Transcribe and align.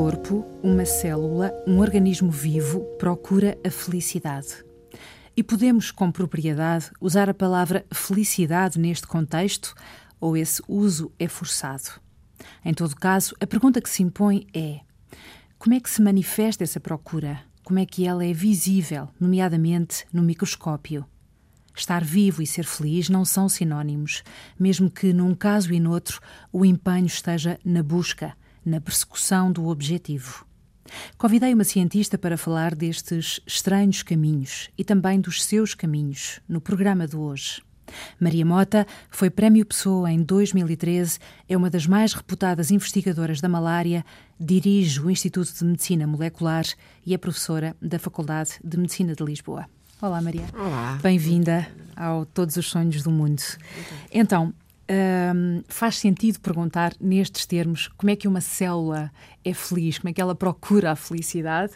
corpo, 0.00 0.46
uma 0.62 0.84
célula, 0.84 1.52
um 1.66 1.80
organismo 1.80 2.30
vivo 2.30 2.82
procura 3.00 3.58
a 3.66 3.68
felicidade? 3.68 4.64
E 5.36 5.42
podemos, 5.42 5.90
com 5.90 6.12
propriedade, 6.12 6.92
usar 7.00 7.28
a 7.28 7.34
palavra 7.34 7.84
felicidade 7.92 8.78
neste 8.78 9.08
contexto 9.08 9.74
ou 10.20 10.36
esse 10.36 10.62
uso 10.68 11.10
é 11.18 11.26
forçado? 11.26 12.00
Em 12.64 12.72
todo 12.72 12.94
caso, 12.94 13.34
a 13.40 13.46
pergunta 13.46 13.80
que 13.80 13.90
se 13.90 14.04
impõe 14.04 14.46
é: 14.54 14.78
como 15.58 15.74
é 15.74 15.80
que 15.80 15.90
se 15.90 16.00
manifesta 16.00 16.62
essa 16.62 16.78
procura? 16.78 17.40
Como 17.64 17.80
é 17.80 17.84
que 17.84 18.06
ela 18.06 18.24
é 18.24 18.32
visível, 18.32 19.08
nomeadamente 19.18 20.06
no 20.12 20.22
microscópio? 20.22 21.04
Estar 21.74 22.04
vivo 22.04 22.40
e 22.40 22.46
ser 22.46 22.66
feliz 22.66 23.08
não 23.08 23.24
são 23.24 23.48
sinónimos, 23.48 24.22
mesmo 24.56 24.92
que 24.92 25.12
num 25.12 25.34
caso 25.34 25.72
e 25.72 25.80
noutro 25.80 26.20
o 26.52 26.64
empenho 26.64 27.06
esteja 27.06 27.58
na 27.64 27.82
busca, 27.82 28.36
na 28.68 28.80
persecução 28.80 29.50
do 29.50 29.66
objetivo. 29.66 30.46
Convidei 31.16 31.52
uma 31.52 31.64
cientista 31.64 32.16
para 32.16 32.38
falar 32.38 32.74
destes 32.74 33.40
estranhos 33.46 34.02
caminhos 34.02 34.70
e 34.76 34.84
também 34.84 35.20
dos 35.20 35.44
seus 35.44 35.74
caminhos 35.74 36.40
no 36.48 36.60
programa 36.60 37.06
de 37.06 37.16
hoje. 37.16 37.62
Maria 38.20 38.44
Mota 38.44 38.86
foi 39.10 39.30
Prémio 39.30 39.64
Pessoa 39.64 40.10
em 40.10 40.22
2013, 40.22 41.18
é 41.48 41.56
uma 41.56 41.70
das 41.70 41.86
mais 41.86 42.12
reputadas 42.12 42.70
investigadoras 42.70 43.40
da 43.40 43.48
malária, 43.48 44.04
dirige 44.38 45.00
o 45.00 45.10
Instituto 45.10 45.52
de 45.52 45.64
Medicina 45.64 46.06
Molecular 46.06 46.64
e 47.04 47.14
é 47.14 47.18
professora 47.18 47.74
da 47.80 47.98
Faculdade 47.98 48.60
de 48.62 48.76
Medicina 48.76 49.14
de 49.14 49.24
Lisboa. 49.24 49.66
Olá, 50.00 50.20
Maria. 50.20 50.44
Olá. 50.54 50.98
Bem-vinda 51.02 51.66
ao 51.96 52.24
Todos 52.24 52.56
os 52.56 52.68
Sonhos 52.68 53.02
do 53.02 53.10
Mundo. 53.10 53.42
Então, 54.12 54.54
hum, 54.90 55.62
faz 55.68 55.98
sentido 55.98 56.40
perguntar 56.40 56.92
nestes 57.00 57.46
termos 57.46 57.88
como 57.96 58.10
é 58.10 58.16
que 58.16 58.28
uma 58.28 58.40
célula 58.40 59.10
é 59.44 59.52
feliz, 59.52 59.98
como 59.98 60.10
é 60.10 60.12
que 60.12 60.20
ela 60.20 60.34
procura 60.34 60.92
a 60.92 60.96
felicidade? 60.96 61.72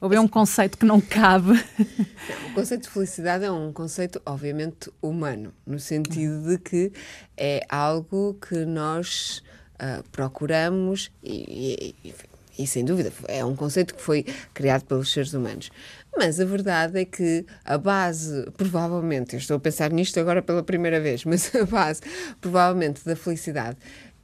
Ou 0.00 0.12
é 0.12 0.20
um 0.20 0.28
conceito 0.28 0.78
que 0.78 0.86
não 0.86 1.00
cabe? 1.00 1.48
Não, 1.48 2.50
o 2.50 2.54
conceito 2.54 2.82
de 2.82 2.88
felicidade 2.90 3.44
é 3.44 3.50
um 3.50 3.72
conceito, 3.72 4.22
obviamente, 4.24 4.90
humano, 5.02 5.52
no 5.66 5.80
sentido 5.80 6.48
de 6.48 6.58
que 6.58 6.92
é 7.36 7.66
algo 7.68 8.34
que 8.34 8.64
nós 8.64 9.42
uh, 9.74 10.08
procuramos 10.12 11.10
e, 11.22 11.94
e, 12.04 12.14
e, 12.58 12.66
sem 12.66 12.84
dúvida, 12.84 13.12
é 13.28 13.44
um 13.44 13.54
conceito 13.54 13.94
que 13.94 14.02
foi 14.02 14.26
criado 14.52 14.84
pelos 14.84 15.12
seres 15.12 15.32
humanos. 15.32 15.70
Mas 16.16 16.40
a 16.40 16.44
verdade 16.44 17.00
é 17.00 17.04
que 17.04 17.46
a 17.64 17.78
base, 17.78 18.50
provavelmente, 18.56 19.34
eu 19.34 19.38
estou 19.38 19.56
a 19.56 19.60
pensar 19.60 19.90
nisto 19.92 20.18
agora 20.18 20.42
pela 20.42 20.62
primeira 20.62 21.00
vez, 21.00 21.24
mas 21.24 21.54
a 21.54 21.64
base, 21.64 22.00
provavelmente, 22.40 23.04
da 23.04 23.14
felicidade 23.14 23.76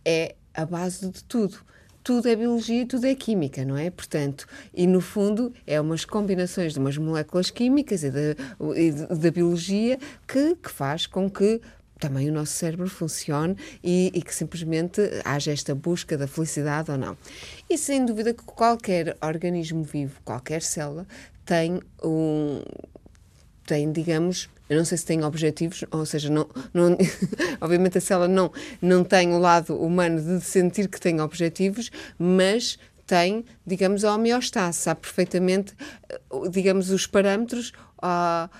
é 0.05 0.35
a 0.53 0.67
base 0.67 1.09
de 1.09 1.25
tudo 1.25 1.59
tudo 2.05 2.29
é 2.29 2.37
biologia 2.37 2.83
e 2.83 2.85
tudo 2.85 3.07
é 3.07 3.15
química, 3.15 3.65
não 3.65 3.79
é? 3.79 3.89
Portanto, 3.89 4.47
e 4.75 4.87
no 4.87 5.01
fundo 5.01 5.55
é 5.67 5.81
umas 5.81 6.05
combinações 6.05 6.75
de 6.75 6.79
umas 6.79 6.99
moléculas 6.99 7.51
químicas 7.51 8.05
e 8.05 8.11
da, 8.11 9.31
biologia 9.31 9.99
que, 10.29 10.55
que 10.55 10.71
faz 10.71 11.07
com 11.07 11.31
que 11.31 11.63
também 12.05 12.29
o 12.29 12.33
nosso 12.33 12.53
cérebro 12.53 12.87
funcione 12.87 13.57
e, 13.83 14.11
e, 14.13 14.21
que 14.21 14.35
simplesmente 14.35 15.01
haja 15.25 15.51
esta 15.53 15.75
busca 15.75 16.19
da 16.19 16.27
felicidade 16.27 16.91
ou 16.91 16.99
não. 16.99 17.17
E 17.69 17.79
sem 17.79 18.05
dúvida 18.05 18.35
que 18.35 18.45
qualquer 18.45 19.17
organismo 19.23 19.83
vivo, 19.83 20.21
qualquer 20.23 20.61
célula, 20.61 21.07
tem 21.47 21.81
um, 22.03 22.61
tem, 23.65 23.91
digamos, 23.91 24.51
eu 24.69 24.77
não 24.77 24.85
sei 24.85 24.99
se 24.99 25.07
tem 25.07 25.25
objetivos, 25.25 25.83
ou 25.91 26.05
seja, 26.05 26.29
não, 26.29 26.47
não, 26.75 26.95
obviamente 27.59 27.97
a 27.97 28.01
célula 28.03 28.29
não, 28.29 28.53
não 28.83 29.03
tem 29.03 29.33
o 29.33 29.39
lado 29.39 29.75
humano 29.75 30.21
de 30.21 30.45
sentir 30.45 30.89
que 30.89 31.01
tem 31.01 31.23
objetivos, 31.23 31.91
mas 32.19 32.79
tem, 33.07 33.47
digamos, 33.67 34.05
a 34.05 34.15
homeostase, 34.15 34.77
sabe 34.77 35.01
perfeitamente, 35.01 35.73
eh, 36.11 36.21
digamos, 36.51 36.91
os 36.91 37.07
parâmetros 37.07 37.73
uh, 37.99 38.51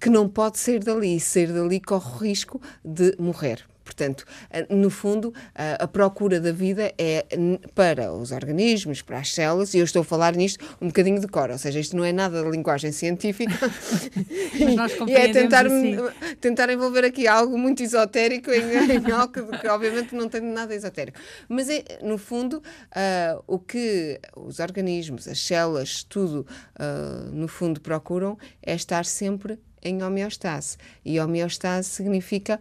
que 0.00 0.10
não 0.10 0.28
pode 0.28 0.58
sair 0.58 0.80
dali, 0.80 1.18
sair 1.20 1.52
dali 1.52 1.80
corre 1.80 2.10
o 2.10 2.18
risco 2.18 2.60
de 2.84 3.14
morrer. 3.18 3.64
Portanto, 3.84 4.24
eh, 4.50 4.66
no 4.70 4.90
fundo, 4.90 5.32
a 5.54 5.86
procura 5.86 6.40
da 6.40 6.52
vida 6.52 6.92
é 6.98 7.26
para 7.74 8.12
os 8.12 8.32
organismos, 8.32 9.02
para 9.02 9.18
as 9.18 9.32
células, 9.32 9.74
e 9.74 9.78
eu 9.78 9.84
estou 9.84 10.02
a 10.02 10.04
falar 10.04 10.34
nisto 10.34 10.64
um 10.80 10.88
bocadinho 10.88 11.20
de 11.20 11.28
cor, 11.28 11.50
ou 11.50 11.58
seja, 11.58 11.78
isto 11.78 11.96
não 11.96 12.04
é 12.04 12.12
nada 12.12 12.42
de 12.42 12.50
linguagem 12.50 12.92
científica. 12.92 13.52
e 15.06 15.12
é 15.12 15.32
tentar, 15.32 15.66
assim. 15.66 15.96
tentar 16.40 16.70
envolver 16.70 17.04
aqui 17.04 17.26
algo 17.26 17.58
muito 17.58 17.82
esotérico 17.82 18.50
em, 18.50 18.62
em 19.06 19.10
algo 19.10 19.32
que, 19.32 19.58
que, 19.58 19.68
obviamente 19.68 20.14
não 20.14 20.28
tem 20.28 20.40
nada 20.40 20.74
esotérico. 20.74 21.18
Mas, 21.48 21.68
é, 21.68 21.84
no 22.02 22.18
fundo, 22.18 22.58
uh, 22.58 23.42
o 23.46 23.58
que 23.58 24.20
os 24.36 24.58
organismos, 24.58 25.28
as 25.28 25.40
células, 25.40 26.04
tudo, 26.04 26.46
uh, 26.78 27.30
no 27.32 27.48
fundo, 27.48 27.80
procuram 27.80 28.38
é 28.62 28.74
estar 28.74 29.04
sempre 29.04 29.58
em 29.82 30.02
homeostase. 30.02 30.76
E 31.04 31.20
homeostase 31.20 31.88
significa 31.88 32.60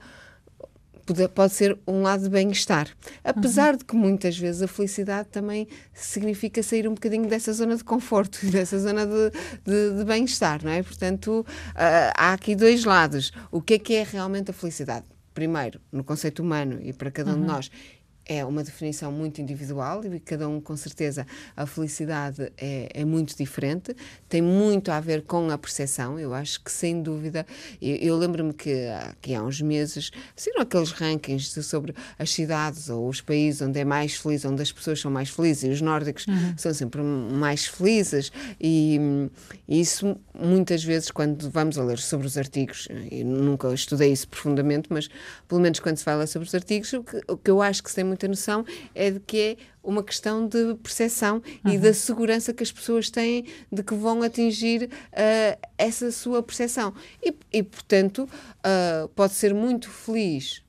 pode, 1.05 1.27
pode 1.29 1.53
ser 1.53 1.77
um 1.87 2.01
lado 2.01 2.23
de 2.23 2.29
bem-estar. 2.29 2.87
Apesar 3.23 3.71
uhum. 3.71 3.77
de 3.77 3.85
que 3.85 3.95
muitas 3.95 4.37
vezes 4.37 4.61
a 4.61 4.67
felicidade 4.67 5.29
também 5.29 5.67
significa 5.93 6.61
sair 6.63 6.87
um 6.87 6.93
bocadinho 6.93 7.27
dessa 7.27 7.53
zona 7.53 7.75
de 7.75 7.83
conforto, 7.83 8.39
dessa 8.49 8.79
zona 8.79 9.05
de, 9.05 9.31
de, 9.63 9.97
de 9.97 10.05
bem-estar, 10.05 10.63
não 10.63 10.71
é? 10.71 10.81
Portanto, 10.83 11.45
uh, 11.71 12.13
há 12.15 12.33
aqui 12.33 12.55
dois 12.55 12.83
lados. 12.83 13.31
O 13.51 13.61
que 13.61 13.75
é 13.75 13.79
que 13.79 13.93
é 13.95 14.03
realmente 14.03 14.51
a 14.51 14.53
felicidade? 14.53 15.05
Primeiro, 15.33 15.79
no 15.91 16.03
conceito 16.03 16.43
humano 16.43 16.79
e 16.81 16.93
para 16.93 17.09
cada 17.09 17.31
um 17.31 17.35
uhum. 17.35 17.41
de 17.41 17.47
nós, 17.47 17.71
é 18.25 18.43
uma 18.45 18.63
definição 18.63 19.11
muito 19.11 19.41
individual 19.41 20.03
e 20.05 20.19
cada 20.19 20.47
um, 20.47 20.61
com 20.61 20.75
certeza, 20.77 21.27
a 21.55 21.65
felicidade 21.65 22.51
é, 22.57 22.89
é, 22.93 23.05
muito 23.05 23.35
diferente, 23.35 23.95
tem 24.29 24.41
muito 24.41 24.91
a 24.91 24.99
ver 24.99 25.23
com 25.23 25.49
a 25.49 25.57
percepção. 25.57 26.17
Eu 26.17 26.33
acho 26.33 26.63
que, 26.63 26.71
sem 26.71 27.01
dúvida, 27.01 27.45
eu, 27.81 27.95
eu 27.97 28.17
lembro-me 28.17 28.53
que, 28.53 28.87
que, 29.21 29.33
há 29.35 29.43
uns 29.43 29.61
meses 29.61 30.11
saíram 30.35 30.61
aqueles 30.61 30.91
rankings 30.91 31.61
sobre 31.63 31.93
as 32.17 32.31
cidades 32.31 32.89
ou 32.89 33.09
os 33.09 33.19
países 33.19 33.61
onde 33.61 33.79
é 33.79 33.85
mais 33.85 34.15
feliz, 34.15 34.45
onde 34.45 34.61
as 34.61 34.71
pessoas 34.71 35.01
são 35.01 35.11
mais 35.11 35.29
felizes, 35.29 35.63
e 35.63 35.69
os 35.69 35.81
nórdicos 35.81 36.25
uhum. 36.27 36.53
são 36.57 36.73
sempre 36.73 37.01
mais 37.01 37.65
felizes, 37.65 38.31
e, 38.59 38.99
e, 39.67 39.81
isso 39.81 40.15
muitas 40.33 40.83
vezes, 40.83 41.11
quando 41.11 41.49
vamos 41.49 41.77
a 41.77 41.83
ler 41.83 41.99
sobre 41.99 42.25
os 42.25 42.37
artigos, 42.37 42.87
eu 43.11 43.25
nunca 43.25 43.73
estudei 43.73 44.11
isso 44.11 44.27
profundamente, 44.27 44.87
mas 44.89 45.09
pelo 45.47 45.59
menos 45.61 45.79
quando 45.79 45.97
se 45.97 46.03
fala 46.03 46.25
sobre 46.25 46.47
os 46.47 46.55
artigos, 46.55 46.93
o 46.93 47.03
que, 47.03 47.21
o 47.27 47.37
que 47.37 47.51
eu 47.51 47.61
acho 47.61 47.83
que 47.83 47.89
se 47.89 47.95
tem 47.95 48.12
muita 48.13 48.27
noção 48.27 48.65
é 48.95 49.11
de 49.11 49.19
que 49.19 49.39
é 49.39 49.57
uma 49.83 50.03
questão 50.03 50.47
de 50.47 50.75
percepção 50.75 51.41
uhum. 51.65 51.73
e 51.73 51.77
da 51.77 51.93
segurança 51.93 52.53
que 52.53 52.63
as 52.63 52.71
pessoas 52.71 53.09
têm 53.09 53.45
de 53.71 53.83
que 53.83 53.93
vão 53.93 54.21
atingir 54.21 54.85
uh, 54.85 55.67
essa 55.77 56.11
sua 56.11 56.41
percepção. 56.41 56.93
E, 57.21 57.35
e 57.51 57.63
portanto, 57.63 58.23
uh, 58.23 59.07
pode 59.09 59.33
ser 59.33 59.53
muito 59.53 59.89
feliz 59.89 60.63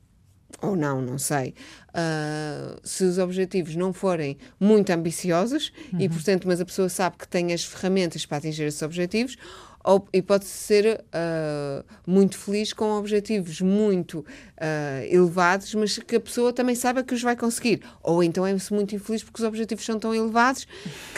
ou 0.62 0.74
não, 0.74 1.02
não 1.02 1.18
sei, 1.18 1.54
uh, 1.90 2.80
se 2.82 3.04
os 3.04 3.18
objetivos 3.18 3.76
não 3.76 3.92
forem 3.92 4.38
muito 4.58 4.90
ambiciosos 4.90 5.72
uhum. 5.92 6.00
e, 6.00 6.08
portanto, 6.08 6.48
mas 6.48 6.60
a 6.60 6.64
pessoa 6.64 6.88
sabe 6.88 7.18
que 7.18 7.28
tem 7.28 7.52
as 7.52 7.64
ferramentas 7.64 8.24
para 8.24 8.38
atingir 8.38 8.64
esses 8.64 8.80
objetivos, 8.80 9.36
ou, 9.84 10.08
e 10.12 10.22
pode 10.22 10.46
ser 10.46 11.04
uh, 11.04 11.84
muito 12.06 12.38
feliz 12.38 12.72
com 12.72 12.90
objetivos 12.92 13.60
muito 13.60 14.20
uh, 14.20 15.04
elevados, 15.10 15.74
mas 15.74 15.98
que 15.98 16.16
a 16.16 16.20
pessoa 16.20 16.54
também 16.54 16.74
saiba 16.74 17.02
que 17.02 17.12
os 17.12 17.22
vai 17.22 17.36
conseguir. 17.36 17.82
Ou 18.02 18.24
então 18.24 18.46
é-se 18.46 18.72
muito 18.72 18.94
infeliz 18.94 19.22
porque 19.22 19.42
os 19.42 19.46
objetivos 19.46 19.84
são 19.84 19.98
tão 19.98 20.14
elevados 20.14 20.66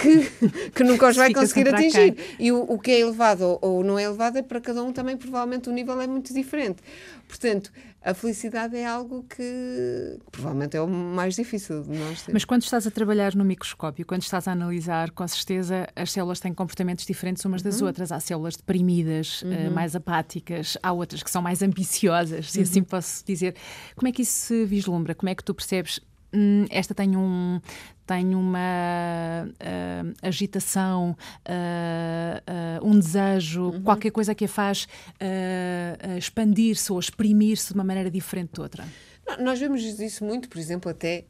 que, 0.03 0.29
que 0.75 0.83
nunca 0.83 1.09
os 1.09 1.17
vai 1.17 1.33
conseguir 1.35 1.73
atingir. 1.73 2.17
E 2.41 2.51
o, 2.51 2.61
o, 2.63 2.77
que 2.79 2.91
é 2.91 3.01
elevado 3.01 3.45
ou, 3.45 3.59
ou 3.63 3.85
não 3.85 3.97
é 3.97 4.03
elevado 4.03 4.39
é 4.39 4.43
para 4.43 4.61
cada 4.61 4.83
um 4.83 4.93
também, 4.93 5.17
provavelmente 5.17 5.69
o 5.69 5.73
nível 5.73 6.01
é 6.01 6.07
muito 6.09 6.35
diferente. 6.35 6.83
Portanto, 7.29 7.73
a 8.07 8.15
felicidade 8.15 8.77
é 8.77 8.87
algo 8.87 9.25
que 9.25 10.17
provavelmente 10.31 10.77
é 10.77 10.81
o 10.81 10.87
mais 10.87 11.35
difícil 11.35 11.83
de 11.83 11.99
nós 11.99 12.23
ter. 12.23 12.33
Mas 12.33 12.45
quando 12.45 12.63
estás 12.63 12.87
a 12.87 12.91
trabalhar 12.91 13.35
no 13.35 13.45
microscópio, 13.45 14.07
quando 14.07 14.23
estás 14.23 14.47
a 14.47 14.53
analisar, 14.53 15.11
com 15.11 15.27
certeza 15.27 15.89
as 15.97 16.13
células 16.13 16.39
têm 16.39 16.55
comportamentos 16.55 17.05
diferentes 17.05 17.45
umas 17.45 17.63
das 17.63 17.81
uhum. 17.81 17.89
outras. 17.89 18.13
Há 18.13 18.21
células 18.21 18.56
deprimidas, 18.57 19.43
eh, 19.45 19.47
uhum. 19.47 19.69
uh, 19.69 19.71
mais 19.75 19.97
apáticas, 19.97 20.77
há 20.83 20.93
outras 20.93 21.23
que 21.23 21.31
são 21.31 21.43
mais 21.43 21.63
ambiciosas, 21.63 22.51
se 22.51 22.61
assim 22.61 22.81
uhum. 22.81 22.87
posso 22.87 23.25
dizer. 23.25 23.55
Como 23.95 24.09
é 24.09 24.13
que 24.13 24.23
isso 24.23 24.33
se 24.33 24.65
vislumbra? 24.65 25.15
Como 25.15 25.29
é 25.29 25.35
que 25.35 25.45
tu 25.45 25.55
percebes? 25.55 26.01
Hum, 26.33 26.67
esta 26.71 26.95
tem 26.95 27.17
um 27.17 27.61
tem 28.07 28.37
uma 28.37 29.49
uh, 29.49 30.15
agitação, 30.23 31.17
uh, 31.45 32.83
uh, 32.83 32.89
um 32.89 32.97
desejo, 32.99 33.65
uhum. 33.65 33.83
qualquer 33.83 34.13
coisa 34.13 34.33
que 34.33 34.45
a 34.45 34.49
faz 34.49 34.87
expandir-se 36.17 36.93
ou 36.93 37.01
exprimir-se 37.01 37.69
de 37.69 37.75
uma 37.75 37.83
maneira 37.83 38.11
diferente 38.11 38.53
de 38.55 38.61
outra. 38.61 38.85
Nós 39.41 39.59
vemos 39.59 39.83
isso 39.83 40.25
muito, 40.25 40.49
por 40.49 40.59
exemplo, 40.59 40.91
até 40.91 41.25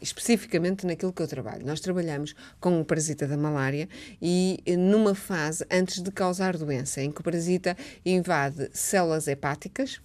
especificamente 0.00 0.86
naquilo 0.86 1.12
que 1.12 1.22
eu 1.22 1.28
trabalho. 1.28 1.64
Nós 1.64 1.80
trabalhamos 1.80 2.34
com 2.58 2.80
o 2.80 2.84
parasita 2.84 3.26
da 3.26 3.36
malária 3.36 3.88
e 4.20 4.62
numa 4.78 5.14
fase 5.14 5.64
antes 5.70 6.02
de 6.02 6.10
causar 6.10 6.56
doença, 6.56 7.02
em 7.02 7.12
que 7.12 7.20
o 7.20 7.24
parasita 7.24 7.76
invade 8.04 8.70
células 8.72 9.28
hepáticas, 9.28 10.00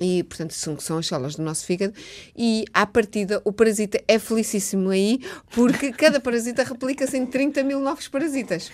e, 0.00 0.22
portanto, 0.24 0.54
são, 0.54 0.80
são 0.80 0.96
as 0.96 1.06
células 1.06 1.36
do 1.36 1.42
nosso 1.42 1.66
fígado, 1.66 1.92
e 2.34 2.64
à 2.72 2.86
partida 2.86 3.42
o 3.44 3.52
parasita 3.52 4.02
é 4.08 4.18
felicíssimo 4.18 4.88
aí, 4.88 5.20
porque 5.50 5.92
cada 5.92 6.18
parasita 6.18 6.64
replica-se 6.64 7.18
em 7.18 7.26
30 7.26 7.62
mil 7.62 7.80
novos 7.80 8.08
parasitas, 8.08 8.72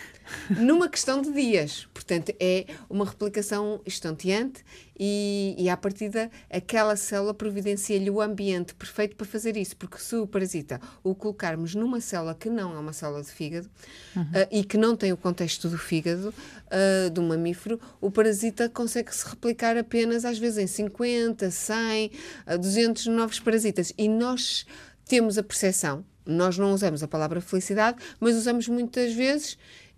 numa 0.50 0.88
questão 0.88 1.20
de 1.20 1.32
dias. 1.32 1.86
Portanto, 1.92 2.32
é 2.38 2.66
uma 2.88 3.04
replicação 3.04 3.80
estonteante 3.84 4.64
e, 4.98 5.54
e 5.58 5.68
à 5.68 5.76
partida 5.76 6.30
aquela 6.50 6.96
célula 6.96 7.34
providencia-lhe 7.34 8.10
o 8.10 8.20
ambiente 8.20 8.74
perfeito 8.74 9.16
para 9.16 9.26
fazer 9.26 9.56
isso, 9.56 9.76
porque 9.76 9.98
se 9.98 10.16
o 10.16 10.26
parasita 10.26 10.80
o 11.02 11.14
colocarmos 11.14 11.74
numa 11.74 12.00
célula 12.00 12.34
que 12.34 12.48
não 12.48 12.74
é 12.74 12.78
uma 12.78 12.92
célula 12.92 13.22
de 13.22 13.30
fígado 13.30 13.68
uhum. 14.14 14.22
uh, 14.22 14.48
e 14.50 14.64
que 14.64 14.76
não 14.76 14.96
tem 14.96 15.12
o 15.12 15.16
contexto 15.16 15.68
do 15.68 15.78
fígado 15.78 16.32
uh, 16.32 17.10
do 17.10 17.22
mamífero, 17.22 17.78
o 18.00 18.10
parasita 18.10 18.68
consegue 18.68 19.14
se 19.14 19.28
replicar 19.28 19.76
apenas 19.76 20.24
às 20.24 20.38
vezes 20.38 20.58
em 20.58 20.66
50, 20.66 21.50
100, 21.50 22.10
uh, 22.54 22.58
200 22.58 23.06
novos 23.06 23.38
parasitas 23.40 23.92
e 23.98 24.08
nós 24.08 24.66
temos 25.06 25.38
a 25.38 25.42
percepção, 25.42 26.04
nós 26.24 26.58
não 26.58 26.72
usamos 26.72 27.02
a 27.02 27.08
palavra 27.08 27.40
felicidade, 27.40 27.98
mas 28.18 28.34
usamos 28.34 28.66
muitas 28.66 29.12
vezes 29.12 29.56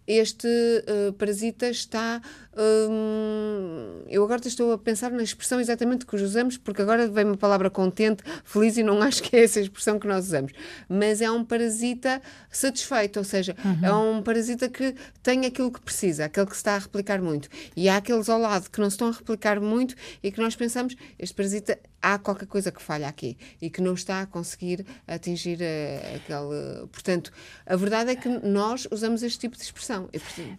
este 0.09 0.85
uh, 0.89 1.13
parasita 1.13 1.69
está. 1.69 2.23
Um, 2.59 4.03
eu 4.09 4.25
agora 4.25 4.41
estou 4.45 4.73
a 4.73 4.79
pensar 4.79 5.13
na 5.13 5.23
expressão 5.23 5.61
exatamente 5.61 6.05
que 6.05 6.17
usamos, 6.17 6.57
porque 6.57 6.83
agora 6.83 7.07
vem 7.07 7.25
uma 7.25 7.37
palavra 7.37 7.71
contente, 7.71 8.25
feliz, 8.43 8.77
e 8.77 8.83
não 8.83 9.01
acho 9.03 9.23
que 9.23 9.37
é 9.37 9.45
essa 9.45 9.61
a 9.61 9.63
expressão 9.63 9.99
que 9.99 10.09
nós 10.09 10.27
usamos. 10.27 10.53
Mas 10.89 11.21
é 11.21 11.31
um 11.31 11.45
parasita 11.45 12.21
satisfeito, 12.51 13.19
ou 13.19 13.25
seja, 13.25 13.55
uhum. 13.65 13.87
é 13.87 13.95
um 13.95 14.23
parasita 14.23 14.69
que 14.69 14.95
tem 15.23 15.47
aquilo 15.47 15.71
que 15.71 15.81
precisa, 15.81 16.25
aquele 16.25 16.47
que 16.47 16.53
se 16.53 16.61
está 16.61 16.75
a 16.75 16.79
replicar 16.79 17.23
muito. 17.23 17.49
E 17.77 17.89
há 17.89 17.99
aqueles 17.99 18.29
ao 18.29 18.41
lado 18.41 18.69
que 18.71 18.81
não 18.81 18.91
se 18.91 18.95
estão 18.95 19.09
a 19.09 19.13
replicar 19.13 19.61
muito 19.61 19.95
e 20.23 20.33
que 20.33 20.41
nós 20.41 20.57
pensamos, 20.57 20.97
este 21.19 21.35
parasita 21.35 21.79
há 22.01 22.19
qualquer 22.19 22.47
coisa 22.47 22.71
que 22.71 22.81
falha 22.81 23.09
aqui 23.09 23.37
e 23.61 23.69
que 23.69 23.81
não 23.81 23.95
está 23.95 24.23
a 24.23 24.27
conseguir 24.27 24.87
atingir 25.07 25.59
uh, 25.61 26.17
aquele. 26.17 26.87
Portanto, 26.89 27.33
a 27.67 27.77
verdade 27.77 28.11
é 28.11 28.17
que 28.17 28.29
nós 28.29 28.87
usamos 28.91 29.23
este 29.23 29.39
tipo 29.39 29.57
de 29.57 29.63
expressão. 29.63 30.09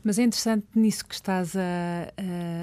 Mas 0.03 0.19
é 0.19 0.23
interessante 0.23 0.65
nisso 0.75 1.05
que 1.05 1.15
estás 1.15 1.55
a, 1.55 1.61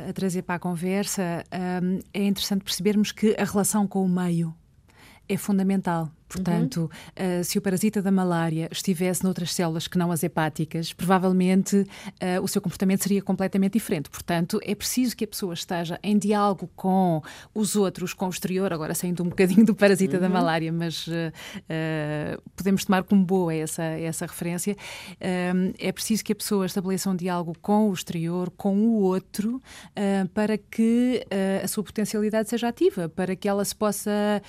a, 0.08 0.12
trazer 0.12 0.42
para 0.42 0.56
a 0.56 0.58
conversa, 0.58 1.44
um, 1.82 2.00
é 2.12 2.24
interessante 2.24 2.64
percebermos 2.64 3.12
que 3.12 3.34
a 3.38 3.44
relação 3.44 3.86
com 3.86 4.04
o 4.04 4.08
meio 4.08 4.54
é 5.28 5.36
fundamental. 5.36 6.10
Portanto, 6.28 6.90
uhum. 7.16 7.40
uh, 7.40 7.44
se 7.44 7.56
o 7.56 7.62
parasita 7.62 8.02
da 8.02 8.10
malária 8.10 8.68
estivesse 8.70 9.22
noutras 9.22 9.54
células 9.54 9.86
que 9.86 9.96
não 9.96 10.10
as 10.10 10.22
hepáticas, 10.22 10.92
provavelmente 10.92 11.76
uh, 11.76 12.42
o 12.42 12.48
seu 12.48 12.60
comportamento 12.60 13.02
seria 13.02 13.22
completamente 13.22 13.74
diferente. 13.74 14.10
Portanto, 14.10 14.58
é 14.62 14.74
preciso 14.74 15.16
que 15.16 15.24
a 15.24 15.28
pessoa 15.28 15.54
esteja 15.54 15.98
em 16.02 16.18
diálogo 16.18 16.68
com 16.74 17.22
os 17.54 17.76
outros, 17.76 18.12
com 18.12 18.26
o 18.26 18.30
exterior, 18.30 18.72
agora 18.72 18.94
saindo 18.94 19.22
um 19.22 19.28
bocadinho 19.28 19.64
do 19.64 19.74
parasita 19.74 20.16
uhum. 20.16 20.22
da 20.22 20.28
malária, 20.28 20.72
mas 20.72 21.06
uh, 21.06 21.12
podemos 22.56 22.84
tomar 22.84 23.04
como 23.04 23.24
boa 23.24 23.54
essa, 23.54 23.84
essa 23.84 24.26
referência. 24.26 24.76
é 25.78 25.92
preciso 25.92 26.24
que 26.24 26.32
a 26.32 26.36
pessoa 26.36 26.66
estabeleça 26.66 27.08
um 27.08 27.16
diálogo 27.16 27.54
com 27.60 27.88
o 27.88 27.92
exterior, 27.92 28.50
com 28.56 28.76
o 28.76 29.00
outro, 29.00 29.60
para 30.34 30.58
que 30.58 31.24
a 31.62 31.68
sua 31.68 31.84
potencialidade 31.84 32.48
seja 32.48 32.68
ativa, 32.68 33.08
para 33.08 33.36
que 33.36 33.48
ela 33.48 33.64
se 33.64 33.74
possa 33.74 34.42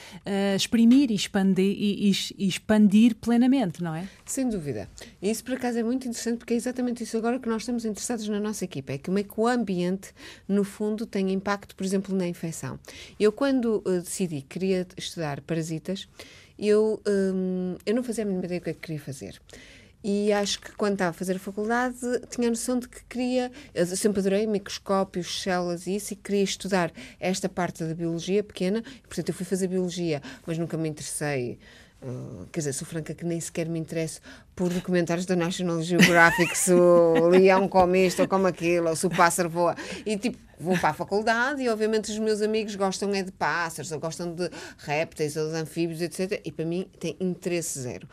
exprimir 0.55 1.11
e 1.11 1.15
expandir 1.15 1.66
e, 1.67 2.11
e, 2.37 2.47
expandir 2.47 3.15
plenamente, 3.15 3.83
não 3.83 3.93
é? 3.93 4.07
Sem 4.25 4.49
dúvida. 4.49 4.89
E 5.21 5.29
isso, 5.29 5.43
por 5.43 5.55
acaso, 5.55 5.79
é 5.79 5.83
muito 5.83 6.07
interessante 6.07 6.39
porque 6.39 6.53
é 6.53 6.57
exatamente 6.57 7.03
isso 7.03 7.17
agora 7.17 7.39
que 7.39 7.49
nós 7.49 7.63
estamos 7.63 7.85
interessados 7.85 8.27
na 8.27 8.39
nossa 8.39 8.65
equipa. 8.65 8.93
É 8.93 8.97
como 8.97 9.19
é 9.19 9.23
que 9.23 9.33
o 9.35 9.47
ambiente, 9.47 10.13
no 10.47 10.63
fundo, 10.63 11.05
tem 11.05 11.31
impacto, 11.31 11.75
por 11.75 11.83
exemplo, 11.83 12.15
na 12.15 12.27
infecção. 12.27 12.79
Eu, 13.19 13.31
quando 13.31 13.83
uh, 13.85 14.01
decidi 14.01 14.41
que 14.41 14.59
queria 14.59 14.87
estudar 14.97 15.41
parasitas, 15.41 16.07
eu, 16.57 17.01
um, 17.07 17.75
eu 17.85 17.93
não 17.93 18.03
fazia 18.03 18.23
a 18.23 18.27
mínima 18.27 18.45
ideia 18.45 18.59
do 18.59 18.63
que 18.63 18.69
é 18.71 18.73
que 18.73 18.79
queria 18.79 18.99
fazer. 18.99 19.39
E 20.09 20.31
acho 20.31 20.61
que 20.61 20.71
quando 20.71 20.93
estava 20.93 21.09
a 21.09 21.13
fazer 21.13 21.35
a 21.35 21.39
faculdade 21.39 21.97
tinha 22.29 22.47
a 22.47 22.49
noção 22.49 22.79
de 22.79 22.87
que 22.87 23.03
queria, 23.09 23.51
eu 23.75 23.85
sempre 23.85 24.21
adorei 24.21 24.47
microscópios, 24.47 25.41
células 25.43 25.85
e 25.85 25.97
isso, 25.97 26.13
e 26.13 26.15
queria 26.15 26.43
estudar 26.43 26.93
esta 27.19 27.49
parte 27.49 27.83
da 27.83 27.93
biologia 27.93 28.41
pequena, 28.41 28.81
portanto 29.03 29.27
eu 29.27 29.35
fui 29.35 29.45
fazer 29.45 29.67
biologia, 29.67 30.21
mas 30.45 30.57
nunca 30.57 30.77
me 30.77 30.87
interessei. 30.87 31.59
Uh, 32.01 32.45
quer 32.53 32.61
dizer, 32.61 32.73
sou 32.73 32.87
franca 32.87 33.13
que 33.13 33.25
nem 33.25 33.37
sequer 33.41 33.67
me 33.67 33.79
interesso 33.79 34.21
por 34.55 34.69
documentários 34.69 35.25
da 35.25 35.35
National 35.35 35.81
Geographic 35.81 36.55
se 36.55 36.71
o 36.71 37.27
leão 37.27 37.67
come 37.67 38.07
isto 38.07 38.21
ou 38.21 38.29
come 38.29 38.47
aquilo, 38.47 38.87
ou 38.87 38.95
se 38.95 39.05
o 39.05 39.09
pássaro 39.09 39.49
voa. 39.49 39.75
E 40.05 40.15
tipo, 40.15 40.37
vou 40.57 40.77
para 40.77 40.89
a 40.89 40.93
faculdade 40.93 41.61
e 41.61 41.67
obviamente 41.67 42.11
os 42.11 42.19
meus 42.19 42.41
amigos 42.41 42.75
gostam 42.75 43.13
é 43.13 43.23
de 43.23 43.31
pássaros, 43.33 43.91
ou 43.91 43.99
gostam 43.99 44.33
de 44.33 44.49
répteis 44.77 45.35
ou 45.35 45.49
de 45.49 45.57
anfíbios, 45.57 46.01
etc. 46.01 46.39
E 46.45 46.51
para 46.51 46.63
mim 46.63 46.87
tem 46.97 47.17
interesse 47.19 47.77
zero 47.81 48.07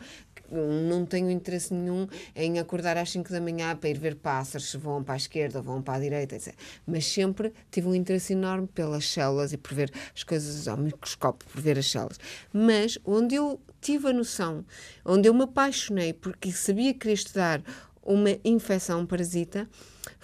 não 0.51 1.05
tenho 1.05 1.29
interesse 1.29 1.73
nenhum 1.73 2.07
em 2.35 2.59
acordar 2.59 2.97
às 2.97 3.09
5 3.11 3.29
da 3.31 3.41
manhã 3.41 3.75
para 3.75 3.89
ir 3.89 3.97
ver 3.97 4.15
pássaros, 4.15 4.69
se 4.69 4.77
vão 4.77 5.03
para 5.03 5.15
a 5.15 5.17
esquerda 5.17 5.61
vão 5.61 5.81
para 5.81 5.95
a 5.95 5.99
direita, 5.99 6.35
etc. 6.35 6.53
Mas 6.85 7.05
sempre 7.05 7.53
tive 7.71 7.87
um 7.87 7.95
interesse 7.95 8.33
enorme 8.33 8.67
pelas 8.67 9.09
células 9.09 9.53
e 9.53 9.57
por 9.57 9.73
ver 9.73 9.91
as 10.13 10.23
coisas 10.23 10.67
ao 10.67 10.77
microscópio, 10.77 11.47
por 11.49 11.61
ver 11.61 11.77
as 11.77 11.89
células. 11.89 12.19
Mas 12.53 12.97
onde 13.05 13.35
eu 13.35 13.59
tive 13.81 14.09
a 14.09 14.13
noção, 14.13 14.65
onde 15.03 15.27
eu 15.27 15.33
me 15.33 15.43
apaixonei 15.43 16.13
porque 16.13 16.51
sabia 16.51 16.93
que 16.93 16.99
queria 16.99 17.13
estudar 17.13 17.61
uma 18.05 18.29
infecção 18.43 19.05
parasita, 19.05 19.67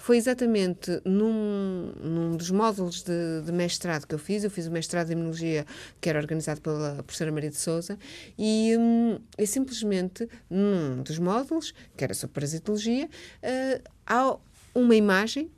foi 0.02 0.16
exatamente 0.16 1.00
num, 1.04 1.92
num 2.02 2.36
dos 2.36 2.50
módulos 2.50 3.04
de, 3.04 3.40
de, 3.46 3.52
mestrado 3.52 4.04
que 4.04 4.12
eu 4.12 4.18
fiz. 4.18 4.42
Eu 4.42 4.50
fiz 4.50 4.66
o 4.66 4.70
mestrado 4.72 5.06
de 5.06 5.12
Imunologia, 5.12 5.64
que 6.00 6.10
era 6.10 6.18
organizado 6.18 6.60
pela 6.60 7.04
professora 7.04 7.30
Maria 7.30 7.50
de 7.50 7.56
Souza, 7.56 7.96
e, 8.36 8.74
hum, 8.76 9.20
simplesmente 9.46 10.28
num 10.50 11.04
dos 11.04 11.20
módulos, 11.20 11.72
que 11.96 12.02
era 12.02 12.14
sobre 12.14 12.34
parasitologia, 12.34 13.06
uh, 13.06 13.90
há 14.04 14.36
uma 14.74 14.96
imagem 14.96 15.48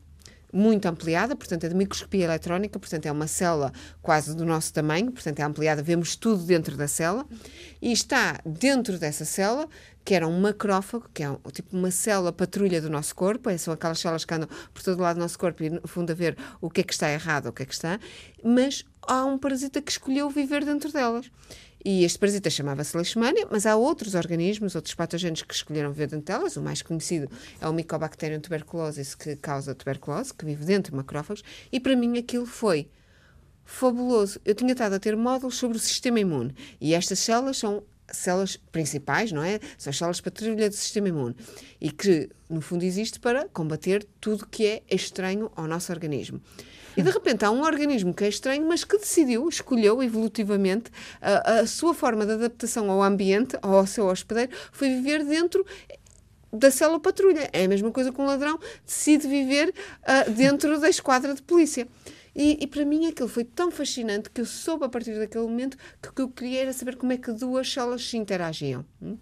muito 0.55 0.87
ampliada, 0.87 1.35
portanto 1.35 1.65
é 1.65 1.69
de 1.69 1.75
microscopia 1.75 2.25
eletrónica, 2.25 2.79
portanto 2.79 3.07
é 3.07 3.13
uma 3.13 3.27
célula 3.27 3.73
quase 4.01 4.37
do 4.37 4.47
nosso 4.47 4.73
tamanho, 4.73 5.11
portanto 5.11 5.41
é 5.41 5.43
ampliada, 5.43 5.83
vemos 5.83 6.15
tudo 6.15 6.45
dentro 6.45 6.77
da 6.77 6.87
célula, 6.87 7.27
e 7.83 7.91
está 7.91 8.39
dentro 8.47 8.97
dessa 8.97 9.25
célula 9.25 9.69
que 10.05 10.15
era 10.15 10.29
um 10.29 10.39
macrófago, 10.39 11.09
que 11.13 11.23
é 11.23 11.31
um, 11.31 11.39
tipo 11.51 11.77
uma 11.77 11.91
célula 11.91 12.31
patrulha 12.31 12.81
do 12.81 12.91
nosso 12.91 13.15
corpo, 13.15 13.49
é, 13.49 13.57
são 13.57 13.73
aquelas 13.73 13.99
células 13.99 14.25
que 14.25 14.35
andam 14.35 14.49
por 14.73 14.83
todo 14.83 15.01
lado 15.01 15.17
do 15.17 15.23
nosso 15.23 15.39
corpo 15.39 15.63
e, 15.63 15.71
no 15.71 15.89
fundo, 15.89 16.13
a 16.13 16.15
ver 16.15 16.37
o 16.61 16.69
que 16.69 16.83
é 16.83 16.85
que 16.85 16.93
está 16.93 17.11
errado, 17.11 17.47
o 17.47 17.53
que 17.53 17.63
é 17.63 17.67
que 17.67 17.73
está, 17.73 17.99
mas 18.45 18.85
há 19.03 19.25
um 19.25 19.39
parasita 19.39 19.81
que 19.81 19.91
escolheu 19.91 20.29
viver 20.29 20.65
dentro 20.65 20.93
delas. 20.93 21.31
E 21.85 22.03
este 22.03 22.19
parasita 22.19 22.49
chamava-se 22.49 22.97
Leishmania, 22.97 23.47
mas 23.51 23.67
há 23.67 23.77
outros 23.77 24.15
organismos, 24.15 24.75
outros 24.75 24.95
patogênios 24.95 25.43
que 25.43 25.53
escolheram 25.53 25.93
viver 25.93 26.07
dentro 26.07 26.25
delas. 26.25 26.57
O 26.57 26.63
mais 26.63 26.81
conhecido 26.81 27.29
é 27.61 27.69
o 27.69 27.75
Mycobacterium 27.75 28.41
tuberculosis, 28.41 29.15
que 29.15 29.37
causa 29.37 29.75
tuberculose, 29.75 30.33
que 30.33 30.47
vive 30.47 30.65
dentro 30.65 30.93
de 30.93 30.97
macrófagos. 30.97 31.45
E 31.71 31.79
para 31.79 31.95
mim 31.95 32.17
aquilo 32.17 32.47
foi 32.47 32.89
fabuloso. 33.65 34.41
Eu 34.45 34.55
tinha 34.55 34.73
estado 34.73 34.95
a 34.95 34.99
ter 34.99 35.15
módulos 35.15 35.57
sobre 35.57 35.77
o 35.77 35.81
sistema 35.81 36.21
imune 36.21 36.55
e 36.81 36.95
estas 36.95 37.19
células 37.19 37.59
são 37.59 37.83
células 38.11 38.57
principais, 38.57 39.33
não 39.33 39.43
é? 39.43 39.61
São 39.79 39.91
as 39.91 39.97
células 39.97 40.21
patrulha 40.21 40.69
do 40.69 40.75
sistema 40.75 41.09
imune 41.09 41.35
e 41.81 41.91
que, 41.91 42.31
no 42.49 42.61
fundo, 42.61 42.85
existe 42.85 43.19
para 43.19 43.49
combater 43.49 44.07
tudo 44.21 44.47
que 44.47 44.67
é 44.67 44.83
estranho 44.91 45.51
ao 45.57 45.67
nosso 45.67 45.93
organismo. 45.93 46.41
E 46.97 47.03
de 47.03 47.11
repente 47.11 47.45
há 47.45 47.51
um 47.51 47.63
organismo 47.63 48.13
que 48.15 48.25
é 48.25 48.29
estranho, 48.29 48.67
mas 48.67 48.85
que 48.85 48.97
decidiu, 48.99 49.49
escolheu 49.49 50.03
evolutivamente 50.03 50.91
a, 51.21 51.61
a 51.61 51.67
sua 51.67 51.95
forma 51.95 52.25
de 52.25 52.33
adaptação 52.33 52.91
ao 52.91 53.03
ambiente, 53.03 53.57
ao 53.63 53.87
seu 53.87 54.07
hospedeiro, 54.07 54.53
foi 54.73 54.89
viver 54.89 55.25
dentro 55.25 55.65
da 56.53 56.71
célula 56.71 57.01
patrulha. 57.01 57.51
É 57.53 57.65
a 57.65 57.69
mesma 57.69 57.91
coisa 57.91 58.13
que 58.13 58.21
um 58.21 58.27
ladrão 58.27 58.59
decide 58.87 59.27
viver 59.27 59.71
uh, 59.71 60.31
dentro 60.31 60.79
da 60.79 60.89
esquadra 60.89 61.35
de 61.35 61.43
polícia. 61.43 61.89
E, 62.35 62.59
e, 62.61 62.67
para 62.67 62.85
mim 62.85 63.07
aquilo 63.07 63.29
foi 63.29 63.45
tão 63.45 63.71
fascinante 63.71 64.29
que 64.29 64.41
eu 64.41 64.47
soube 64.47 64.85
a 64.85 64.89
partir 64.89 65.17
daquele 65.17 65.45
momento 65.45 65.77
que 66.03 66.09
o 66.09 66.13
que 66.13 66.23
eu 66.23 66.29
queria 66.29 66.63
era 66.63 66.73
saber 66.73 66.97
como 66.97 67.13
é 67.13 67.17
que 67.17 67.31
duas 67.31 67.73
células 67.73 68.05
se 68.05 68.17
interagiam. 68.17 68.85
Hum? 69.01 69.17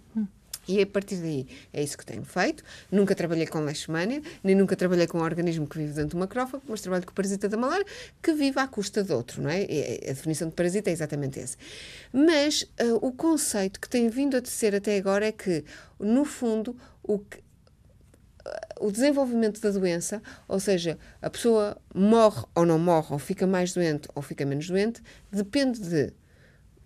E 0.66 0.80
a 0.80 0.86
partir 0.86 1.16
daí 1.16 1.46
é 1.72 1.82
isso 1.82 1.96
que 1.98 2.04
tenho 2.04 2.24
feito. 2.24 2.62
Nunca 2.90 3.14
trabalhei 3.14 3.46
com 3.46 3.60
leishmania, 3.60 4.22
nem 4.42 4.54
nunca 4.54 4.76
trabalhei 4.76 5.06
com 5.06 5.18
um 5.18 5.22
organismo 5.22 5.66
que 5.66 5.78
vive 5.78 5.92
dentro 5.92 6.10
de 6.10 6.14
uma 6.16 6.22
macrófago, 6.22 6.62
mas 6.68 6.80
trabalho 6.80 7.04
com 7.04 7.10
o 7.10 7.14
parasita 7.14 7.48
da 7.48 7.56
malária 7.56 7.84
que 8.22 8.32
vive 8.32 8.58
à 8.58 8.66
custa 8.66 9.02
de 9.02 9.12
outro, 9.12 9.42
não 9.42 9.50
é? 9.50 9.62
A 9.62 10.12
definição 10.12 10.48
de 10.48 10.54
parasita 10.54 10.90
é 10.90 10.92
exatamente 10.92 11.38
essa. 11.38 11.56
Mas 12.12 12.62
uh, 12.62 12.96
o 13.00 13.12
conceito 13.12 13.80
que 13.80 13.88
tem 13.88 14.08
vindo 14.08 14.36
a 14.36 14.44
ser 14.44 14.74
até 14.74 14.96
agora 14.96 15.26
é 15.26 15.32
que, 15.32 15.64
no 15.98 16.24
fundo, 16.24 16.76
o 17.02 17.18
que, 17.18 17.42
o 18.80 18.90
desenvolvimento 18.90 19.60
da 19.60 19.70
doença, 19.70 20.20
ou 20.48 20.58
seja, 20.58 20.98
a 21.20 21.30
pessoa 21.30 21.76
morre 21.94 22.44
ou 22.54 22.66
não 22.66 22.78
morre, 22.78 23.08
ou 23.12 23.18
fica 23.18 23.46
mais 23.46 23.72
doente 23.72 24.08
ou 24.14 24.22
fica 24.22 24.44
menos 24.44 24.66
doente, 24.66 25.00
depende 25.30 25.80
de 25.80 26.12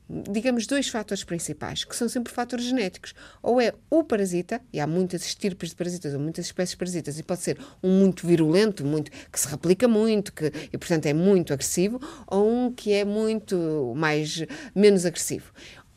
digamos, 0.08 0.66
dois 0.66 0.88
fatores 0.88 1.24
principais, 1.24 1.84
que 1.84 1.96
são 1.96 2.08
sempre 2.08 2.32
fatores 2.32 2.64
genéticos. 2.64 3.14
Ou 3.42 3.60
é 3.60 3.72
o 3.90 4.04
parasita, 4.04 4.60
e 4.72 4.80
há 4.80 4.86
muitas 4.86 5.24
estirpes 5.24 5.70
de 5.70 5.76
parasitas, 5.76 6.14
ou 6.14 6.20
muitas 6.20 6.46
espécies 6.46 6.70
de 6.70 6.76
parasitas, 6.76 7.18
e 7.18 7.22
pode 7.22 7.40
ser 7.40 7.58
um 7.82 8.00
muito 8.00 8.26
virulento, 8.26 8.84
muito, 8.84 9.10
que 9.10 9.40
se 9.40 9.48
replica 9.48 9.88
muito, 9.88 10.32
que, 10.32 10.46
e 10.72 10.78
portanto 10.78 11.06
é 11.06 11.12
muito 11.12 11.52
agressivo, 11.52 12.00
ou 12.26 12.48
um 12.48 12.72
que 12.72 12.92
é 12.92 13.04
muito 13.04 13.92
mais, 13.96 14.44
menos 14.74 15.04
agressivo 15.04 15.52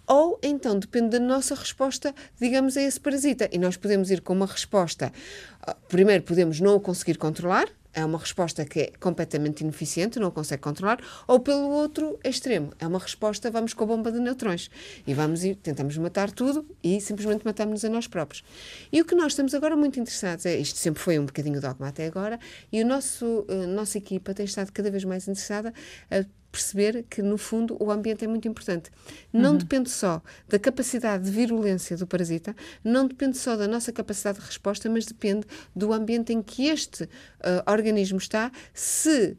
ou 0.09 0.39
então 0.41 0.79
depende 0.79 1.09
da 1.09 1.19
nossa 1.19 1.53
resposta, 1.53 2.15
digamos, 2.41 2.75
a 2.75 2.81
esse 2.81 2.99
parasita. 2.99 3.47
E 3.51 3.59
nós 3.59 3.77
podemos 3.77 4.09
ir 4.09 4.21
com 4.21 4.33
uma 4.33 4.47
resposta. 4.47 5.13
Ah, 5.61 5.75
primeiro, 5.87 6.23
podemos 6.23 6.59
não 6.59 6.75
o 6.75 6.79
conseguir 6.79 7.15
controlar, 7.15 7.67
é 7.99 8.05
uma 8.05 8.17
resposta 8.17 8.65
que 8.65 8.79
é 8.79 8.91
completamente 8.99 9.61
ineficiente, 9.61 10.19
não 10.19 10.31
consegue 10.31 10.61
controlar, 10.61 10.99
ou 11.27 11.39
pelo 11.39 11.69
outro 11.69 12.19
extremo, 12.23 12.71
é 12.79 12.87
uma 12.87 12.99
resposta, 12.99 13.51
vamos 13.51 13.73
com 13.73 13.83
a 13.83 13.87
bomba 13.87 14.11
de 14.11 14.19
neutrões 14.19 14.69
e 15.05 15.13
vamos 15.13 15.43
ir, 15.43 15.55
tentamos 15.55 15.97
matar 15.97 16.31
tudo 16.31 16.65
e 16.83 16.99
simplesmente 17.01 17.45
matamos-nos 17.45 17.85
a 17.85 17.89
nós 17.89 18.07
próprios. 18.07 18.43
E 18.91 19.01
o 19.01 19.05
que 19.05 19.15
nós 19.15 19.33
estamos 19.33 19.53
agora 19.53 19.75
muito 19.75 19.99
interessados 19.99 20.45
é, 20.45 20.57
isto 20.57 20.77
sempre 20.77 21.01
foi 21.01 21.19
um 21.19 21.25
bocadinho 21.25 21.59
dogma 21.61 21.87
até 21.87 22.05
agora, 22.05 22.39
e 22.71 22.81
a 22.81 22.85
nosso, 22.85 23.45
a 23.49 23.67
nossa 23.67 23.97
equipa 23.97 24.33
tem 24.33 24.45
estado 24.45 24.71
cada 24.71 24.89
vez 24.89 25.03
mais 25.03 25.27
interessada 25.27 25.73
a 26.09 26.23
perceber 26.51 27.05
que, 27.09 27.21
no 27.21 27.37
fundo, 27.37 27.77
o 27.79 27.91
ambiente 27.91 28.25
é 28.25 28.27
muito 28.27 28.47
importante. 28.47 28.89
Não 29.31 29.51
uhum. 29.51 29.57
depende 29.57 29.89
só 29.89 30.21
da 30.47 30.57
capacidade 30.57 31.23
de 31.23 31.31
virulência 31.31 31.95
do 31.95 32.07
parasita, 32.07 32.55
não 32.83 33.07
depende 33.07 33.37
só 33.37 33.55
da 33.55 33.67
nossa 33.67 33.91
capacidade 33.91 34.39
de 34.39 34.45
resposta, 34.45 34.89
mas 34.89 35.05
depende 35.05 35.45
do 35.75 35.93
ambiente 35.93 36.33
em 36.33 36.41
que 36.41 36.67
este 36.67 37.07
uh, 37.39 37.71
organismo 37.71 38.17
está, 38.17 38.51
se 38.73 39.37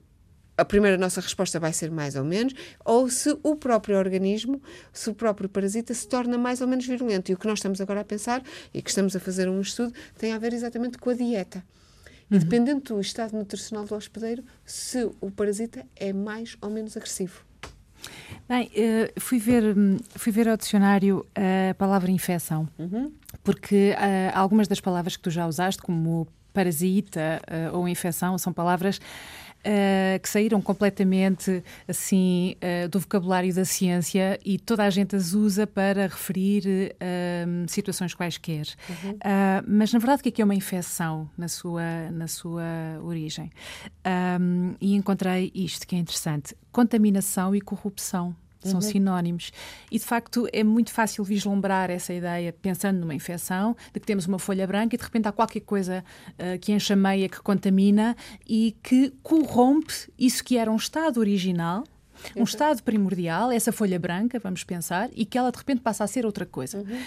a 0.60 0.64
primeira 0.64 0.98
nossa 0.98 1.20
resposta 1.20 1.58
vai 1.58 1.72
ser 1.72 1.90
mais 1.90 2.16
ou 2.16 2.24
menos, 2.24 2.52
ou 2.84 3.08
se 3.08 3.36
o 3.42 3.56
próprio 3.56 3.96
organismo, 3.96 4.60
se 4.92 5.08
o 5.08 5.14
próprio 5.14 5.48
parasita 5.48 5.94
se 5.94 6.06
torna 6.06 6.36
mais 6.36 6.60
ou 6.60 6.68
menos 6.68 6.86
virulento. 6.86 7.30
E 7.30 7.34
o 7.34 7.38
que 7.38 7.46
nós 7.46 7.58
estamos 7.58 7.80
agora 7.80 8.00
a 8.00 8.04
pensar, 8.04 8.42
e 8.72 8.82
que 8.82 8.90
estamos 8.90 9.16
a 9.16 9.20
fazer 9.20 9.48
um 9.48 9.60
estudo, 9.60 9.92
tem 10.18 10.32
a 10.32 10.38
ver 10.38 10.52
exatamente 10.52 10.98
com 10.98 11.08
a 11.10 11.14
dieta. 11.14 11.64
E 12.30 12.34
uhum. 12.34 12.40
dependendo 12.40 12.80
do 12.94 13.00
estado 13.00 13.36
nutricional 13.36 13.86
do 13.86 13.94
hospedeiro, 13.94 14.44
se 14.64 15.10
o 15.20 15.30
parasita 15.30 15.84
é 15.96 16.12
mais 16.12 16.56
ou 16.60 16.68
menos 16.68 16.96
agressivo. 16.96 17.42
Bem, 18.48 18.70
eh, 18.74 19.12
fui 19.18 19.38
ver, 19.38 19.74
fui 20.16 20.32
ver 20.32 20.48
ao 20.48 20.56
dicionário 20.56 21.26
a 21.34 21.74
palavra 21.74 22.10
infecção, 22.10 22.68
uhum. 22.78 23.12
porque 23.44 23.94
uh, 23.94 24.36
algumas 24.36 24.66
das 24.66 24.80
palavras 24.80 25.16
que 25.16 25.22
tu 25.22 25.30
já 25.30 25.46
usaste, 25.46 25.82
como 25.82 26.26
parasita 26.52 27.40
uh, 27.72 27.76
ou 27.76 27.88
infecção, 27.88 28.36
são 28.38 28.52
palavras 28.52 29.00
Uh, 29.60 30.18
que 30.22 30.26
saíram 30.26 30.58
completamente 30.62 31.62
assim 31.86 32.56
uh, 32.56 32.88
do 32.88 32.98
vocabulário 32.98 33.54
da 33.54 33.62
ciência 33.62 34.38
e 34.42 34.58
toda 34.58 34.84
a 34.84 34.88
gente 34.88 35.14
as 35.14 35.34
usa 35.34 35.66
para 35.66 36.04
referir 36.04 36.94
uh, 36.94 37.68
situações 37.70 38.14
quaisquer. 38.14 38.64
Uhum. 38.88 39.18
mas 39.66 39.92
na 39.92 39.98
verdade 39.98 40.20
o 40.20 40.22
que 40.22 40.30
é, 40.30 40.32
que 40.32 40.40
é 40.40 40.44
uma 40.46 40.54
infecção 40.54 41.28
na 41.36 41.46
sua, 41.46 42.10
na 42.10 42.26
sua 42.26 42.62
origem? 43.02 43.50
Um, 44.40 44.76
e 44.80 44.94
encontrei 44.94 45.52
isto 45.54 45.86
que 45.86 45.94
é 45.94 45.98
interessante: 45.98 46.56
contaminação 46.72 47.54
e 47.54 47.60
corrupção 47.60 48.34
são 48.68 48.76
uhum. 48.76 48.80
sinónimos. 48.80 49.52
E 49.90 49.98
de 49.98 50.04
facto 50.04 50.46
é 50.52 50.62
muito 50.62 50.92
fácil 50.92 51.24
vislumbrar 51.24 51.90
essa 51.90 52.12
ideia, 52.12 52.52
pensando 52.52 53.00
numa 53.00 53.14
infecção, 53.14 53.76
de 53.92 54.00
que 54.00 54.06
temos 54.06 54.26
uma 54.26 54.38
folha 54.38 54.66
branca 54.66 54.94
e 54.94 54.98
de 54.98 55.04
repente 55.04 55.28
há 55.28 55.32
qualquer 55.32 55.60
coisa 55.60 56.04
uh, 56.32 56.58
que 56.58 56.72
enxameia, 56.72 57.28
que 57.28 57.40
contamina 57.40 58.16
e 58.46 58.76
que 58.82 59.12
corrompe 59.22 60.10
isso 60.18 60.44
que 60.44 60.56
era 60.56 60.70
um 60.70 60.76
estado 60.76 61.18
original. 61.20 61.84
Um 62.36 62.42
estado 62.42 62.82
primordial, 62.82 63.50
essa 63.50 63.72
folha 63.72 63.98
branca, 63.98 64.38
vamos 64.38 64.62
pensar, 64.62 65.08
e 65.14 65.24
que 65.24 65.38
ela 65.38 65.50
de 65.50 65.56
repente 65.56 65.80
passa 65.80 66.04
a 66.04 66.06
ser 66.06 66.26
outra 66.26 66.44
coisa. 66.44 66.76
Uhum. 66.78 67.00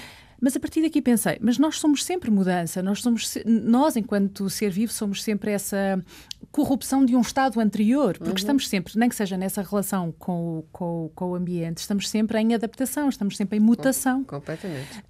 Mas 0.44 0.58
a 0.58 0.60
partir 0.60 0.82
daqui 0.82 1.02
pensei, 1.02 1.38
mas 1.40 1.58
nós 1.58 1.80
somos 1.80 2.04
sempre 2.04 2.30
mudança, 2.30 2.84
nós 2.84 3.02
somos, 3.02 3.38
nós 3.46 3.96
enquanto 3.96 4.50
ser 4.50 4.70
vivo 4.70 4.92
somos 4.92 5.24
sempre 5.24 5.52
essa 5.52 6.04
corrupção 6.52 7.06
de 7.06 7.16
um 7.16 7.22
estado 7.22 7.62
anterior, 7.62 8.18
porque 8.18 8.32
uhum. 8.32 8.36
estamos 8.36 8.68
sempre, 8.68 8.92
nem 8.98 9.08
que 9.08 9.16
seja 9.16 9.38
nessa 9.38 9.62
relação 9.62 10.12
com 10.12 10.60
o, 10.60 10.66
com, 10.70 11.10
com, 11.16 11.32
o 11.32 11.36
ambiente, 11.36 11.78
estamos 11.78 12.10
sempre 12.10 12.38
em 12.40 12.54
adaptação, 12.54 13.08
estamos 13.08 13.38
sempre 13.38 13.58
em 13.58 13.62
mutação. 13.62 14.26
Com, 14.26 14.36
completamente. 14.36 15.02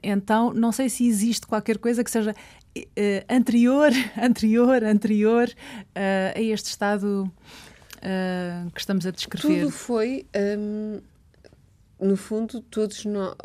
Então, 0.00 0.54
não 0.54 0.70
sei 0.70 0.88
se 0.88 1.04
existe 1.08 1.44
qualquer 1.44 1.78
coisa 1.78 2.04
que 2.04 2.10
seja 2.12 2.30
uh, 2.30 2.84
anterior, 3.28 3.90
anterior, 4.16 4.84
anterior 4.84 5.48
uh, 5.48 6.38
a 6.38 6.40
este 6.40 6.66
estado 6.66 7.28
uh, 7.96 8.70
que 8.70 8.78
estamos 8.78 9.04
a 9.06 9.10
descrever. 9.10 9.62
Tudo 9.62 9.72
foi, 9.72 10.24
um, 10.56 11.00
no 12.00 12.16
fundo, 12.16 12.60
todos 12.60 13.04
nós 13.04 13.36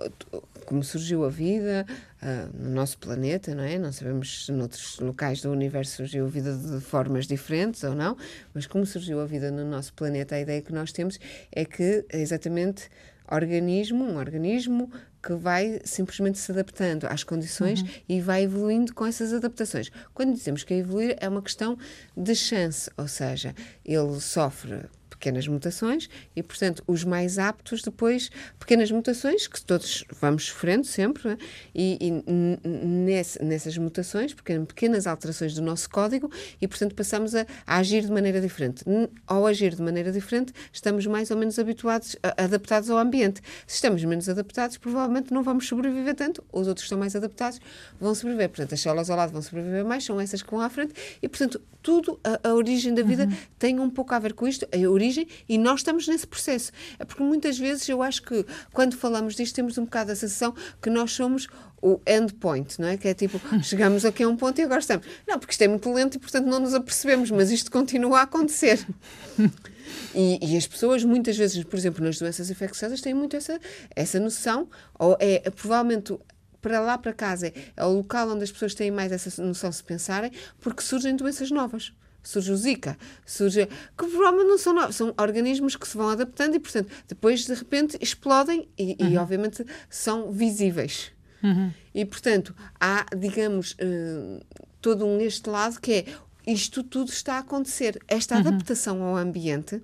como 0.66 0.84
surgiu 0.84 1.24
a 1.24 1.30
vida 1.30 1.86
uh, 2.22 2.58
no 2.58 2.72
nosso 2.72 2.98
planeta, 2.98 3.54
não 3.54 3.64
é? 3.64 3.78
Não 3.78 3.92
sabemos 3.92 4.46
se 4.46 4.52
noutros 4.52 5.00
locais 5.00 5.42
do 5.42 5.52
universo 5.52 5.98
surgiu 5.98 6.26
a 6.26 6.30
vida 6.30 6.56
de 6.56 6.82
formas 6.82 7.28
diferentes 7.28 7.84
ou 7.84 7.96
não, 7.96 8.18
mas 8.54 8.66
como 8.66 8.86
surgiu 8.86 9.22
a 9.22 9.26
vida 9.26 9.52
no 9.52 9.64
nosso 9.64 9.94
planeta, 9.94 10.36
a 10.36 10.40
ideia 10.40 10.62
que 10.62 10.74
nós 10.74 10.92
temos 10.92 11.20
é 11.52 11.64
que 11.64 12.06
é 12.10 12.20
exatamente 12.20 12.90
organismo, 13.32 14.04
um 14.04 14.18
organismo 14.18 14.92
que 15.22 15.34
vai 15.34 15.80
simplesmente 15.84 16.38
se 16.38 16.52
adaptando 16.52 17.06
às 17.06 17.24
condições 17.24 17.82
uhum. 17.82 17.88
e 18.08 18.22
vai 18.22 18.44
evoluindo 18.44 18.94
com 18.94 19.06
essas 19.06 19.34
adaptações. 19.34 19.92
Quando 20.14 20.34
dizemos 20.34 20.64
que 20.64 20.74
é 20.76 20.78
evoluir, 20.78 21.16
é 21.20 21.28
uma 21.28 21.42
questão 21.42 21.78
de 22.16 22.36
chance, 22.36 22.90
ou 22.96 23.08
seja, 23.08 23.56
ele 23.84 24.20
sofre 24.20 24.82
pequenas 25.16 25.48
mutações 25.48 26.10
e, 26.36 26.44
portanto, 26.44 26.84
os 26.86 27.04
mais 27.04 27.40
aptos 27.40 27.82
depois, 27.82 28.30
pequenas 28.60 28.92
mutações 28.92 29.48
que 29.48 29.64
todos 29.64 30.04
vamos 30.22 30.46
sofrendo 30.46 30.86
sempre, 30.86 31.30
é? 31.30 31.38
e, 31.74 31.98
e 32.02 32.78
nesse, 32.86 33.44
nessas 33.44 33.78
mutações, 33.78 34.34
pequenas 34.34 35.08
alterações 35.08 35.54
do 35.54 35.62
nosso 35.62 35.90
código, 35.90 36.30
e, 36.62 36.68
portanto, 36.68 36.94
passamos 36.94 37.34
a, 37.34 37.46
a, 37.66 37.78
agir 37.78 38.04
de 38.04 38.12
maneira 38.12 38.42
diferente. 38.42 38.84
Ao 39.26 39.46
agir 39.46 39.74
de 39.74 39.82
maneira 39.82 40.12
diferente, 40.12 40.54
estamos 40.72 41.06
mais 41.08 41.32
ou 41.32 41.38
menos 41.38 41.58
habituados, 41.58 42.16
adaptados 42.38 42.90
ao 42.90 42.98
ambiente. 42.98 43.42
Se 43.66 43.76
estamos 43.76 44.04
menos 44.04 44.28
adaptados, 44.28 44.78
provavelmente 44.78 45.34
não 45.34 45.44
vamos 45.44 45.68
sobreviver 45.68 46.16
tanto, 46.16 46.44
os 46.52 46.68
outros 46.68 46.84
que 46.84 46.88
estão 46.88 47.00
mais 47.00 47.16
adaptados 47.16 47.60
vão 48.00 48.14
sobreviver. 48.14 48.50
Portanto, 48.50 48.74
as 48.74 48.82
células 48.82 49.10
ao 49.10 49.18
lado 49.18 49.32
vão 49.32 49.42
sobreviver 49.42 49.86
mais, 49.86 50.04
são 50.04 50.20
essas 50.20 50.42
que 50.42 50.52
vão 50.52 50.60
à 50.60 50.70
frente, 50.70 50.94
e, 51.22 51.28
portanto, 51.28 51.62
tudo, 51.82 52.20
a, 52.24 52.50
a 52.50 52.54
origem 52.54 52.94
da 52.96 53.04
vida 53.04 53.26
uhum. 53.26 53.38
tem 53.60 53.80
um 53.80 53.90
pouco 53.92 54.14
a 54.14 54.20
ver 54.20 54.34
com 54.34 54.48
isto, 54.48 54.68
a 54.74 54.90
origem 54.90 55.05
origem 55.06 55.28
e 55.48 55.58
nós 55.58 55.82
estamos 55.82 56.08
nesse 56.08 56.26
processo. 56.26 56.72
É 57.00 57.06
porque 57.06 57.24
muitas 57.24 57.58
vezes 57.58 57.88
eu 57.88 58.02
acho 58.02 58.22
que 58.24 58.46
quando 58.74 58.98
falamos 58.98 59.36
disto 59.36 59.56
temos 59.56 59.78
um 59.78 59.86
bocado 59.86 60.12
a 60.12 60.16
sensação 60.16 60.54
que 60.82 60.90
nós 60.90 61.12
somos 61.12 61.48
o 61.82 62.00
endpoint, 62.08 62.80
não 62.80 62.88
é? 62.88 62.98
Que 62.98 63.10
é 63.10 63.14
tipo, 63.14 63.40
chegamos 63.64 64.06
aqui 64.06 64.24
a 64.24 64.28
um 64.28 64.36
ponto 64.36 64.60
e 64.60 64.64
agora 64.64 64.80
estamos. 64.80 65.06
Não, 65.28 65.38
porque 65.38 65.52
isto 65.52 65.62
é 65.62 65.68
muito 65.68 65.92
lento 65.94 66.16
e 66.16 66.20
portanto 66.20 66.46
não 66.46 66.60
nos 66.60 66.74
apercebemos, 66.74 67.30
mas 67.32 67.52
isto 67.52 67.72
continua 67.72 68.20
a 68.20 68.24
acontecer. 68.24 68.86
E, 70.16 70.40
e, 70.42 70.58
as 70.58 70.66
pessoas, 70.66 71.04
muitas 71.04 71.38
vezes, 71.38 71.64
por 71.64 71.78
exemplo, 71.78 72.04
nas 72.04 72.18
doenças 72.18 72.50
infecciosas, 72.50 73.02
têm 73.02 73.14
muito 73.14 73.36
essa, 73.36 73.60
essa 73.96 74.20
noção, 74.20 74.68
ou 74.98 75.16
é, 75.20 75.42
é 75.46 75.50
provavelmente 75.50 76.18
para 76.62 76.80
lá 76.80 76.98
para 76.98 77.14
casa 77.14 77.54
é 77.78 77.86
o 77.86 77.90
local 77.90 78.30
onde 78.32 78.44
as 78.44 78.52
pessoas 78.52 78.74
têm 78.74 78.90
mais 78.90 79.12
essa 79.12 79.44
noção 79.44 79.72
se 79.72 79.84
pensarem, 79.84 80.32
porque 80.60 80.82
surgem 80.82 81.16
doenças 81.16 81.52
novas 81.52 81.94
surge 82.28 82.52
o 82.52 82.58
Zika, 82.58 82.98
surge. 83.26 83.68
que 83.98 84.06
provavelmente 84.08 84.48
não 84.48 84.58
são 84.58 84.74
novos, 84.74 84.96
são 84.96 85.14
organismos 85.18 85.76
que 85.76 85.88
se 85.88 85.96
vão 85.96 86.10
adaptando 86.10 86.56
e, 86.56 86.60
portanto, 86.60 86.92
depois 87.08 87.46
de 87.46 87.54
repente 87.54 87.98
explodem 88.02 88.68
e, 88.78 88.98
uhum. 89.00 89.10
e 89.10 89.18
obviamente, 89.18 89.66
são 89.90 90.32
visíveis. 90.32 91.12
Uhum. 91.44 91.72
E, 91.94 92.04
portanto, 92.06 92.56
há, 92.80 93.06
digamos, 93.16 93.74
uh, 93.74 94.44
todo 94.82 95.06
um 95.06 95.20
este 95.22 95.50
lado 95.50 95.80
que 95.80 95.94
é 95.94 96.06
isto 96.48 96.84
tudo 96.84 97.10
está 97.10 97.36
a 97.36 97.40
acontecer. 97.40 98.00
Esta 98.08 98.36
uhum. 98.36 98.42
adaptação 98.42 99.04
ao 99.04 99.16
ambiente 99.16 99.82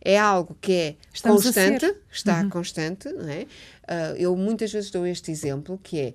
é 0.00 0.18
algo 0.18 0.56
que 0.60 0.72
é 0.72 0.96
Estamos 1.12 1.44
constante, 1.44 1.94
está 2.10 2.40
uhum. 2.40 2.50
constante, 2.50 3.12
não 3.12 3.28
é? 3.28 3.42
Uh, 3.42 4.16
eu 4.16 4.36
muitas 4.36 4.72
vezes 4.72 4.90
dou 4.90 5.06
este 5.06 5.30
exemplo, 5.30 5.78
que 5.82 5.98
é 6.00 6.14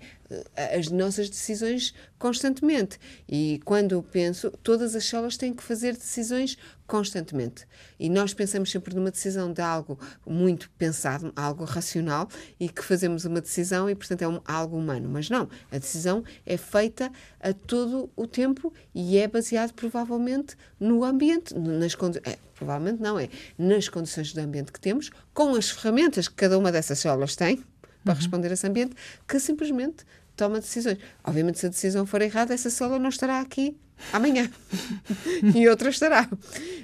as 0.76 0.90
nossas 0.90 1.30
decisões 1.30 1.94
constantemente. 2.18 3.00
E 3.28 3.60
quando 3.64 4.02
penso, 4.02 4.50
todas 4.64 4.96
as 4.96 5.06
células 5.06 5.38
têm 5.38 5.54
que 5.54 5.64
fazer 5.64 5.94
decisões 5.94 6.58
constantemente. 6.88 7.66
E 8.00 8.10
nós 8.10 8.34
pensamos 8.34 8.72
sempre 8.72 8.96
numa 8.96 9.12
decisão 9.12 9.52
de 9.52 9.62
algo 9.62 10.00
muito 10.26 10.70
pensado, 10.78 11.32
algo 11.36 11.64
racional, 11.64 12.28
e 12.60 12.70
que 12.70 12.84
fazemos 12.84 13.26
uma 13.26 13.42
decisão 13.42 13.90
e, 13.90 13.96
portanto, 13.96 14.22
é 14.22 14.28
um, 14.28 14.42
algo 14.46 14.78
humano. 14.78 15.10
Mas 15.10 15.30
não, 15.30 15.50
a 15.72 15.78
decisão 15.78 16.24
é 16.46 16.58
feita 16.58 17.12
a 17.40 17.54
todo 17.54 18.10
o 18.16 18.28
tempo 18.28 18.74
e 18.94 19.18
é 19.18 19.28
baseado 19.28 19.74
provavelmente 19.74 20.56
no 20.80 21.04
ambiente, 21.04 21.54
nas. 21.58 21.96
É, 22.24 22.38
provavelmente 22.56 23.02
não, 23.02 23.20
é 23.20 23.30
nas 23.58 23.90
condições 23.90 24.34
do 24.34 24.40
ambiente 24.40 24.72
que 24.72 24.80
temos, 24.80 25.12
com 25.34 25.56
as 25.56 25.70
ferramentas 25.70 26.28
que 26.28 26.36
cada 26.36 26.58
uma 26.58 26.72
dessas 26.72 27.00
células 27.00 27.36
tem 27.36 27.64
para 28.06 28.14
uhum. 28.14 28.20
responder 28.20 28.50
a 28.50 28.54
esse 28.54 28.66
ambiente, 28.66 28.96
que 29.28 29.38
simplesmente 29.40 30.06
toma 30.38 30.60
decisões. 30.60 31.00
Obviamente, 31.24 31.60
se 31.60 31.66
a 31.66 31.70
decisão 31.70 32.06
for 32.06 32.22
errada, 32.22 32.54
essa 32.54 32.70
célula 32.70 33.00
não 33.00 33.10
estará 33.10 33.42
aqui 33.42 33.76
amanhã 34.14 34.50
e 35.54 35.68
outra 35.68 35.90
estará. 35.90 36.30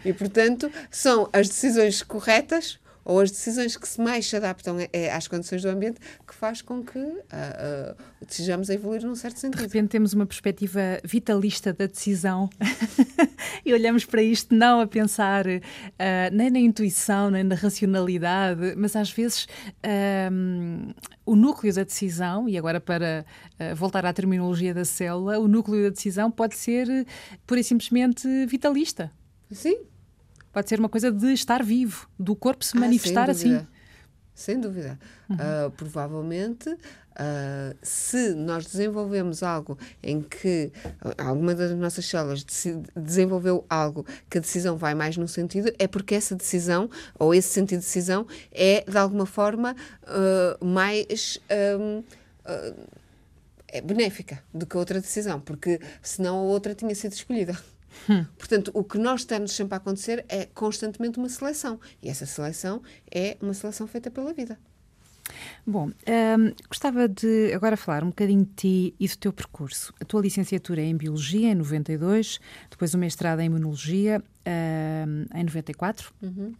E, 0.04 0.12
portanto, 0.12 0.70
são 0.90 1.30
as 1.32 1.48
decisões 1.48 2.02
corretas 2.02 2.80
ou 3.04 3.20
as 3.20 3.32
decisões 3.32 3.76
que 3.76 3.88
se 3.88 4.00
mais 4.00 4.28
se 4.28 4.36
adaptam 4.36 4.78
é, 4.92 5.12
às 5.12 5.28
condições 5.28 5.62
do 5.62 5.70
ambiente 5.70 6.00
que 6.28 6.34
faz 6.36 6.62
com 6.62 6.84
que 6.84 7.00
uh, 7.00 7.14
uh, 7.14 8.26
desejamos 8.26 8.70
evoluir 8.70 9.04
num 9.04 9.16
certo 9.16 9.40
sentido. 9.40 9.58
De 9.58 9.64
repente 9.64 9.90
temos 9.90 10.14
uma 10.14 10.26
perspectiva 10.26 10.80
vitalista 11.04 11.74
da 11.74 11.86
decisão 11.88 12.50
e 13.66 13.74
olhamos 13.74 14.06
para 14.06 14.22
isto 14.22 14.54
não 14.54 14.82
a 14.82 14.88
pensar 14.88 15.46
uh, 15.48 15.62
nem 16.32 16.50
na 16.50 16.60
intuição, 16.60 17.32
nem 17.32 17.44
na 17.44 17.56
racionalidade, 17.56 18.76
mas 18.78 18.96
às 18.96 19.12
vezes 19.12 19.48
o 21.26 21.36
núcleo 21.36 21.74
da 21.74 21.84
decisão, 21.84 22.48
e 22.48 22.58
agora 22.58 22.80
para 22.80 23.26
voltar 23.76 24.06
à 24.06 24.14
terminologia 24.14 24.74
da 24.74 24.86
célula, 24.86 25.40
o 25.40 25.48
núcleo 25.48 25.84
da 25.84 25.90
decisão 25.90 26.30
pode 26.30 26.56
ser 26.56 27.06
pura 27.46 27.60
e 27.60 27.64
simplesmente 27.64 28.28
vitalista. 28.46 29.12
Sim, 29.52 29.78
Pode 30.52 30.70
ser 30.70 30.80
uma 30.80 30.90
coisa 30.90 31.12
de 31.12 31.34
estar 31.34 31.64
vivo, 31.64 32.10
do 32.20 32.36
corpo 32.36 32.64
se 32.64 32.78
ah, 32.78 32.80
manifestar 32.82 33.34
sem 33.34 33.56
assim. 33.56 33.68
Sem 34.34 34.60
dúvida. 34.60 35.00
Uhum. 35.30 35.36
Uh, 35.36 35.72
provavelmente, 35.72 36.70
uh, 36.70 37.78
se 37.82 38.34
nós 38.34 38.66
desenvolvemos 38.66 39.44
algo 39.44 39.78
em 40.02 40.22
que 40.22 40.72
alguma 41.18 41.54
das 41.54 41.72
nossas 41.72 42.06
células 42.06 42.46
desenvolveu 42.96 43.66
algo 43.70 44.06
que 44.30 44.38
a 44.38 44.42
decisão 44.42 44.78
vai 44.78 44.96
mais 44.96 45.16
num 45.18 45.28
sentido, 45.28 45.72
é 45.78 45.88
porque 45.88 46.16
essa 46.16 46.36
decisão, 46.36 46.90
ou 47.20 47.36
esse 47.36 47.50
sentido 47.50 47.80
de 47.80 47.86
decisão, 47.86 48.26
é 48.52 48.84
de 48.88 48.98
alguma 48.98 49.26
forma 49.26 49.76
uh, 50.04 50.66
mais. 50.66 51.40
Um, 51.78 52.04
é 53.74 53.80
benéfica 53.80 54.44
do 54.54 54.66
que 54.66 54.76
a 54.76 54.80
outra 54.80 55.00
decisão, 55.00 55.40
porque 55.40 55.80
senão 56.02 56.40
a 56.40 56.42
outra 56.42 56.76
tinha 56.76 56.94
sido 56.94 57.14
escolhida. 57.14 57.58
Hum. 58.10 58.26
Portanto, 58.38 58.72
o 58.74 58.84
que 58.84 58.98
nós 58.98 59.22
estamos 59.22 59.52
sempre 59.52 59.76
a 59.76 59.78
acontecer 59.78 60.26
é 60.28 60.46
constantemente 60.46 61.18
uma 61.18 61.30
seleção. 61.30 61.80
E 62.02 62.10
essa 62.10 62.26
seleção 62.26 62.82
é 63.14 63.38
uma 63.42 63.54
seleção 63.54 63.88
feita 63.88 64.10
pela 64.10 64.34
vida. 64.34 64.58
Bom, 65.66 65.88
hum, 65.88 66.54
gostava 66.68 67.08
de 67.08 67.54
agora 67.54 67.78
falar 67.78 68.04
um 68.04 68.10
bocadinho 68.10 68.44
de 68.44 68.52
ti 68.54 68.96
e 69.00 69.08
do 69.08 69.18
teu 69.18 69.32
percurso. 69.32 69.94
A 70.02 70.06
tua 70.06 70.22
licenciatura 70.22 70.82
é 70.82 70.86
em 70.86 70.98
Biologia, 70.98 71.52
em 71.52 71.56
92, 71.56 72.40
depois 72.70 72.94
o 72.94 72.98
mestrado 72.98 73.40
em 73.40 73.46
Imunologia, 73.46 74.22
hum, 74.46 75.26
em 75.34 75.44
94. 75.44 76.14
Uhum 76.22 76.54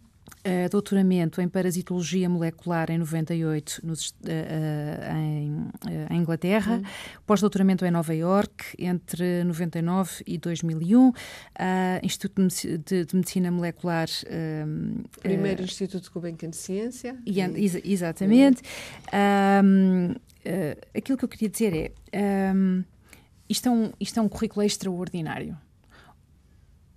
uh, 0.46 0.68
doutoramento 0.70 1.40
em 1.40 1.48
parasitologia 1.48 2.28
molecular 2.28 2.90
em 2.90 2.98
98 2.98 3.80
nos, 3.84 4.10
uh, 4.10 4.12
uh, 4.12 5.16
em, 5.16 5.68
em, 6.10 6.16
Inglaterra, 6.16 6.76
uhum. 6.76 6.82
pós-doutoramento 7.26 7.84
em 7.84 7.90
Nova 7.90 8.14
York 8.14 8.64
entre 8.78 9.44
99 9.44 10.24
e 10.26 10.38
2001, 10.38 11.12
Instituto 12.02 12.48
de, 12.84 13.04
de, 13.04 13.16
Medicina 13.16 13.50
Molecular. 13.50 14.08
Primeiro 15.20 15.62
Instituto 15.62 16.10
Gulbenkian 16.12 16.50
de 16.50 16.56
Ciência. 16.56 17.16
E, 17.26 17.40
ex 17.40 17.74
exatamente. 17.84 18.62
Uhum. 19.12 20.14
Um, 20.14 20.14
aquilo 20.96 21.16
que 21.16 21.24
eu 21.24 21.28
queria 21.28 21.48
dizer 21.48 21.92
é. 22.12 22.52
Um, 22.54 22.84
isto 23.48 23.68
é, 23.68 23.70
um, 23.70 23.92
isto 24.00 24.18
é 24.18 24.22
um 24.22 24.28
currículo 24.28 24.64
extraordinário. 24.64 25.56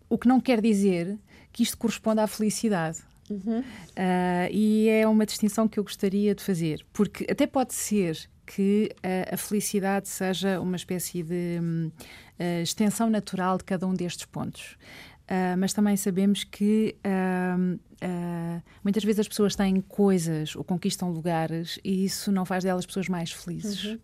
O 0.08 0.18
que 0.18 0.28
não 0.28 0.40
quer 0.40 0.62
dizer 0.62 1.18
que 1.52 1.64
isto 1.64 1.78
corresponda 1.78 2.24
à 2.24 2.28
felicidade. 2.28 3.00
Uhum. 3.30 3.60
Uh, 3.60 4.52
e 4.52 4.90
é 4.90 5.08
uma 5.08 5.26
distinção 5.26 5.68
que 5.68 5.80
eu 5.80 5.84
gostaria 5.84 6.36
de 6.36 6.44
fazer, 6.44 6.86
porque 6.94 7.26
até 7.30 7.48
pode 7.48 7.74
ser 7.74 8.30
que 8.46 8.92
uh, 8.98 9.34
a 9.34 9.38
felicidade 9.38 10.08
seja 10.08 10.60
uma 10.60 10.76
espécie 10.76 11.24
de 11.24 11.60
uh, 11.60 12.62
extensão 12.62 13.10
natural 13.10 13.58
de 13.58 13.64
cada 13.64 13.88
um 13.88 13.94
destes 13.94 14.26
pontos. 14.26 14.78
Uh, 15.26 15.58
mas 15.58 15.74
também 15.74 15.98
sabemos 15.98 16.44
que 16.44 16.96
uh, 17.04 17.74
uh, 17.74 18.64
muitas 18.84 19.04
vezes 19.04 19.22
as 19.22 19.28
pessoas 19.28 19.56
têm 19.56 19.82
coisas 19.82 20.56
ou 20.56 20.64
conquistam 20.64 21.10
lugares 21.10 21.80
e 21.84 22.06
isso 22.06 22.32
não 22.32 22.46
faz 22.46 22.64
delas 22.64 22.86
pessoas 22.86 23.10
mais 23.10 23.32
felizes. 23.32 23.84
Uhum. 23.86 24.00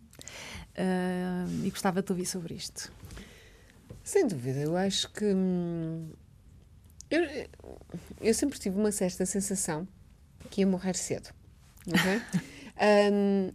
e 1.63 1.69
gostava 1.69 2.01
de 2.01 2.11
ouvir 2.11 2.25
sobre 2.25 2.55
isto. 2.55 2.91
Sem 4.03 4.27
dúvida, 4.27 4.61
eu 4.61 4.75
acho 4.75 5.11
que 5.11 5.25
hum, 5.25 6.09
eu, 7.11 7.47
eu 8.21 8.33
sempre 8.33 8.57
tive 8.57 8.79
uma 8.79 8.91
certa 8.91 9.25
sensação 9.25 9.87
que 10.49 10.61
ia 10.61 10.67
morrer 10.67 10.95
cedo. 10.95 11.29
Okay? 11.87 12.21
um, 13.11 13.51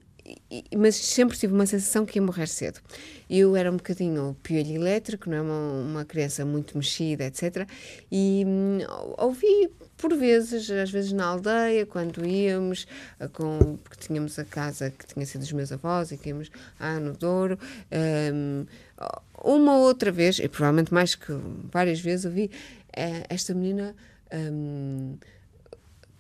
mas 0.77 0.97
sempre 0.97 1.37
tive 1.37 1.55
uma 1.55 1.67
sensação 1.67 2.05
que 2.05 2.19
ia 2.19 2.23
morrer 2.23 2.49
cedo. 2.49 2.81
Eu 3.29 3.57
era 3.57 3.71
um 3.71 3.77
bocadinho 3.77 4.37
piolho 4.43 4.75
elétrico, 4.75 5.31
não 5.31 5.37
é? 5.37 5.41
Uma, 5.41 5.73
uma 5.91 6.05
criança 6.05 6.45
muito 6.45 6.77
mexida, 6.77 7.25
etc. 7.25 7.69
E 8.11 8.45
hum, 8.47 8.79
ouvi 9.19 9.71
por 9.97 10.15
vezes, 10.15 10.71
às 10.71 10.91
vezes 10.91 11.13
na 11.13 11.27
aldeia, 11.27 11.87
quando 11.87 12.25
íamos, 12.27 12.87
ah, 13.19 13.29
com, 13.29 13.79
porque 13.83 13.97
tínhamos 14.07 14.39
a 14.39 14.45
casa 14.45 14.91
que 14.91 15.07
tinha 15.07 15.25
sido 15.25 15.41
dos 15.41 15.53
meus 15.53 15.73
avós 15.73 16.13
e 16.13 16.19
que 16.19 16.29
íamos 16.29 16.51
ah, 16.79 17.01
no 17.01 17.15
Douro, 17.15 17.59
um, 18.33 18.67
uma 19.43 19.79
outra 19.79 20.11
vez, 20.11 20.39
e 20.39 20.49
provavelmente 20.49 20.93
mais 20.93 21.15
que 21.15 21.33
várias 21.73 22.01
vezes, 22.01 22.27
ouvi 22.27 22.51
esta 23.29 23.55
menina 23.55 23.95
um, 24.33 25.17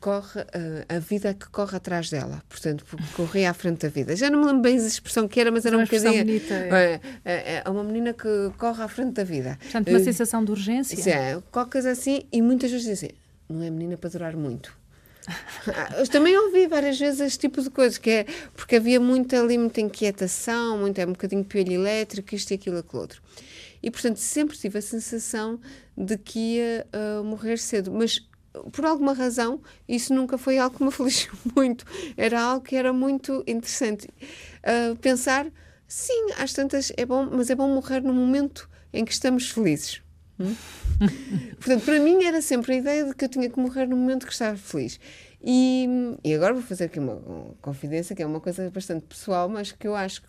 corre 0.00 0.40
uh, 0.40 0.84
a 0.88 0.98
vida 0.98 1.34
que 1.34 1.48
corre 1.48 1.76
atrás 1.76 2.10
dela, 2.10 2.42
portanto, 2.48 2.84
corria 3.14 3.50
à 3.50 3.54
frente 3.54 3.82
da 3.82 3.88
vida. 3.88 4.14
Já 4.14 4.30
não 4.30 4.40
me 4.40 4.46
lembro 4.46 4.62
bem 4.62 4.78
a 4.78 4.86
expressão 4.86 5.26
que 5.26 5.40
era, 5.40 5.50
mas 5.50 5.66
era 5.66 5.76
uma 5.76 5.82
um 5.82 5.86
bocadinho. 5.86 6.24
Bonita, 6.24 6.54
é. 6.54 7.00
É, 7.24 7.62
é. 7.64 7.70
uma 7.70 7.82
menina 7.82 8.12
que 8.12 8.28
corre 8.56 8.82
à 8.82 8.88
frente 8.88 9.14
da 9.14 9.24
vida. 9.24 9.58
Portanto, 9.60 9.88
uma 9.88 9.98
uh, 9.98 10.04
sensação 10.04 10.44
de 10.44 10.50
urgência. 10.50 10.96
Sim, 10.96 11.10
é, 11.10 11.42
qualquer 11.50 11.86
assim, 11.86 12.22
e 12.30 12.40
muitas 12.40 12.70
vezes 12.70 12.86
dizem 12.86 13.10
assim, 13.10 13.18
não 13.48 13.62
é 13.62 13.70
menina 13.70 13.96
para 13.96 14.10
durar 14.10 14.36
muito. 14.36 14.72
Eu 15.98 16.06
também 16.06 16.38
ouvi 16.38 16.68
várias 16.68 16.98
vezes 16.98 17.20
este 17.20 17.40
tipo 17.40 17.60
de 17.60 17.70
coisas, 17.70 17.98
que 17.98 18.10
é 18.10 18.26
porque 18.54 18.76
havia 18.76 19.00
muita 19.00 19.40
ali, 19.40 19.58
muita 19.58 19.80
inquietação, 19.80 20.78
muito, 20.78 21.00
é 21.00 21.04
um 21.04 21.12
bocadinho 21.12 21.44
piolho 21.44 21.72
elétrico, 21.72 22.34
isto 22.34 22.52
e 22.52 22.54
aquilo, 22.54 22.78
aquilo 22.78 23.00
outro. 23.00 23.20
E, 23.82 23.90
portanto, 23.90 24.16
sempre 24.16 24.56
tive 24.56 24.78
a 24.78 24.82
sensação 24.82 25.60
de 25.96 26.16
que 26.16 26.56
ia 26.56 26.86
uh, 26.92 27.24
morrer 27.24 27.58
cedo. 27.58 27.92
Mas, 27.92 28.26
por 28.72 28.84
alguma 28.84 29.12
razão, 29.12 29.60
isso 29.88 30.14
nunca 30.14 30.38
foi 30.38 30.58
algo 30.58 30.76
que 30.76 30.82
me 30.82 30.88
afligiu 30.90 31.32
muito. 31.54 31.84
Era 32.16 32.40
algo 32.40 32.64
que 32.64 32.76
era 32.76 32.92
muito 32.92 33.42
interessante. 33.46 34.08
Uh, 34.62 34.96
pensar, 34.96 35.46
sim, 35.86 36.32
às 36.38 36.52
tantas 36.52 36.92
é 36.96 37.04
bom, 37.04 37.28
mas 37.30 37.50
é 37.50 37.54
bom 37.54 37.68
morrer 37.68 38.02
no 38.02 38.12
momento 38.12 38.68
em 38.92 39.04
que 39.04 39.12
estamos 39.12 39.50
felizes. 39.50 40.02
Hum? 40.38 40.54
Portanto, 41.58 41.84
para 41.84 42.00
mim 42.00 42.24
era 42.24 42.40
sempre 42.42 42.74
a 42.74 42.76
ideia 42.76 43.04
de 43.04 43.14
que 43.14 43.24
eu 43.24 43.28
tinha 43.28 43.48
que 43.48 43.58
morrer 43.58 43.86
no 43.86 43.96
momento 43.96 44.26
que 44.26 44.32
estava 44.32 44.56
feliz. 44.56 44.98
E, 45.42 45.86
e 46.24 46.34
agora 46.34 46.54
vou 46.54 46.62
fazer 46.62 46.84
aqui 46.84 46.98
uma 46.98 47.20
confidência, 47.60 48.16
que 48.16 48.22
é 48.22 48.26
uma 48.26 48.40
coisa 48.40 48.68
bastante 48.70 49.04
pessoal, 49.06 49.48
mas 49.48 49.70
que 49.72 49.86
eu 49.86 49.94
acho 49.94 50.22
que 50.22 50.28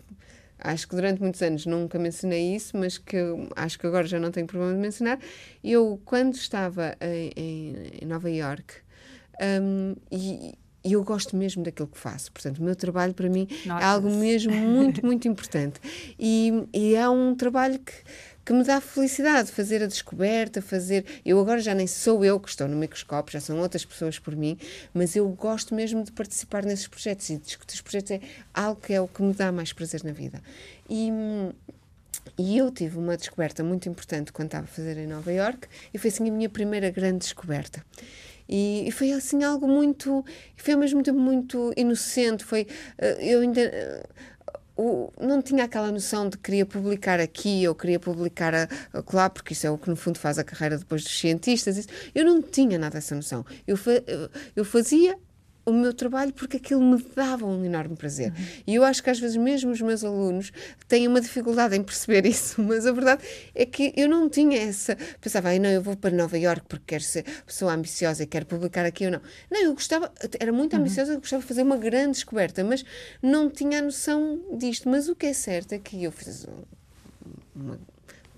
acho 0.59 0.87
que 0.87 0.95
durante 0.95 1.21
muitos 1.21 1.41
anos 1.41 1.65
nunca 1.65 1.99
mencionei 1.99 2.55
isso, 2.55 2.77
mas 2.77 2.97
que 2.97 3.17
acho 3.55 3.77
que 3.79 3.87
agora 3.87 4.07
já 4.07 4.19
não 4.19 4.31
tenho 4.31 4.47
problema 4.47 4.73
de 4.73 4.79
mencionar. 4.79 5.19
Eu, 5.63 6.01
quando 6.05 6.35
estava 6.35 6.95
em, 7.01 7.31
em, 7.35 7.75
em 8.01 8.05
Nova 8.05 8.29
York, 8.29 8.75
um, 9.61 9.95
e, 10.11 10.57
e 10.83 10.93
eu 10.93 11.03
gosto 11.03 11.35
mesmo 11.35 11.63
daquilo 11.63 11.87
que 11.87 11.97
faço. 11.97 12.31
Portanto, 12.31 12.59
o 12.59 12.63
meu 12.63 12.75
trabalho 12.75 13.13
para 13.13 13.29
mim 13.29 13.47
Nossa. 13.65 13.83
é 13.83 13.87
algo 13.87 14.09
mesmo 14.09 14.53
muito, 14.53 15.05
muito 15.05 15.27
importante. 15.27 15.79
E, 16.17 16.65
e 16.73 16.95
é 16.95 17.09
um 17.09 17.35
trabalho 17.35 17.77
que 17.79 17.93
que 18.47 18.53
me 18.53 18.63
dá 18.63 18.79
felicidade 18.79 19.51
fazer 19.51 19.83
a 19.83 19.87
descoberta, 19.87 20.61
fazer. 20.61 21.03
Eu 21.25 21.37
agora 21.37 21.59
já 21.59 21.75
nem 21.75 21.85
sou 21.85 22.23
eu 22.23 22.39
que 22.39 22.47
estou 22.47 22.65
no 22.65 22.77
microscópio, 22.77 23.33
já 23.33 23.41
são 23.41 23.59
outras 23.59 23.83
pessoas 23.83 24.17
por 24.19 24.37
mim, 24.37 24.57
mas 24.93 25.17
eu 25.17 25.27
gosto 25.27 25.75
mesmo 25.75 26.01
de 26.01 26.13
participar 26.13 26.63
nesses 26.63 26.87
projetos 26.87 27.29
e 27.29 27.37
discutir 27.39 27.75
os 27.75 27.81
projetos 27.81 28.11
é 28.11 28.21
algo 28.53 28.79
que 28.79 28.93
é 28.93 29.01
o 29.01 29.07
que 29.07 29.21
me 29.21 29.33
dá 29.33 29.51
mais 29.51 29.73
prazer 29.73 30.01
na 30.05 30.13
vida. 30.13 30.41
E. 30.89 31.11
E 32.37 32.57
eu 32.57 32.69
tive 32.69 32.97
uma 32.99 33.17
descoberta 33.17 33.63
muito 33.63 33.89
importante 33.89 34.31
quando 34.31 34.47
estava 34.47 34.65
a 34.65 34.67
fazer 34.67 34.97
em 34.97 35.07
Nova 35.07 35.31
York 35.31 35.67
e 35.93 35.97
foi 35.97 36.09
assim 36.09 36.29
a 36.29 36.31
minha 36.31 36.49
primeira 36.49 36.91
grande 36.91 37.19
descoberta. 37.19 37.83
E, 38.47 38.87
e, 38.87 38.91
foi 38.91 39.11
assim 39.11 39.43
algo 39.43 39.67
muito 39.67 40.23
foi 40.55 40.73
ao 40.73 40.79
mesmo 40.79 41.01
tempo 41.01 41.19
muito 41.19 41.73
inocente 41.75 42.45
foi 42.45 42.67
eh, 42.97 43.17
eu 43.21 43.41
ainda 43.41 43.61
o, 44.77 45.11
não 45.19 45.41
tinha 45.41 45.63
aquela 45.63 45.91
noção 45.91 46.29
de 46.29 46.37
queria 46.37 46.65
publicar 46.65 47.19
aqui 47.19 47.67
ou 47.67 47.75
queria 47.75 47.99
publicar 47.99 48.53
a, 48.53 48.67
a 48.93 49.03
lá, 49.13 49.29
porque 49.29 49.53
isso 49.53 49.65
é 49.65 49.71
o 49.71 49.77
que 49.77 49.89
no 49.89 49.95
fundo 49.95 50.19
faz 50.19 50.37
a 50.37 50.43
carreira 50.43 50.77
depois 50.77 51.03
dos 51.03 51.17
cientistas. 51.17 51.77
Isso. 51.77 51.89
Eu 52.13 52.25
não 52.25 52.41
tinha 52.41 52.77
nada 52.77 52.93
dessa 52.93 53.15
noção. 53.15 53.45
Eu, 53.67 53.75
fa, 53.75 53.91
eu 54.55 54.63
fazia 54.63 55.17
o 55.67 55.73
meu 55.73 55.93
trabalho 55.93 56.31
porque 56.31 56.55
aquilo 56.55 56.81
me 56.81 57.05
dava 57.13 57.45
um 57.45 57.65
enorme 57.65 57.97
prazer. 57.97 58.31
Uhum. 58.31 58.45
E 58.65 58.75
eu 58.75 58.85
acho 58.85 59.03
que 59.03 59.09
às 59.09 59.19
vezes 59.19 59.35
mesmo 59.35 59.69
os 59.69 59.81
meus 59.81 60.01
alunos 60.01 60.53
têm 60.87 61.05
uma 61.05 61.19
dificuldade 61.19 61.75
em 61.75 61.83
perceber 61.83 62.23
isso, 62.25 62.63
mas 62.63 62.85
a 62.85 62.91
verdade 62.93 63.21
é 63.53 63.65
que 63.65 63.93
eu 63.97 64.07
não 64.07 64.29
tinha 64.29 64.57
essa. 64.61 64.95
Pensava, 65.19 65.53
não, 65.59 65.69
eu 65.69 65.81
vou 65.81 65.97
para 65.97 66.15
Nova 66.15 66.37
York 66.37 66.65
porque 66.69 66.85
quero 66.87 67.03
ser 67.03 67.25
pessoa 67.45 67.73
ambiciosa 67.73 68.23
e 68.23 68.25
quero 68.25 68.45
publicar 68.45 68.85
aqui 68.85 69.05
ou 69.05 69.11
não. 69.11 69.21
Não, 69.51 69.61
eu 69.61 69.73
gostava, 69.73 70.09
era 70.39 70.53
muito 70.53 70.73
uhum. 70.73 70.79
ambiciosa, 70.79 71.13
eu 71.13 71.19
gostava 71.19 71.41
de 71.41 71.47
fazer 71.49 71.63
uma 71.63 71.77
grande 71.77 72.11
descoberta, 72.11 72.63
mas 72.63 72.85
não 73.21 73.49
tinha 73.49 73.79
a 73.79 73.81
noção 73.81 74.39
disto. 74.57 74.87
Mas 74.87 75.09
o 75.09 75.15
que 75.17 75.25
é 75.25 75.33
certo 75.33 75.73
é 75.73 75.79
que 75.79 76.01
eu 76.01 76.13
fiz 76.13 76.47
uma 77.53 77.77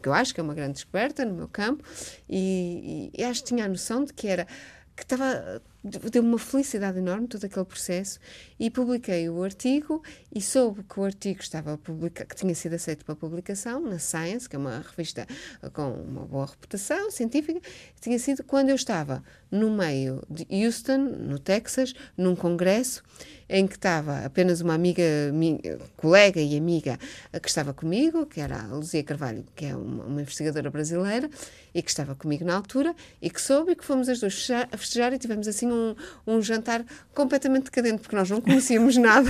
que 0.01 0.07
eu 0.07 0.13
acho 0.13 0.33
que 0.33 0.39
é 0.39 0.43
uma 0.43 0.53
grande 0.53 0.75
descoberta 0.75 1.25
no 1.25 1.33
meu 1.33 1.49
campo, 1.49 1.83
e, 2.29 3.11
e, 3.13 3.21
e 3.21 3.23
acho 3.25 3.43
que 3.43 3.49
tinha 3.49 3.65
a 3.65 3.67
noção 3.67 4.05
de 4.05 4.13
que 4.13 4.29
era 4.29 4.47
que 4.95 5.03
estava 5.03 5.61
deu 5.83 6.21
uma 6.21 6.37
felicidade 6.37 6.97
enorme 6.97 7.27
todo 7.27 7.45
aquele 7.45 7.65
processo 7.65 8.19
e 8.59 8.69
publiquei 8.69 9.29
o 9.29 9.43
artigo 9.43 10.03
e 10.33 10.41
soube 10.41 10.83
que 10.83 10.99
o 10.99 11.03
artigo 11.03 11.39
estava 11.39 11.77
publica 11.77 12.25
que 12.25 12.35
tinha 12.35 12.53
sido 12.53 12.73
aceito 12.75 13.05
para 13.05 13.15
publicação 13.15 13.79
na 13.79 13.97
Science, 13.97 14.49
que 14.49 14.55
é 14.55 14.59
uma 14.59 14.79
revista 14.79 15.25
com 15.73 15.93
uma 15.93 16.25
boa 16.25 16.47
reputação 16.47 17.09
científica, 17.09 17.61
tinha 18.01 18.19
sido 18.19 18.43
quando 18.43 18.69
eu 18.69 18.75
estava 18.75 19.23
no 19.49 19.71
meio 19.71 20.21
de 20.29 20.45
Houston, 20.49 20.97
no 20.97 21.39
Texas, 21.39 21.93
num 22.17 22.35
congresso 22.35 23.01
em 23.49 23.65
que 23.65 23.75
estava 23.75 24.23
apenas 24.25 24.61
uma 24.61 24.75
amiga, 24.75 25.03
minha, 25.33 25.59
colega 25.97 26.39
e 26.39 26.55
amiga 26.55 26.99
que 27.41 27.49
estava 27.49 27.73
comigo, 27.73 28.25
que 28.27 28.39
era 28.39 28.61
a 28.61 28.67
Luzia 28.67 29.03
Carvalho, 29.03 29.43
que 29.55 29.65
é 29.65 29.75
uma, 29.75 30.05
uma, 30.05 30.21
investigadora 30.21 30.69
brasileira, 30.69 31.29
e 31.73 31.81
que 31.81 31.89
estava 31.89 32.13
comigo 32.13 32.45
na 32.45 32.55
altura, 32.55 32.95
e 33.19 33.29
que 33.29 33.41
soube, 33.41 33.75
que 33.75 33.83
fomos 33.83 34.07
as 34.07 34.19
duas 34.19 34.47
a 34.71 34.77
festejar 34.77 35.11
e 35.13 35.17
tivemos 35.17 35.47
assim 35.47 35.71
um, 35.71 35.95
um 36.27 36.41
jantar 36.41 36.85
completamente 37.13 37.65
decadente, 37.65 38.01
porque 38.01 38.15
nós 38.15 38.29
não 38.29 38.39
conhecíamos 38.39 38.95
nada, 38.97 39.29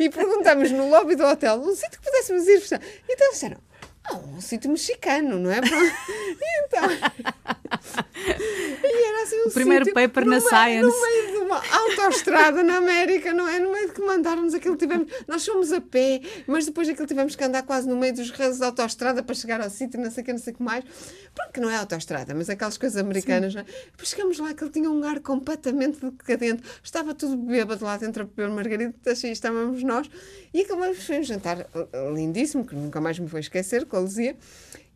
e 0.00 0.10
perguntámos 0.10 0.72
no 0.72 0.90
lobby 0.90 1.14
do 1.14 1.24
hotel, 1.24 1.60
um 1.60 1.74
sítio 1.74 2.00
que 2.00 2.04
pudéssemos 2.04 2.46
ir 2.48 2.58
festejar. 2.58 2.82
Então 3.08 3.30
disseram, 3.30 3.58
ah, 4.04 4.16
um 4.16 4.40
sítio 4.40 4.70
mexicano, 4.70 5.38
não 5.38 5.50
é? 5.50 5.60
e 5.62 6.66
então... 6.66 7.59
e 8.82 9.08
era 9.08 9.22
assim 9.22 9.36
um 9.42 9.48
o 9.48 9.50
primeiro 9.52 9.92
paper 9.92 10.24
na 10.24 10.38
meio, 10.38 10.48
Science. 10.48 10.82
No 10.82 11.02
meio 11.02 11.26
de 11.32 11.36
uma 11.38 11.62
autoestrada 11.72 12.62
na 12.62 12.76
América, 12.76 13.32
não 13.32 13.48
é? 13.48 13.58
No 13.58 13.72
meio 13.72 13.88
de 13.88 13.94
que 13.94 14.00
mandarmos 14.00 14.54
aquilo 14.54 14.76
tivemos. 14.76 15.12
Nós 15.26 15.44
fomos 15.44 15.72
a 15.72 15.80
pé, 15.80 16.20
mas 16.46 16.66
depois 16.66 16.88
aquilo 16.88 17.06
tivemos 17.06 17.36
que 17.36 17.44
andar 17.44 17.62
quase 17.62 17.88
no 17.88 17.96
meio 17.96 18.14
dos 18.14 18.30
reis 18.30 18.58
da 18.58 18.66
autoestrada 18.66 19.22
para 19.22 19.34
chegar 19.34 19.60
ao 19.60 19.70
sítio, 19.70 20.00
não 20.00 20.10
sei 20.10 20.22
o 20.22 20.26
que, 20.26 20.32
não 20.32 20.38
sei 20.38 20.52
o 20.52 20.56
que 20.56 20.62
mais. 20.62 20.84
Porque 21.34 21.60
não 21.60 21.70
é 21.70 21.76
autoestrada, 21.76 22.34
mas 22.34 22.50
aquelas 22.50 22.76
coisas 22.76 22.96
americanas. 22.96 23.54
Não 23.54 23.62
é? 23.62 23.64
Depois 23.64 24.08
chegamos 24.08 24.38
lá, 24.38 24.50
aquilo 24.50 24.70
tinha 24.70 24.90
um 24.90 25.04
ar 25.04 25.20
completamente 25.20 26.00
decadente. 26.00 26.62
Estava 26.82 27.14
tudo 27.14 27.36
bêbado 27.36 27.84
lá 27.84 27.96
dentro 27.96 28.22
a 28.22 28.26
beber 28.26 28.48
margaritas 28.48 29.22
e 29.24 29.28
estávamos 29.28 29.82
nós. 29.82 30.10
E 30.52 30.62
acabamos 30.62 31.04
foi 31.04 31.20
um 31.20 31.22
jantar 31.22 31.66
lindíssimo, 32.14 32.64
que 32.64 32.74
nunca 32.74 33.00
mais 33.00 33.18
me 33.18 33.26
vou 33.26 33.38
esquecer, 33.38 33.86
com 33.86 33.96
a 33.96 34.00
Luzia. 34.00 34.36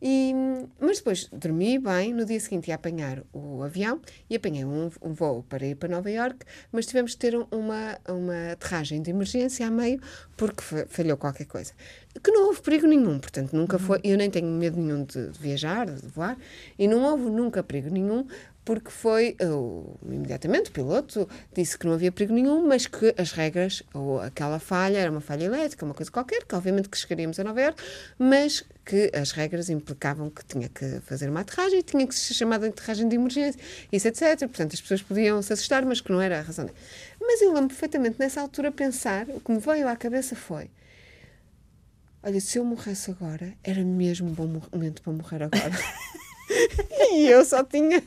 E, 0.01 0.33
mas 0.79 0.97
depois 0.97 1.29
dormi 1.31 1.79
bem, 1.79 2.13
no 2.13 2.25
dia 2.25 2.39
seguinte 2.39 2.67
ia 2.67 2.75
apanhar 2.75 3.23
o 3.33 3.63
avião 3.63 4.01
e 4.29 4.35
apanhei 4.35 4.65
um, 4.65 4.89
um 5.01 5.13
voo 5.13 5.43
para 5.47 5.65
ir 5.65 5.75
para 5.75 5.89
Nova 5.89 6.11
York, 6.11 6.45
mas 6.71 6.85
tivemos 6.85 7.11
de 7.11 7.17
ter 7.17 7.35
uma, 7.35 7.97
uma 8.07 8.51
aterragem 8.51 9.01
de 9.01 9.09
emergência 9.09 9.65
a 9.65 9.71
meio 9.71 9.99
porque 10.35 10.63
falhou 10.87 11.17
qualquer 11.17 11.45
coisa. 11.45 11.73
Que 12.21 12.31
não 12.31 12.47
houve 12.47 12.61
perigo 12.61 12.87
nenhum, 12.87 13.19
portanto, 13.19 13.53
nunca 13.53 13.79
foi. 13.79 13.99
Eu 14.03 14.17
nem 14.17 14.29
tenho 14.29 14.47
medo 14.47 14.79
nenhum 14.79 15.03
de 15.03 15.29
viajar, 15.39 15.85
de 15.85 16.07
voar, 16.07 16.37
e 16.77 16.87
não 16.87 17.03
houve 17.03 17.29
nunca 17.29 17.63
perigo 17.63 17.89
nenhum, 17.89 18.25
porque 18.65 18.89
foi, 18.89 19.37
uh, 19.43 19.99
imediatamente, 20.03 20.71
o 20.71 20.73
piloto 20.73 21.29
disse 21.53 21.77
que 21.77 21.85
não 21.85 21.93
havia 21.93 22.11
perigo 22.11 22.33
nenhum, 22.33 22.67
mas 22.67 22.87
que 22.87 23.13
as 23.15 23.31
regras, 23.31 23.83
ou 23.93 24.19
aquela 24.19 24.57
falha, 24.57 24.97
era 24.97 25.11
uma 25.11 25.21
falha 25.21 25.45
elétrica, 25.45 25.85
uma 25.85 25.93
coisa 25.93 26.11
qualquer, 26.11 26.43
que 26.43 26.55
obviamente 26.55 26.89
que 26.89 26.97
chegaríamos 26.97 27.39
a 27.39 27.43
Nova 27.43 27.61
Iorque, 27.61 27.83
mas 28.17 28.65
que 28.83 29.11
as 29.13 29.31
regras 29.31 29.69
implicavam 29.69 30.31
que 30.31 30.43
tinha 30.43 30.67
que 30.67 30.99
fazer 31.01 31.29
uma 31.29 31.41
aterragem, 31.41 31.81
tinha 31.83 32.07
que 32.07 32.15
ser 32.15 32.33
chamada 32.33 32.67
de 32.67 32.73
aterragem 32.73 33.07
de 33.07 33.15
emergência, 33.15 33.61
isso, 33.91 34.07
etc. 34.07 34.39
Portanto, 34.39 34.73
as 34.73 34.81
pessoas 34.81 35.03
podiam 35.03 35.39
se 35.43 35.53
assustar, 35.53 35.85
mas 35.85 36.01
que 36.01 36.11
não 36.11 36.19
era 36.19 36.39
a 36.39 36.41
razão. 36.41 36.67
Mas 37.21 37.43
eu 37.43 37.53
lembro 37.53 37.69
perfeitamente, 37.69 38.15
nessa 38.17 38.41
altura, 38.41 38.71
pensar, 38.71 39.27
o 39.29 39.39
que 39.39 39.51
me 39.51 39.59
veio 39.59 39.87
à 39.87 39.95
cabeça 39.95 40.35
foi, 40.35 40.71
olha, 42.23 42.41
se 42.41 42.57
eu 42.57 42.65
morresse 42.65 43.11
agora, 43.11 43.53
era 43.63 43.83
mesmo 43.83 44.27
um 44.27 44.33
bom 44.33 44.61
momento 44.73 45.03
para 45.03 45.13
morrer 45.13 45.43
agora. 45.43 45.71
e 47.13 47.27
eu 47.27 47.43
só 47.45 47.63
tinha 47.63 48.01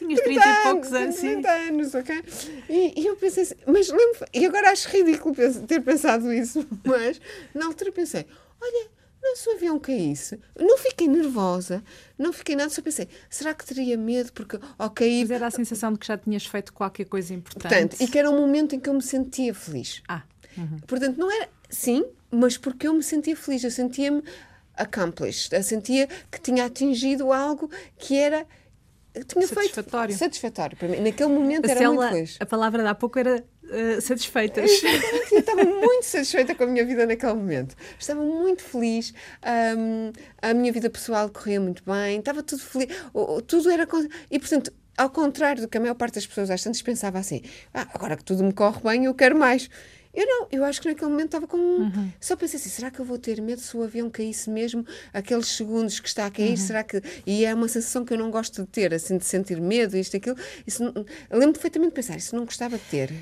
Tinhas 0.00 0.20
30 0.20 0.40
e 0.40 0.62
poucos 0.62 0.92
anos, 0.94 1.16
30 1.16 1.50
anos, 1.50 1.94
ok? 1.94 2.24
E, 2.70 3.02
e, 3.02 3.06
eu 3.06 3.16
pensei 3.16 3.42
assim, 3.42 3.54
mas 3.66 3.90
lembro, 3.90 4.24
e 4.32 4.46
agora 4.46 4.70
acho 4.70 4.88
ridículo 4.88 5.34
ter 5.66 5.80
pensado 5.80 6.32
isso, 6.32 6.66
mas 6.84 7.20
na 7.54 7.66
altura 7.66 7.92
pensei, 7.92 8.24
olha, 8.58 8.88
não 9.22 9.36
se 9.36 9.46
o 9.50 9.52
avião 9.52 9.78
caísse, 9.78 10.40
não 10.58 10.78
fiquei 10.78 11.06
nervosa, 11.06 11.84
não 12.18 12.32
fiquei 12.32 12.56
nada, 12.56 12.70
só 12.70 12.80
pensei, 12.80 13.08
será 13.28 13.52
que 13.52 13.62
teria 13.66 13.98
medo 13.98 14.32
porque 14.32 14.58
ao 14.78 14.88
cair... 14.88 15.24
Mas 15.24 15.30
era 15.32 15.46
a 15.48 15.50
sensação 15.50 15.92
de 15.92 15.98
que 15.98 16.06
já 16.06 16.16
tinhas 16.16 16.46
feito 16.46 16.72
qualquer 16.72 17.04
coisa 17.04 17.34
importante. 17.34 17.68
Portanto, 17.68 18.00
e 18.00 18.08
que 18.08 18.18
era 18.18 18.30
um 18.30 18.38
momento 18.40 18.74
em 18.74 18.80
que 18.80 18.88
eu 18.88 18.94
me 18.94 19.02
sentia 19.02 19.52
feliz. 19.52 20.02
Ah. 20.08 20.22
Uhum. 20.56 20.78
Portanto, 20.86 21.18
não 21.18 21.30
era, 21.30 21.50
sim, 21.68 22.06
mas 22.30 22.56
porque 22.56 22.88
eu 22.88 22.94
me 22.94 23.02
sentia 23.02 23.36
feliz, 23.36 23.62
eu 23.62 23.70
sentia-me 23.70 24.22
accomplished, 24.74 25.54
eu 25.54 25.62
sentia 25.62 26.08
que 26.30 26.40
tinha 26.40 26.64
atingido 26.64 27.30
algo 27.32 27.70
que 27.98 28.16
era 28.16 28.46
tinha 29.26 29.46
satisfatório. 29.46 30.08
feito 30.08 30.18
satisfatório 30.18 30.76
para 30.76 30.88
mim. 30.88 31.00
Naquele 31.00 31.30
momento 31.30 31.66
a 31.66 31.70
era 31.70 31.80
célula, 31.80 32.06
muito 32.06 32.14
feliz. 32.14 32.36
A 32.40 32.46
palavra 32.46 32.82
de 32.82 32.88
há 32.88 32.94
pouco 32.94 33.18
era 33.18 33.44
uh, 33.64 34.00
satisfeitas. 34.00 34.70
Eu 35.32 35.38
estava 35.38 35.64
muito 35.64 36.04
satisfeita 36.04 36.54
com 36.54 36.64
a 36.64 36.66
minha 36.66 36.84
vida 36.84 37.06
naquele 37.06 37.34
momento. 37.34 37.74
Estava 37.98 38.22
muito 38.22 38.62
feliz. 38.62 39.12
Um, 39.76 40.12
a 40.40 40.54
minha 40.54 40.72
vida 40.72 40.88
pessoal 40.88 41.28
corria 41.28 41.60
muito 41.60 41.82
bem. 41.84 42.18
Estava 42.18 42.42
tudo 42.42 42.62
feliz. 42.62 42.88
Tudo 43.46 43.70
era. 43.70 43.86
E, 44.30 44.38
portanto, 44.38 44.72
ao 44.96 45.10
contrário 45.10 45.62
do 45.62 45.68
que 45.68 45.78
a 45.78 45.80
maior 45.80 45.94
parte 45.94 46.14
das 46.14 46.26
pessoas 46.26 46.50
às 46.50 46.62
tantas 46.62 46.82
pensava 46.82 47.18
assim: 47.18 47.42
ah, 47.74 47.88
agora 47.94 48.16
que 48.16 48.24
tudo 48.24 48.44
me 48.44 48.52
corre 48.52 48.80
bem, 48.82 49.04
eu 49.06 49.14
quero 49.14 49.36
mais. 49.36 49.68
Eu 50.12 50.26
não, 50.26 50.48
eu 50.50 50.64
acho 50.64 50.80
que 50.80 50.88
naquele 50.88 51.10
momento 51.10 51.26
estava 51.26 51.46
com. 51.46 51.56
Uhum. 51.56 52.12
Só 52.20 52.34
pensei 52.36 52.58
assim: 52.58 52.68
será 52.68 52.90
que 52.90 52.98
eu 52.98 53.04
vou 53.04 53.18
ter 53.18 53.40
medo 53.40 53.60
se 53.60 53.76
o 53.76 53.82
avião 53.82 54.10
caísse 54.10 54.50
mesmo 54.50 54.84
aqueles 55.12 55.46
segundos 55.46 56.00
que 56.00 56.08
está 56.08 56.26
a 56.26 56.30
cair? 56.30 56.50
Uhum. 56.50 56.56
Será 56.56 56.82
que. 56.82 57.00
E 57.24 57.44
é 57.44 57.54
uma 57.54 57.68
sensação 57.68 58.04
que 58.04 58.12
eu 58.12 58.18
não 58.18 58.30
gosto 58.30 58.62
de 58.62 58.68
ter, 58.68 58.92
assim, 58.92 59.18
de 59.18 59.24
sentir 59.24 59.60
medo, 59.60 59.96
isto, 59.96 60.16
aquilo. 60.16 60.36
Isso, 60.66 60.82
lembro 61.30 61.52
perfeitamente 61.52 61.90
de 61.90 61.94
pensar: 61.94 62.16
isso 62.16 62.34
não 62.34 62.44
gostava 62.44 62.76
de 62.76 62.84
ter. 62.84 63.12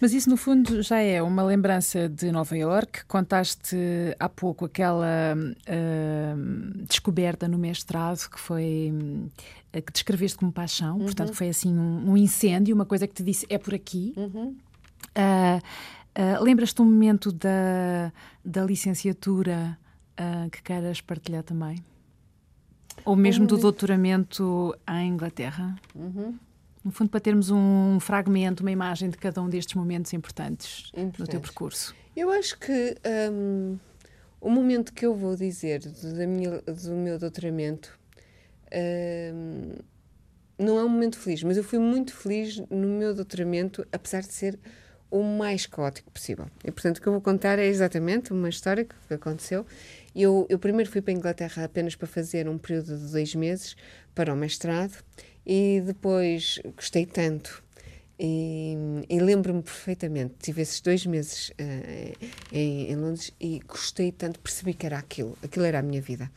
Mas 0.00 0.14
isso, 0.14 0.30
no 0.30 0.36
fundo, 0.36 0.80
já 0.80 1.00
é 1.00 1.20
uma 1.20 1.42
lembrança 1.42 2.08
de 2.08 2.30
Nova 2.30 2.56
York. 2.56 3.04
Contaste 3.06 3.76
há 4.18 4.28
pouco 4.28 4.64
aquela 4.64 5.34
uh, 5.36 6.84
descoberta 6.86 7.48
no 7.48 7.58
mestrado 7.58 8.28
que 8.30 8.38
foi. 8.38 8.92
Uh, 9.74 9.82
que 9.82 9.92
descreveste 9.92 10.38
como 10.38 10.50
paixão, 10.50 10.96
uhum. 10.96 11.04
portanto, 11.04 11.34
foi 11.34 11.50
assim 11.50 11.76
um, 11.76 12.12
um, 12.12 12.16
incêndio, 12.16 12.74
uma 12.74 12.86
coisa 12.86 13.06
que 13.06 13.14
te 13.14 13.22
disse 13.22 13.44
é 13.50 13.58
por 13.58 13.74
aqui. 13.74 14.14
Uhum. 14.16 14.56
Uh, 15.16 15.60
Uh, 16.18 16.42
Lembras-te 16.42 16.82
um 16.82 16.84
momento 16.84 17.30
da, 17.30 18.12
da 18.44 18.64
licenciatura 18.64 19.78
uh, 20.18 20.50
que 20.50 20.60
queiras 20.64 21.00
partilhar 21.00 21.44
também? 21.44 21.78
Ou 23.04 23.14
mesmo 23.14 23.46
do 23.46 23.56
doutoramento 23.56 24.74
em 24.90 25.10
Inglaterra? 25.10 25.76
Uhum. 25.94 26.36
No 26.84 26.90
fundo, 26.90 27.08
para 27.08 27.20
termos 27.20 27.50
um 27.50 28.00
fragmento, 28.00 28.64
uma 28.64 28.72
imagem 28.72 29.10
de 29.10 29.16
cada 29.16 29.40
um 29.40 29.48
destes 29.48 29.76
momentos 29.76 30.12
importantes, 30.12 30.88
importantes. 30.88 31.20
no 31.20 31.26
teu 31.26 31.40
percurso. 31.40 31.94
Eu 32.16 32.30
acho 32.30 32.58
que 32.58 32.96
um, 33.30 33.78
o 34.40 34.50
momento 34.50 34.92
que 34.92 35.06
eu 35.06 35.14
vou 35.14 35.36
dizer 35.36 35.80
do, 35.80 36.28
minha, 36.28 36.60
do 36.62 36.90
meu 36.92 37.16
doutoramento 37.16 37.96
um, 39.32 39.74
não 40.58 40.78
é 40.80 40.84
um 40.84 40.88
momento 40.88 41.16
feliz, 41.16 41.44
mas 41.44 41.56
eu 41.56 41.62
fui 41.62 41.78
muito 41.78 42.12
feliz 42.12 42.58
no 42.68 42.88
meu 42.88 43.14
doutoramento, 43.14 43.86
apesar 43.92 44.22
de 44.22 44.32
ser 44.32 44.58
o 45.10 45.22
mais 45.22 45.66
caótico 45.66 46.10
possível. 46.10 46.46
E, 46.64 46.70
portanto, 46.70 46.98
o 46.98 47.00
que 47.00 47.06
eu 47.06 47.12
vou 47.12 47.22
contar 47.22 47.58
é 47.58 47.66
exatamente 47.66 48.32
uma 48.32 48.48
história 48.48 48.84
que 48.84 49.14
aconteceu. 49.14 49.66
Eu, 50.14 50.46
eu 50.48 50.58
primeiro 50.58 50.90
fui 50.90 51.00
para 51.00 51.12
a 51.12 51.16
Inglaterra 51.16 51.64
apenas 51.64 51.94
para 51.94 52.06
fazer 52.06 52.48
um 52.48 52.58
período 52.58 52.96
de 52.96 53.12
dois 53.12 53.34
meses 53.34 53.76
para 54.14 54.32
o 54.32 54.36
mestrado 54.36 55.02
e 55.46 55.82
depois 55.84 56.60
gostei 56.76 57.06
tanto 57.06 57.62
e, 58.18 58.76
e 59.08 59.20
lembro-me 59.20 59.62
perfeitamente, 59.62 60.34
tive 60.42 60.62
esses 60.62 60.80
dois 60.80 61.06
meses 61.06 61.50
uh, 61.50 62.26
em, 62.52 62.90
em, 62.90 62.96
Londres 62.96 63.32
e 63.40 63.60
gostei 63.60 64.10
tanto, 64.10 64.40
percebi 64.40 64.74
que 64.74 64.86
era 64.86 64.98
aquilo, 64.98 65.38
aquilo 65.42 65.64
era 65.64 65.78
a 65.78 65.82
minha 65.82 66.00
vida. 66.00 66.30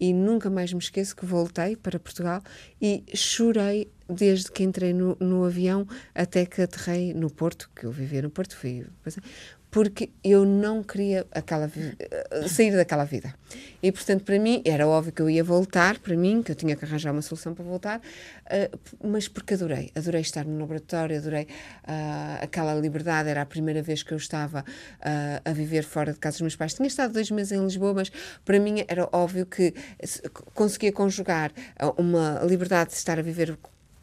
E 0.00 0.12
nunca 0.14 0.48
mais 0.48 0.72
me 0.72 0.78
esqueço 0.78 1.14
que 1.14 1.26
voltei 1.26 1.76
para 1.76 1.98
Portugal 1.98 2.42
e 2.80 3.04
chorei 3.14 3.90
desde 4.08 4.50
que 4.50 4.62
entrei 4.62 4.94
no, 4.94 5.16
no 5.20 5.44
avião 5.44 5.86
até 6.14 6.46
que 6.46 6.62
aterrei 6.62 7.12
no 7.12 7.28
Porto, 7.28 7.68
que 7.76 7.84
eu 7.84 7.90
vivia 7.90 8.22
no 8.22 8.30
Porto, 8.30 8.56
fui, 8.56 8.86
porque 9.78 10.10
eu 10.24 10.44
não 10.44 10.82
queria 10.82 11.24
aquela, 11.30 11.70
eh, 12.00 12.48
sair 12.48 12.74
daquela 12.74 13.04
vida. 13.04 13.32
E, 13.80 13.92
portanto, 13.92 14.24
para 14.24 14.36
mim, 14.36 14.60
era 14.64 14.88
óbvio 14.88 15.12
que 15.12 15.22
eu 15.22 15.30
ia 15.30 15.44
voltar, 15.44 16.00
para 16.00 16.16
mim, 16.16 16.42
que 16.42 16.50
eu 16.50 16.56
tinha 16.56 16.74
que 16.74 16.84
arranjar 16.84 17.12
uma 17.12 17.22
solução 17.22 17.54
para 17.54 17.64
voltar, 17.64 18.00
uh, 18.00 19.08
mas 19.08 19.28
porque 19.28 19.54
adorei. 19.54 19.92
Adorei 19.94 20.22
estar 20.22 20.44
no 20.44 20.58
laboratório, 20.58 21.16
adorei 21.16 21.44
uh, 21.44 22.42
aquela 22.42 22.74
liberdade. 22.74 23.28
Era 23.28 23.42
a 23.42 23.46
primeira 23.46 23.80
vez 23.80 24.02
que 24.02 24.10
eu 24.10 24.16
estava 24.16 24.62
uh, 24.62 25.48
a 25.48 25.52
viver 25.52 25.84
fora 25.84 26.12
de 26.12 26.18
casa 26.18 26.38
dos 26.38 26.42
meus 26.42 26.56
pais. 26.56 26.74
Tinha 26.74 26.88
estado 26.88 27.12
dois 27.12 27.30
meses 27.30 27.52
em 27.52 27.62
Lisboa, 27.62 27.94
mas 27.94 28.10
para 28.44 28.58
mim 28.58 28.84
era 28.88 29.08
óbvio 29.12 29.46
que 29.46 29.72
conseguia 30.54 30.90
conjugar 30.90 31.52
uma 31.96 32.40
liberdade 32.42 32.90
de 32.90 32.96
estar 32.96 33.16
a 33.16 33.22
viver 33.22 33.56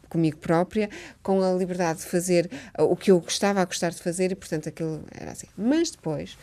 comigo 0.08 0.38
própria, 0.38 0.88
com 1.22 1.42
a 1.42 1.52
liberdade 1.52 2.00
de 2.00 2.06
fazer 2.06 2.50
o 2.78 2.96
que 2.96 3.10
eu 3.10 3.20
gostava 3.20 3.60
a 3.60 3.64
gostar 3.64 3.90
de 3.90 4.02
fazer 4.02 4.32
e, 4.32 4.34
portanto, 4.34 4.68
aquilo 4.68 5.04
era 5.12 5.32
assim. 5.32 5.48
Mas 5.56 5.90
depois 5.90 6.36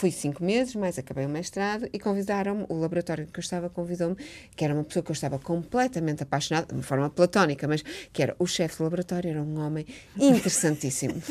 Fui 0.00 0.10
cinco 0.10 0.42
meses, 0.42 0.74
mas 0.74 0.98
acabei 0.98 1.26
o 1.26 1.28
mestrado 1.28 1.86
e 1.92 1.98
convidaram-me, 1.98 2.64
o 2.70 2.80
laboratório 2.80 3.26
que 3.26 3.38
eu 3.38 3.42
estava 3.42 3.68
convidou-me, 3.68 4.16
que 4.56 4.64
era 4.64 4.72
uma 4.72 4.82
pessoa 4.82 5.02
que 5.02 5.10
eu 5.10 5.12
estava 5.12 5.38
completamente 5.38 6.22
apaixonada, 6.22 6.74
de 6.74 6.80
forma 6.80 7.10
platónica, 7.10 7.68
mas 7.68 7.84
que 8.10 8.22
era 8.22 8.34
o 8.38 8.46
chefe 8.46 8.78
do 8.78 8.84
laboratório, 8.84 9.28
era 9.28 9.42
um 9.42 9.60
homem 9.60 9.84
interessantíssimo. 10.16 11.22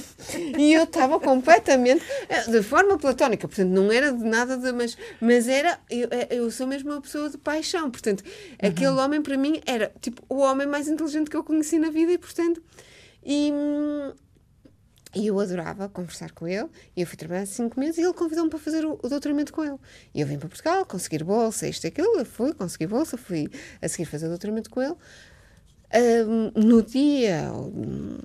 e 0.56 0.72
eu 0.72 0.84
estava 0.84 1.20
completamente, 1.20 2.06
eh, 2.30 2.44
de 2.44 2.62
forma 2.62 2.96
platónica, 3.00 3.48
portanto, 3.48 3.72
não 3.72 3.92
era 3.92 4.14
de 4.14 4.24
nada 4.24 4.56
de, 4.56 4.72
mas, 4.72 4.96
mas 5.20 5.48
era, 5.48 5.80
eu, 5.90 6.08
eh, 6.12 6.28
eu 6.30 6.52
sou 6.52 6.68
mesmo 6.68 6.92
uma 6.92 7.02
pessoa 7.02 7.28
de 7.28 7.40
paixão, 7.40 7.90
portanto, 7.90 8.22
uhum. 8.22 8.70
aquele 8.70 9.02
homem 9.02 9.20
para 9.24 9.36
mim 9.36 9.60
era, 9.66 9.92
tipo, 10.00 10.22
o 10.30 10.42
homem 10.42 10.68
mais 10.68 10.88
inteligente 10.88 11.28
que 11.28 11.36
eu 11.36 11.44
conheci 11.44 11.80
na 11.80 11.90
vida 11.90 12.12
e, 12.12 12.20
portanto, 12.20 12.62
e, 13.26 13.52
hum, 13.52 14.14
e 15.14 15.28
eu 15.28 15.40
adorava 15.40 15.90
conversar 15.90 16.32
com 16.32 16.48
ele. 16.48 16.68
E 16.96 17.02
eu 17.02 17.08
fui 17.08 17.18
trabalhar 17.18 17.46
cinco 17.46 17.80
meses 17.80 17.98
e 17.98 18.02
ele 18.02 18.14
convidou-me 18.14 18.50
para 18.50 18.60
fazer 18.60 18.86
o, 18.86 19.00
o, 19.02 19.10
doutoramento 19.10 19.52
com 19.52 19.64
ele. 19.64 19.78
E 20.14 20.22
eu 20.22 20.28
vim 20.28 20.38
para 20.38 20.50
Portugal, 20.50 20.86
conseguir 20.86 21.24
bolsa, 21.24 21.68
isto 21.68 21.84
e 21.86 21.88
aquilo. 21.88 22.20
Eu 22.20 22.26
fui, 22.26 22.54
consegui 22.54 22.88
bolsa, 22.88 23.18
fui 23.18 23.50
a 23.82 23.88
seguir 23.88 24.06
fazer 24.06 24.28
o 24.28 24.30
doutoramento 24.30 24.70
com 24.70 24.82
ele. 24.82 24.96
Um, 25.92 26.52
no 26.56 26.84
dia, 26.84 27.52
um, 27.52 28.20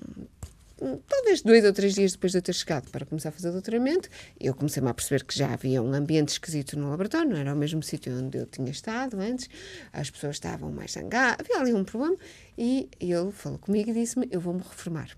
talvez 1.07 1.41
dois 1.41 1.65
ou 1.65 1.73
três 1.73 1.95
dias 1.95 2.11
depois 2.11 2.31
de 2.31 2.37
eu 2.37 2.41
ter 2.43 2.53
chegado 2.53 2.91
para 2.91 3.03
começar 3.03 3.29
a 3.29 3.31
fazer 3.31 3.49
o 3.49 3.53
doutoramento, 3.53 4.07
eu 4.39 4.53
comecei-me 4.53 4.87
a 4.87 4.93
perceber 4.93 5.23
que 5.23 5.35
já 5.35 5.51
havia 5.51 5.81
um 5.81 5.91
ambiente 5.91 6.29
esquisito 6.29 6.77
no 6.77 6.91
laboratório, 6.91 7.31
não 7.31 7.37
era 7.37 7.51
o 7.51 7.57
mesmo 7.57 7.81
sítio 7.81 8.15
onde 8.15 8.37
eu 8.37 8.45
tinha 8.45 8.69
estado 8.69 9.19
antes, 9.19 9.49
as 9.91 10.11
pessoas 10.11 10.35
estavam 10.35 10.71
mais 10.71 10.91
zangadas, 10.91 11.37
havia 11.39 11.59
ali 11.59 11.73
um 11.73 11.83
problema. 11.83 12.17
E 12.55 12.87
ele 12.99 13.31
falou 13.31 13.57
comigo 13.57 13.89
e 13.89 13.93
disse-me: 13.93 14.27
Eu 14.31 14.39
vou-me 14.39 14.61
reformar. 14.61 15.09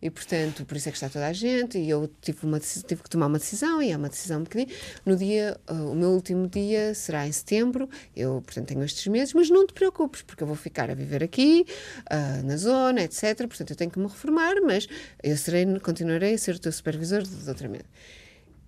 E, 0.00 0.10
portanto, 0.10 0.64
por 0.64 0.76
isso 0.76 0.88
é 0.88 0.92
que 0.92 0.96
está 0.96 1.08
toda 1.08 1.26
a 1.26 1.32
gente. 1.32 1.78
E 1.78 1.90
eu 1.90 2.08
tive, 2.20 2.46
uma, 2.46 2.60
tive 2.60 3.02
que 3.02 3.10
tomar 3.10 3.26
uma 3.26 3.38
decisão, 3.38 3.82
e 3.82 3.90
é 3.90 3.96
uma 3.96 4.08
decisão 4.08 4.42
bocadinho. 4.42 4.70
No 5.04 5.16
dia, 5.16 5.58
uh, 5.68 5.90
o 5.90 5.94
meu 5.94 6.10
último 6.10 6.48
dia 6.48 6.94
será 6.94 7.26
em 7.26 7.32
setembro. 7.32 7.88
Eu, 8.14 8.40
portanto, 8.42 8.68
tenho 8.68 8.84
estes 8.84 9.06
meses, 9.08 9.34
mas 9.34 9.50
não 9.50 9.66
te 9.66 9.72
preocupes, 9.72 10.22
porque 10.22 10.42
eu 10.42 10.46
vou 10.46 10.56
ficar 10.56 10.90
a 10.90 10.94
viver 10.94 11.22
aqui, 11.24 11.66
uh, 12.10 12.46
na 12.46 12.56
zona, 12.56 13.02
etc. 13.02 13.36
Portanto, 13.38 13.70
eu 13.70 13.76
tenho 13.76 13.90
que 13.90 13.98
me 13.98 14.06
reformar, 14.06 14.54
mas 14.64 14.86
eu 15.22 15.36
serei, 15.36 15.66
continuarei 15.80 16.34
a 16.34 16.38
ser 16.38 16.54
o 16.54 16.58
teu 16.58 16.70
supervisor 16.70 17.22
de 17.22 17.30
doutoramento. 17.30 17.88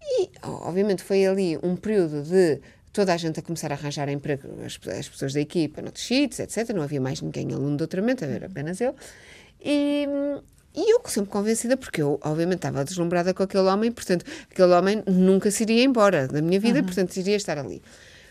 E, 0.03 0.31
obviamente, 0.43 1.03
foi 1.03 1.27
ali 1.27 1.59
um 1.62 1.77
período 1.77 2.23
de 2.23 2.61
toda 2.93 3.14
a 3.14 3.16
gente 3.16 3.38
a 3.38 3.43
começar 3.43 3.71
a 3.71 3.77
arranjar 3.77 4.09
emprego, 4.09 4.49
as, 4.64 4.81
as 4.88 5.09
pessoas 5.09 5.33
da 5.33 5.40
equipa, 5.40 5.81
noutros 5.81 6.05
sítios, 6.05 6.40
etc. 6.40 6.75
Não 6.75 6.83
havia 6.83 7.01
mais 7.01 7.21
ninguém 7.21 7.53
aluno 7.53 7.73
de 7.73 7.77
doutoramento, 7.77 8.25
era 8.25 8.47
apenas 8.47 8.81
eu. 8.81 8.97
E, 9.62 10.09
e 10.75 10.95
eu 10.95 11.01
sempre 11.07 11.31
convencida, 11.31 11.77
porque 11.77 12.01
eu, 12.01 12.19
obviamente, 12.23 12.59
estava 12.59 12.85
deslumbrada 12.85 13.35
com 13.35 13.43
aquele 13.43 13.65
homem, 13.65 13.91
portanto, 13.91 14.25
aquele 14.51 14.73
homem 14.73 15.03
nunca 15.07 15.51
se 15.51 15.65
iria 15.65 15.83
embora 15.83 16.29
da 16.29 16.41
minha 16.41 16.61
vida, 16.61 16.79
uhum. 16.79 16.85
portanto, 16.87 17.17
iria 17.17 17.37
estar 17.37 17.59
ali. 17.59 17.83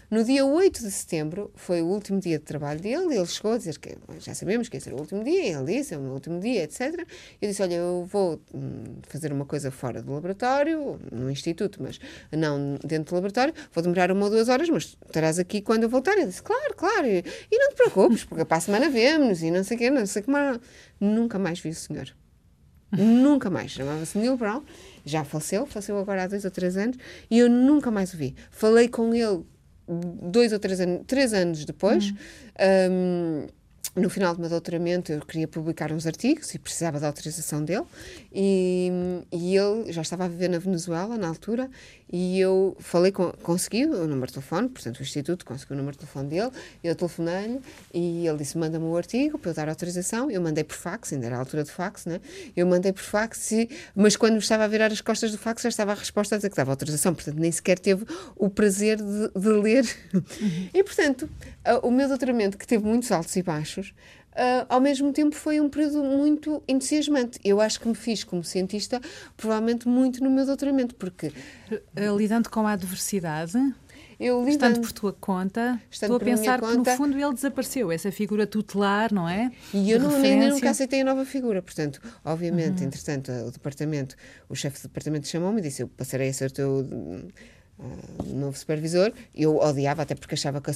No 0.10 0.24
dia 0.24 0.44
8 0.44 0.82
de 0.82 0.90
setembro, 0.90 1.52
foi 1.54 1.84
o 1.84 1.86
último 1.86 2.20
dia 2.20 2.40
de 2.40 2.44
trabalho 2.44 2.80
dele, 2.80 3.16
ele 3.16 3.26
chegou 3.28 3.54
a 3.54 3.58
dizer 3.60 3.78
que 3.78 3.96
já 4.18 4.34
sabemos 4.34 4.68
que 4.68 4.76
ia 4.76 4.82
ser 4.82 4.92
o 4.92 4.98
último 4.98 5.24
dia, 5.24 5.56
ele 5.56 5.66
disse, 5.66 5.94
é 5.94 6.00
o 6.00 6.02
meu 6.02 6.14
último 6.14 6.40
dia, 6.40 6.64
etc. 6.64 7.06
Eu 7.40 7.48
disse, 7.48 7.62
olha, 7.62 7.76
eu 7.76 8.08
vou 8.12 8.42
hum, 8.52 8.96
fazer 9.08 9.32
uma 9.32 9.46
coisa 9.46 9.70
fora 9.70 10.02
do 10.02 10.12
laboratório, 10.12 11.00
no 11.12 11.30
instituto, 11.30 11.84
mas 11.84 12.00
não 12.32 12.80
dentro 12.84 13.12
do 13.12 13.16
laboratório, 13.16 13.54
vou 13.72 13.84
demorar 13.84 14.12
uma 14.12 14.26
ou 14.26 14.32
duas 14.32 14.50
horas, 14.50 14.68
mas 14.70 14.98
estarás 15.06 15.38
aqui 15.38 15.62
quando 15.62 15.84
eu 15.84 15.90
voltar. 15.90 16.18
Ele 16.18 16.26
disse, 16.26 16.42
claro, 16.42 16.74
claro, 16.76 17.06
e, 17.06 17.24
e 17.52 17.58
não 17.60 17.70
te 17.70 17.76
preocupes, 17.76 18.26
porque 18.26 18.44
para 18.44 18.58
a 18.58 18.62
semana 18.62 18.90
vemos, 18.90 19.44
e 19.44 19.52
não 19.52 19.64
sei 19.64 19.78
o 19.78 19.80
quê, 19.80 19.90
não 19.92 20.08
sei 20.08 20.24
como. 20.24 20.38
Nunca 21.00 21.38
mais 21.38 21.60
vi 21.60 21.70
o 21.70 21.76
senhor. 21.76 22.12
Nunca 22.92 23.50
mais. 23.50 23.72
Chamava-se 23.72 24.18
Neil 24.18 24.38
Brown, 24.38 24.62
já 25.06 25.24
faleceu, 25.24 25.66
faleceu 25.66 25.98
agora 25.98 26.24
há 26.24 26.28
dois 26.28 26.46
ou 26.46 26.52
três 26.52 26.78
anos, 26.78 26.98
e 27.30 27.40
eu 27.40 27.50
nunca 27.50 27.92
mais 27.92 28.14
o 28.14 28.18
vi. 28.18 28.36
Falei 28.52 28.88
com 28.88 29.14
ele 29.14 29.44
dois 30.22 30.54
ou 30.54 30.60
três, 30.60 30.80
anos, 30.80 31.02
três 31.08 31.34
anos 31.34 31.66
depois. 31.66 32.10
Uhum. 32.10 32.16
Um, 32.92 33.48
no 33.96 34.10
final 34.10 34.34
do 34.36 34.42
meu 34.42 34.50
doutoramento 34.50 35.12
eu 35.12 35.20
queria 35.22 35.48
publicar 35.48 35.92
uns 35.92 36.06
artigos 36.06 36.54
e 36.54 36.60
precisava 36.60 37.00
da 37.00 37.08
autorização 37.08 37.64
dele. 37.64 37.86
E, 38.32 38.92
e 39.32 39.58
ele 39.58 39.92
já 39.92 40.02
estava 40.02 40.26
a 40.26 40.28
viver 40.28 40.50
na 40.50 40.60
Venezuela 40.60 41.18
na 41.18 41.28
altura 41.28 41.70
e 42.12 42.40
eu 42.40 42.76
falei 42.80 43.12
com, 43.12 43.32
consegui 43.44 43.86
o 43.86 44.08
número 44.08 44.28
de 44.28 44.34
telefone, 44.34 44.68
portanto 44.68 45.00
o 45.00 45.04
Instituto 45.04 45.46
conseguiu 45.46 45.76
o 45.76 45.78
número 45.78 45.94
de 45.94 46.00
telefone 46.00 46.30
dele, 46.30 46.50
eu 46.84 46.96
telefonei-lhe 46.96 47.62
e 47.94 48.28
ele 48.28 48.38
disse 48.38 48.58
manda-me 48.58 48.86
o 48.86 48.98
artigo 48.98 49.38
para 49.38 49.52
eu 49.52 49.56
dar 49.56 49.70
autorização, 49.70 50.30
eu 50.32 50.42
mandei 50.42 50.64
por 50.64 50.76
fax, 50.76 51.14
ainda 51.14 51.28
era 51.28 51.36
a 51.36 51.40
altura 51.40 51.64
de 51.64 51.72
fax, 51.72 52.06
né? 52.06 52.20
eu 52.56 52.66
mandei 52.66 52.92
por 52.92 53.04
fax, 53.04 53.52
e, 53.52 53.70
mas 53.96 54.16
quando 54.16 54.38
estava 54.38 54.64
a 54.64 54.68
virar 54.68 54.92
as 54.92 55.02
costas 55.02 55.32
do 55.32 55.38
fax 55.38 55.62
já 55.62 55.70
estava 55.70 55.92
a 55.92 55.96
resposta 55.96 56.34
a 56.34 56.38
dizer 56.40 56.50
que 56.50 56.56
dava 56.56 56.72
autorização, 56.72 57.14
portanto 57.14 57.38
nem 57.38 57.52
sequer 57.52 57.78
teve 57.78 58.06
o 58.36 58.50
prazer 58.50 58.98
de, 58.98 59.40
de 59.40 59.50
ler. 59.50 59.86
E 60.74 60.84
portanto 60.84 61.30
o 61.84 61.92
meu 61.92 62.08
doutoramento 62.08 62.58
que 62.58 62.66
teve 62.66 62.86
muitos 62.86 63.12
altos 63.12 63.36
e 63.36 63.44
baixos 63.44 63.69
Uh, 63.78 64.66
ao 64.70 64.80
mesmo 64.80 65.12
tempo 65.12 65.36
foi 65.36 65.60
um 65.60 65.68
período 65.68 66.04
muito 66.04 66.64
entusiasmante. 66.68 67.40
Eu 67.44 67.60
acho 67.60 67.80
que 67.80 67.88
me 67.88 67.96
fiz 67.96 68.24
como 68.24 68.44
cientista, 68.44 69.02
provavelmente 69.36 69.88
muito 69.88 70.24
no 70.24 70.30
meu 70.30 70.46
doutoramento, 70.46 70.96
porque. 70.96 71.28
Uh, 71.28 72.18
lidando 72.18 72.50
com 72.50 72.66
a 72.66 72.74
adversidade. 72.74 73.58
Eu 74.20 74.44
lidando, 74.44 74.50
estando 74.52 74.82
por 74.82 74.92
tua 74.92 75.14
conta, 75.14 75.82
estou 75.90 76.18
a 76.18 76.20
pensar 76.20 76.60
que 76.60 76.76
no 76.76 76.84
fundo 76.84 77.18
ele 77.18 77.34
desapareceu, 77.34 77.90
essa 77.90 78.12
figura 78.12 78.46
tutelar, 78.46 79.14
não 79.14 79.30
é? 79.30 79.50
E 79.74 79.90
eu 79.92 79.98
não, 79.98 80.20
nem 80.20 80.50
nunca 80.50 80.70
aceitei 80.70 81.02
a 81.02 81.06
nova 81.06 81.24
figura, 81.24 81.62
portanto, 81.62 82.02
obviamente, 82.26 82.82
uhum. 82.82 82.88
entretanto, 82.88 83.32
o 83.32 83.50
departamento, 83.50 84.18
o 84.50 84.56
chefe 84.56 84.82
do 84.82 84.90
departamento 84.90 85.26
chamou-me 85.26 85.60
e 85.60 85.64
disse: 85.64 85.84
Eu 85.84 85.88
passarei 85.88 86.28
a 86.28 86.34
ser 86.34 86.50
o 86.50 86.54
teu 86.54 86.86
uh, 87.80 88.36
novo 88.36 88.58
supervisor. 88.58 89.12
Eu 89.36 89.58
odiava, 89.58 90.04
até 90.04 90.16
porque 90.16 90.36
achava 90.36 90.62
que 90.62 90.70
a, 90.70 90.74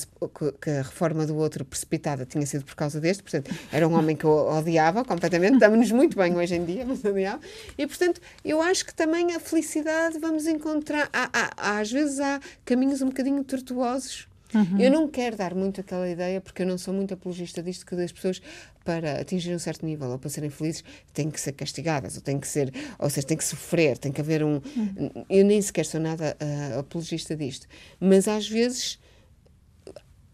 que 0.62 0.70
a, 0.70 0.82
reforma 0.82 1.26
do 1.26 1.36
outro 1.36 1.64
precipitada 1.66 2.26
tinha 2.26 2.46
sido 2.46 2.66
por 2.66 2.76
causa 2.76 3.00
deste, 3.00 3.24
portanto, 3.24 3.54
era 3.72 3.88
um 3.88 3.94
homem 3.94 4.16
que 4.16 4.26
eu 4.26 4.32
odiava 4.32 5.04
completamente. 5.04 5.56
Estamos-nos 5.56 5.92
muito 5.92 6.18
bem 6.18 6.36
hoje 6.36 6.56
em 6.56 6.66
dia, 6.66 6.86
mas 6.86 7.04
odiava. 7.04 7.42
E, 7.78 7.86
portanto, 7.86 8.22
eu 8.44 8.62
acho 8.62 8.86
que 8.86 8.94
também 8.94 9.36
a 9.36 9.40
felicidade 9.40 10.18
vamos 10.20 10.48
encontrar. 10.48 11.10
Há, 11.14 11.30
há, 11.34 11.80
às 11.80 11.92
vezes 11.92 12.20
há 12.20 12.40
caminhos 12.66 13.02
um 13.02 13.08
bocadinho 13.08 13.44
tortuosos 13.44 14.28
Uhum. 14.54 14.80
Eu 14.80 14.92
não 14.92 15.08
quero 15.08 15.36
dar 15.36 15.54
muito 15.54 15.82
aquela 15.82 16.10
ideia, 16.10 16.40
porque 16.42 16.62
eu 16.62 16.68
não 16.68 16.78
sou 16.78 16.94
muito 16.94 17.14
apologista 17.14 17.62
disto, 17.62 17.86
que 17.86 17.96
as 17.96 18.12
pessoas, 18.12 18.42
para 18.84 19.20
atingir 19.22 19.54
um 19.54 19.60
certo 19.60 19.86
nível 19.86 20.10
ou 20.10 20.20
para 20.20 20.30
serem 20.30 20.50
felizes, 20.50 20.84
têm 21.14 21.30
que 21.30 21.40
ser 21.40 21.54
castigadas, 21.54 22.16
ou 22.16 22.22
têm 22.22 22.40
que 22.40 22.48
ser, 22.48 22.74
ou 23.00 23.10
seja, 23.10 23.28
têm 23.28 23.38
que 23.38 23.46
sofrer, 23.46 23.98
tem 23.98 24.12
que 24.12 24.22
haver 24.22 24.44
um. 24.44 24.62
Uhum. 24.76 25.26
Eu 25.30 25.46
nem 25.46 25.62
sequer 25.62 25.86
sou 25.86 26.00
nada 26.00 26.38
uh, 26.42 26.80
apologista 26.80 27.36
disto. 27.36 27.68
Mas 28.00 28.28
às 28.28 28.48
vezes 28.48 29.00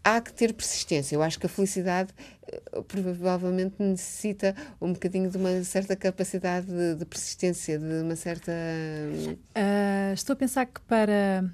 há 0.04 0.20
que 0.20 0.32
ter 0.32 0.52
persistência. 0.52 1.14
Eu 1.14 1.22
acho 1.22 1.38
que 1.38 1.46
a 1.46 1.48
felicidade 1.48 2.12
uh, 2.74 2.82
provavelmente 2.82 3.74
necessita 3.78 4.54
um 4.80 4.92
bocadinho 4.92 5.30
de 5.30 5.36
uma 5.36 5.62
certa 5.64 5.94
capacidade 5.96 6.66
de, 6.66 6.96
de 6.96 7.04
persistência, 7.04 7.78
de 7.78 8.02
uma 8.02 8.16
certa. 8.16 8.52
Uh, 8.52 10.12
estou 10.14 10.34
a 10.34 10.36
pensar 10.36 10.66
que 10.66 10.80
para 10.82 11.44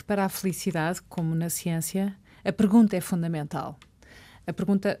que 0.00 0.04
para 0.04 0.24
a 0.24 0.28
felicidade, 0.30 1.02
como 1.02 1.34
na 1.34 1.50
ciência, 1.50 2.16
a 2.42 2.50
pergunta 2.50 2.96
é 2.96 3.02
fundamental. 3.02 3.78
A 4.46 4.52
pergunta 4.52 4.98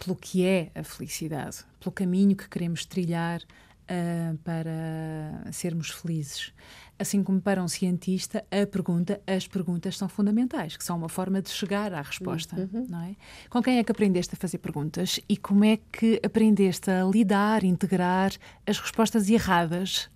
pelo 0.00 0.16
que 0.16 0.44
é 0.44 0.72
a 0.74 0.82
felicidade, 0.82 1.58
pelo 1.78 1.92
caminho 1.92 2.36
que 2.36 2.48
queremos 2.48 2.84
trilhar 2.84 3.40
uh, 3.90 4.36
para 4.38 5.52
sermos 5.52 5.90
felizes. 5.90 6.52
Assim 6.96 7.24
como 7.24 7.40
para 7.40 7.60
um 7.60 7.66
cientista, 7.66 8.44
a 8.52 8.64
pergunta, 8.66 9.20
as 9.26 9.48
perguntas 9.48 9.98
são 9.98 10.08
fundamentais, 10.08 10.76
que 10.76 10.84
são 10.84 10.96
uma 10.96 11.08
forma 11.08 11.42
de 11.42 11.50
chegar 11.50 11.92
à 11.92 12.00
resposta, 12.00 12.54
uhum. 12.72 12.86
não 12.88 13.00
é? 13.02 13.16
Com 13.50 13.60
quem 13.60 13.78
é 13.78 13.84
que 13.84 13.90
aprendeste 13.90 14.36
a 14.36 14.38
fazer 14.38 14.58
perguntas 14.58 15.18
e 15.28 15.36
como 15.36 15.64
é 15.64 15.76
que 15.90 16.20
aprendeste 16.24 16.92
a 16.92 17.02
lidar, 17.04 17.64
integrar 17.64 18.30
as 18.64 18.78
respostas 18.78 19.28
erradas 19.28 20.08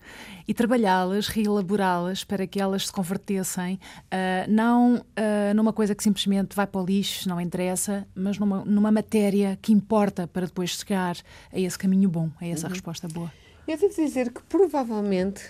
e 0.47 0.55
trabalhá-las, 0.55 1.27
reelaborá-las 1.27 2.23
para 2.23 2.47
que 2.47 2.61
elas 2.61 2.87
se 2.87 2.93
convertessem 2.93 3.75
uh, 3.75 4.49
não 4.49 4.99
uh, 4.99 5.55
numa 5.57 5.73
coisa 5.73 5.97
que 5.97 6.03
simplesmente 6.05 6.55
vai 6.55 6.67
para 6.69 6.81
o 6.81 6.87
lixo, 6.87 7.29
não 7.29 7.41
interessa, 7.41 8.07
mas 8.15 8.39
numa, 8.39 8.65
numa 8.65 8.93
matéria 8.93 9.59
que 9.61 9.73
importa 9.73 10.29
para 10.29 10.47
depois 10.47 10.71
chegar 10.71 11.17
a 11.53 11.59
esse 11.59 11.77
caminho 11.77 12.09
bom, 12.09 12.31
a 12.41 12.47
essa 12.47 12.69
uhum. 12.69 12.73
resposta 12.73 13.09
boa. 13.09 13.33
Eu 13.69 13.77
devo 13.77 13.95
dizer 13.95 14.33
que 14.33 14.43
provavelmente 14.45 15.43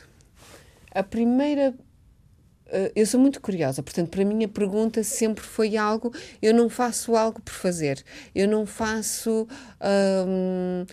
a 0.90 1.04
primeira 1.04 1.72
eh, 2.66 2.90
eu 2.96 3.06
sou 3.06 3.20
muito 3.20 3.40
curiosa, 3.40 3.80
portanto, 3.80 4.10
para 4.10 4.24
mim 4.24 4.42
a 4.42 4.48
pergunta 4.48 5.04
sempre 5.04 5.44
foi 5.44 5.76
algo. 5.76 6.12
Eu 6.42 6.52
não 6.52 6.68
faço 6.68 7.14
algo 7.14 7.40
por 7.40 7.54
fazer, 7.54 8.04
eu 8.34 8.48
não 8.48 8.66
faço. 8.66 9.46
Hum, 10.26 10.84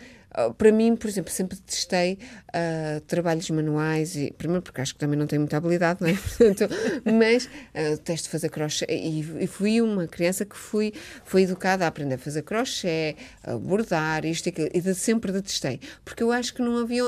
para 0.58 0.72
mim, 0.72 0.96
por 0.96 1.08
exemplo, 1.08 1.32
sempre 1.32 1.58
testei 1.58 2.20
uh, 2.50 3.02
trabalhos 3.02 3.50
manuais, 3.50 4.16
e, 4.16 4.34
primeiro 4.38 4.62
porque 4.62 4.82
acho 4.82 4.94
que 4.94 5.00
também 5.00 5.18
não 5.18 5.28
tenho 5.28 5.42
muita 5.42 5.58
habilidade, 5.58 6.02
não 6.02 6.10
é? 6.10 6.14
Portanto, 6.38 6.74
mas 7.18 7.46
uh, 7.46 7.98
testo 8.04 8.30
fazer 8.30 8.50
crochê 8.50 8.86
e, 8.90 9.44
e, 9.44 9.48
fui 9.48 9.82
uma 9.82 10.08
criança 10.08 10.46
que 10.46 10.56
fui, 10.56 10.94
fui 11.24 11.44
educada 11.44 11.86
a 11.86 11.88
aprender 11.88 12.16
a 12.16 12.18
fazer 12.18 12.42
crochê, 12.42 13.16
a 13.44 13.56
bordar, 13.56 14.26
isto 14.26 14.48
e 14.48 14.50
aquilo, 14.50 14.70
e 14.74 14.94
sempre 14.94 15.32
detestei, 15.32 15.80
porque 16.04 16.22
eu 16.22 16.32
acho 16.32 16.54
que 16.54 16.62
não 16.62 16.78
havia, 16.78 17.04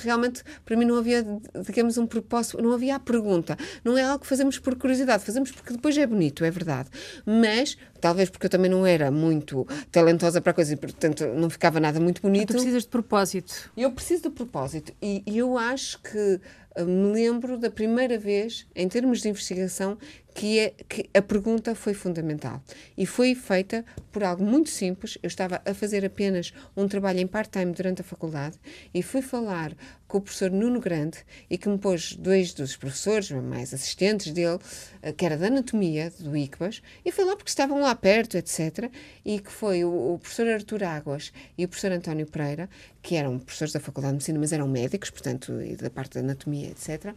realmente, 0.00 0.42
para 0.64 0.76
mim 0.76 0.84
não 0.84 0.96
havia, 0.96 1.24
digamos, 1.66 1.98
um 1.98 2.06
propósito, 2.06 2.60
não 2.62 2.72
havia 2.72 2.96
a 2.96 3.00
pergunta, 3.00 3.56
não 3.84 3.96
é 3.96 4.02
algo 4.02 4.20
que 4.20 4.26
fazemos 4.26 4.58
por 4.58 4.76
curiosidade, 4.76 5.24
fazemos 5.24 5.50
porque 5.50 5.72
depois 5.72 5.96
é 5.96 6.06
bonito, 6.06 6.44
é 6.44 6.50
verdade, 6.50 6.88
mas 7.24 7.76
talvez 8.06 8.30
porque 8.30 8.46
eu 8.46 8.50
também 8.50 8.70
não 8.70 8.86
era 8.86 9.10
muito 9.10 9.66
talentosa 9.90 10.40
para 10.40 10.52
a 10.52 10.54
coisa 10.54 10.72
e, 10.72 10.76
portanto, 10.76 11.26
não 11.26 11.50
ficava 11.50 11.80
nada 11.80 11.98
muito 11.98 12.22
bonito. 12.22 12.48
Tu 12.48 12.52
precisas 12.52 12.84
de 12.84 12.88
propósito. 12.88 13.68
Eu 13.76 13.90
preciso 13.90 14.22
de 14.22 14.30
propósito 14.30 14.92
e, 15.02 15.24
e 15.26 15.38
eu 15.38 15.58
acho 15.58 16.00
que 16.00 16.40
eh, 16.76 16.84
me 16.84 17.12
lembro 17.12 17.58
da 17.58 17.68
primeira 17.68 18.16
vez, 18.16 18.64
em 18.76 18.88
termos 18.88 19.22
de 19.22 19.28
investigação, 19.28 19.98
que, 20.36 20.58
é, 20.58 20.74
que 20.86 21.08
a 21.14 21.22
pergunta 21.22 21.74
foi 21.74 21.94
fundamental. 21.94 22.62
E 22.94 23.06
foi 23.06 23.34
feita 23.34 23.82
por 24.12 24.22
algo 24.22 24.44
muito 24.44 24.68
simples. 24.68 25.16
Eu 25.22 25.28
estava 25.28 25.62
a 25.64 25.72
fazer 25.72 26.04
apenas 26.04 26.52
um 26.76 26.86
trabalho 26.86 27.20
em 27.20 27.26
part-time 27.26 27.72
durante 27.72 28.02
a 28.02 28.04
faculdade 28.04 28.58
e 28.92 29.02
fui 29.02 29.22
falar 29.22 29.74
com 30.06 30.18
o 30.18 30.20
professor 30.20 30.50
Nuno 30.50 30.78
Grande 30.78 31.24
e 31.48 31.56
que 31.56 31.70
me 31.70 31.78
pôs 31.78 32.14
dois 32.14 32.52
dos 32.52 32.76
professores, 32.76 33.30
mais 33.30 33.72
assistentes 33.72 34.30
dele, 34.30 34.58
eh, 35.00 35.10
que 35.10 35.24
era 35.24 35.38
da 35.38 35.46
anatomia, 35.46 36.12
do 36.20 36.36
ICBAS, 36.36 36.82
e 37.02 37.10
foi 37.10 37.24
lá 37.24 37.34
porque 37.34 37.48
estavam 37.48 37.80
lá 37.80 37.94
perto, 37.94 38.36
etc. 38.36 38.90
E 39.24 39.40
que 39.40 39.50
foi 39.50 39.84
o, 39.84 40.14
o 40.14 40.18
professor 40.18 40.48
Artur 40.48 40.84
Águas 40.84 41.32
e 41.56 41.64
o 41.64 41.68
professor 41.68 41.92
António 41.92 42.26
Pereira, 42.26 42.68
que 43.00 43.16
eram 43.16 43.38
professores 43.38 43.72
da 43.72 43.80
Faculdade 43.80 44.12
de 44.12 44.16
Medicina, 44.16 44.38
mas 44.38 44.52
eram 44.52 44.68
médicos, 44.68 45.08
portanto, 45.08 45.50
da 45.80 45.88
parte 45.88 46.14
da 46.14 46.20
anatomia, 46.20 46.68
etc 46.68 47.14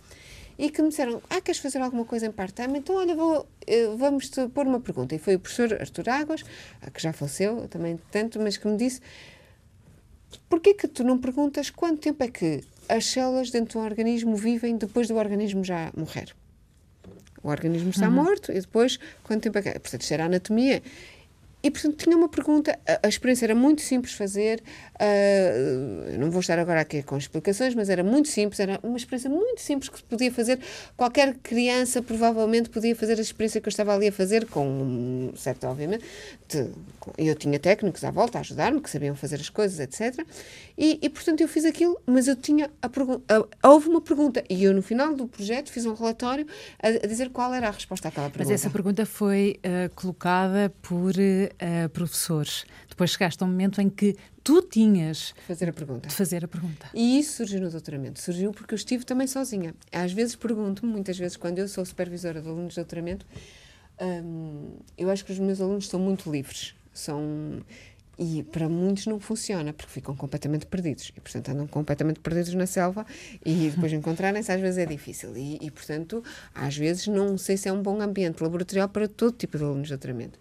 e 0.59 0.69
que 0.69 0.81
me 0.81 0.89
disseram: 0.89 1.21
Ah, 1.29 1.39
queres 1.39 1.59
fazer 1.59 1.79
alguma 1.79 2.03
coisa 2.03 2.25
em 2.27 2.31
part-time? 2.31 2.79
Então, 2.79 2.97
olha, 2.97 3.15
vou, 3.15 3.47
eh, 3.65 3.87
vamos 3.97 4.29
te 4.29 4.45
pôr 4.49 4.67
uma 4.67 4.81
pergunta. 4.81 5.15
E 5.15 5.17
foi 5.17 5.35
o 5.35 5.39
professor 5.39 5.73
Artur 5.79 6.09
Águas, 6.09 6.43
que 6.93 7.01
já 7.01 7.13
faleceu 7.13 7.65
também 7.69 7.97
tanto, 8.11 8.39
mas 8.41 8.57
que 8.57 8.67
me 8.67 8.75
disse: 8.75 8.99
Porquê 10.49 10.73
que 10.73 10.87
tu 10.87 11.03
não 11.03 11.17
perguntas 11.17 11.69
quanto 11.69 12.01
tempo 12.01 12.21
é 12.23 12.27
que 12.27 12.61
as 12.89 13.05
células 13.05 13.49
dentro 13.49 13.71
de 13.71 13.77
um 13.77 13.81
organismo 13.85 14.35
vivem 14.35 14.75
depois 14.75 15.07
do 15.07 15.15
organismo 15.15 15.63
já 15.63 15.91
morrer? 15.95 16.35
O 17.41 17.47
organismo 17.47 17.91
está 17.91 18.09
uhum. 18.09 18.15
morto 18.15 18.51
e 18.51 18.59
depois 18.59 18.99
quanto 19.23 19.43
tempo 19.43 19.57
é 19.59 19.61
que. 19.61 19.79
Portanto, 19.79 20.01
isto 20.01 20.13
era 20.13 20.25
anatomia. 20.25 20.83
E, 21.61 21.69
portanto, 21.69 21.97
tinha 21.97 22.15
uma 22.15 22.29
pergunta. 22.29 22.77
A, 22.87 23.07
a 23.07 23.09
experiência 23.09 23.45
era 23.45 23.55
muito 23.55 23.81
simples 23.81 24.13
fazer. 24.13 24.63
Uh, 24.95 26.17
não 26.17 26.31
vou 26.31 26.39
estar 26.39 26.57
agora 26.57 26.81
aqui 26.81 27.03
com 27.03 27.17
explicações, 27.17 27.75
mas 27.75 27.89
era 27.89 28.03
muito 28.03 28.29
simples. 28.29 28.59
Era 28.59 28.79
uma 28.81 28.97
experiência 28.97 29.29
muito 29.29 29.61
simples 29.61 29.89
que 29.89 29.97
se 29.97 30.03
podia 30.03 30.31
fazer. 30.31 30.59
Qualquer 30.95 31.35
criança 31.35 32.01
provavelmente 32.01 32.69
podia 32.69 32.95
fazer 32.95 33.17
a 33.17 33.21
experiência 33.21 33.59
que 33.59 33.67
eu 33.67 33.71
estava 33.71 33.93
ali 33.93 34.07
a 34.07 34.11
fazer, 34.11 34.45
com 34.45 35.31
certo, 35.35 35.67
obviamente. 35.67 36.03
De, 36.47 36.69
eu 37.17 37.35
tinha 37.35 37.59
técnicos 37.59 38.03
à 38.03 38.11
volta 38.11 38.37
a 38.37 38.41
ajudar-me, 38.41 38.79
que 38.79 38.89
sabiam 38.89 39.15
fazer 39.15 39.35
as 39.35 39.49
coisas, 39.49 39.79
etc. 39.79 40.25
E, 40.77 40.97
e, 41.01 41.09
portanto, 41.09 41.41
eu 41.41 41.47
fiz 41.47 41.65
aquilo, 41.65 41.99
mas 42.05 42.27
eu 42.27 42.35
tinha 42.35 42.69
a 42.81 42.87
pergunta. 42.87 43.47
Houve 43.61 43.89
uma 43.89 44.01
pergunta. 44.01 44.43
E 44.49 44.63
eu, 44.63 44.73
no 44.73 44.81
final 44.81 45.13
do 45.13 45.27
projeto, 45.27 45.71
fiz 45.71 45.85
um 45.85 45.93
relatório 45.93 46.47
a, 46.81 46.87
a 46.87 47.07
dizer 47.07 47.29
qual 47.29 47.53
era 47.53 47.67
a 47.67 47.71
resposta 47.71 48.07
àquela 48.07 48.29
pergunta. 48.29 48.49
Mas 48.49 48.61
essa 48.61 48.69
pergunta 48.69 49.05
foi 49.05 49.59
uh, 49.59 49.93
colocada 49.93 50.73
por 50.81 51.11
uh, 51.11 51.48
professores. 51.93 52.65
Depois 52.87 53.11
chegaste 53.11 53.43
a 53.43 53.45
um 53.45 53.49
momento 53.49 53.81
em 53.81 53.89
que 53.89 54.15
tu 54.43 54.61
tinhas 54.61 55.33
fazer 55.47 55.69
a 55.69 55.73
pergunta. 55.73 56.09
de 56.09 56.15
fazer 56.15 56.43
a 56.43 56.47
pergunta. 56.47 56.87
E 56.93 57.19
isso 57.19 57.37
surgiu 57.37 57.61
no 57.61 57.69
doutoramento. 57.69 58.19
Surgiu 58.19 58.51
porque 58.51 58.73
eu 58.73 58.77
estive 58.77 59.05
também 59.05 59.27
sozinha. 59.27 59.75
Às 59.91 60.11
vezes 60.11 60.35
pergunto-me, 60.35 60.91
muitas 60.91 61.17
vezes, 61.17 61.37
quando 61.37 61.59
eu 61.59 61.67
sou 61.67 61.85
supervisora 61.85 62.41
de 62.41 62.47
alunos 62.47 62.73
de 62.73 62.79
doutoramento, 62.79 63.25
hum, 64.01 64.77
eu 64.97 65.09
acho 65.09 65.23
que 65.23 65.31
os 65.31 65.39
meus 65.39 65.61
alunos 65.61 65.87
são 65.87 65.99
muito 65.99 66.31
livres. 66.31 66.73
São 66.93 67.63
e 68.21 68.43
para 68.43 68.67
muitos 68.67 69.05
não 69.05 69.17
funciona, 69.17 69.71
porque 69.71 69.93
ficam 69.93 70.13
completamente 70.13 70.65
perdidos. 70.65 71.13
E, 71.15 71.21
portanto, 71.21 71.49
andam 71.49 71.65
completamente 71.65 72.19
perdidos 72.19 72.53
na 72.53 72.65
selva 72.65 73.05
e 73.45 73.69
depois 73.69 73.93
encontrarem-se 73.93 74.51
às 74.51 74.59
vezes 74.59 74.77
é 74.77 74.85
difícil. 74.85 75.37
E, 75.37 75.57
e, 75.61 75.71
portanto, 75.71 76.21
às 76.53 76.75
vezes 76.75 77.07
não 77.07 77.37
sei 77.37 77.55
se 77.55 77.69
é 77.69 77.71
um 77.71 77.81
bom 77.81 78.01
ambiente 78.01 78.43
laboratorial 78.43 78.89
para 78.89 79.07
todo 79.07 79.31
tipo 79.37 79.57
de 79.57 79.63
alunos 79.63 79.87
de 79.87 79.93
doutoramento 79.93 80.37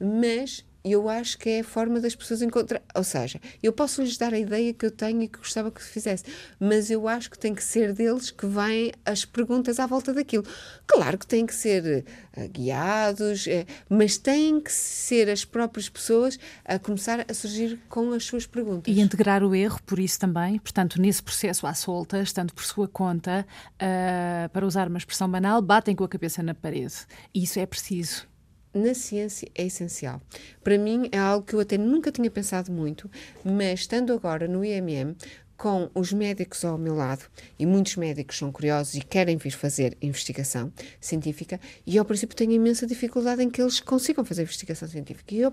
mas 0.00 0.64
eu 0.84 1.08
acho 1.08 1.38
que 1.38 1.50
é 1.50 1.60
a 1.60 1.64
forma 1.64 2.00
das 2.00 2.14
pessoas 2.14 2.42
encontrar. 2.42 2.82
Ou 2.94 3.04
seja, 3.04 3.40
eu 3.62 3.72
posso 3.72 4.02
lhes 4.02 4.16
dar 4.16 4.32
a 4.32 4.38
ideia 4.38 4.72
que 4.72 4.86
eu 4.86 4.90
tenho 4.90 5.22
e 5.22 5.28
que 5.28 5.38
gostava 5.38 5.70
que 5.70 5.82
fizesse, 5.82 6.24
mas 6.58 6.90
eu 6.90 7.08
acho 7.08 7.30
que 7.30 7.38
tem 7.38 7.54
que 7.54 7.62
ser 7.62 7.92
deles 7.92 8.30
que 8.30 8.46
vêm 8.46 8.92
as 9.04 9.24
perguntas 9.24 9.78
à 9.78 9.86
volta 9.86 10.12
daquilo. 10.12 10.44
Claro 10.86 11.18
que 11.18 11.26
têm 11.26 11.46
que 11.46 11.54
ser 11.54 12.04
uh, 12.36 12.48
guiados, 12.48 13.46
uh, 13.46 13.66
mas 13.88 14.16
têm 14.16 14.60
que 14.60 14.72
ser 14.72 15.28
as 15.28 15.44
próprias 15.44 15.88
pessoas 15.88 16.38
a 16.64 16.78
começar 16.78 17.24
a 17.28 17.34
surgir 17.34 17.78
com 17.88 18.12
as 18.12 18.24
suas 18.24 18.46
perguntas. 18.46 18.94
E 18.94 19.00
integrar 19.00 19.42
o 19.42 19.54
erro, 19.54 19.80
por 19.84 19.98
isso 19.98 20.18
também, 20.18 20.58
portanto, 20.58 21.00
nesse 21.00 21.22
processo 21.22 21.66
à 21.66 21.74
solta, 21.74 22.22
estando 22.22 22.52
por 22.54 22.64
sua 22.64 22.88
conta, 22.88 23.46
uh, 23.74 24.48
para 24.50 24.66
usar 24.66 24.88
uma 24.88 24.98
expressão 24.98 25.30
banal, 25.30 25.60
batem 25.60 25.94
com 25.94 26.04
a 26.04 26.08
cabeça 26.08 26.42
na 26.42 26.54
parede. 26.54 26.94
Isso 27.34 27.58
é 27.58 27.66
preciso 27.66 28.26
na 28.78 28.94
ciência 28.94 29.50
é 29.54 29.66
essencial. 29.66 30.20
Para 30.62 30.78
mim 30.78 31.08
é 31.12 31.18
algo 31.18 31.46
que 31.46 31.54
eu 31.54 31.60
até 31.60 31.76
nunca 31.76 32.10
tinha 32.10 32.30
pensado 32.30 32.72
muito, 32.72 33.10
mas 33.44 33.80
estando 33.80 34.12
agora 34.12 34.48
no 34.48 34.64
IMM, 34.64 35.16
com 35.58 35.90
os 35.92 36.12
médicos 36.12 36.64
ao 36.64 36.78
meu 36.78 36.94
lado, 36.94 37.24
e 37.58 37.66
muitos 37.66 37.96
médicos 37.96 38.38
são 38.38 38.52
curiosos 38.52 38.94
e 38.94 39.00
querem 39.00 39.36
vir 39.36 39.50
fazer 39.50 39.98
investigação 40.00 40.72
científica, 41.00 41.60
e 41.84 41.98
ao 41.98 42.04
princípio, 42.04 42.36
tenho 42.36 42.52
imensa 42.52 42.86
dificuldade 42.86 43.42
em 43.42 43.50
que 43.50 43.60
eles 43.60 43.80
consigam 43.80 44.24
fazer 44.24 44.42
investigação 44.42 44.88
científica. 44.88 45.34
E, 45.34 45.40
eu, 45.40 45.52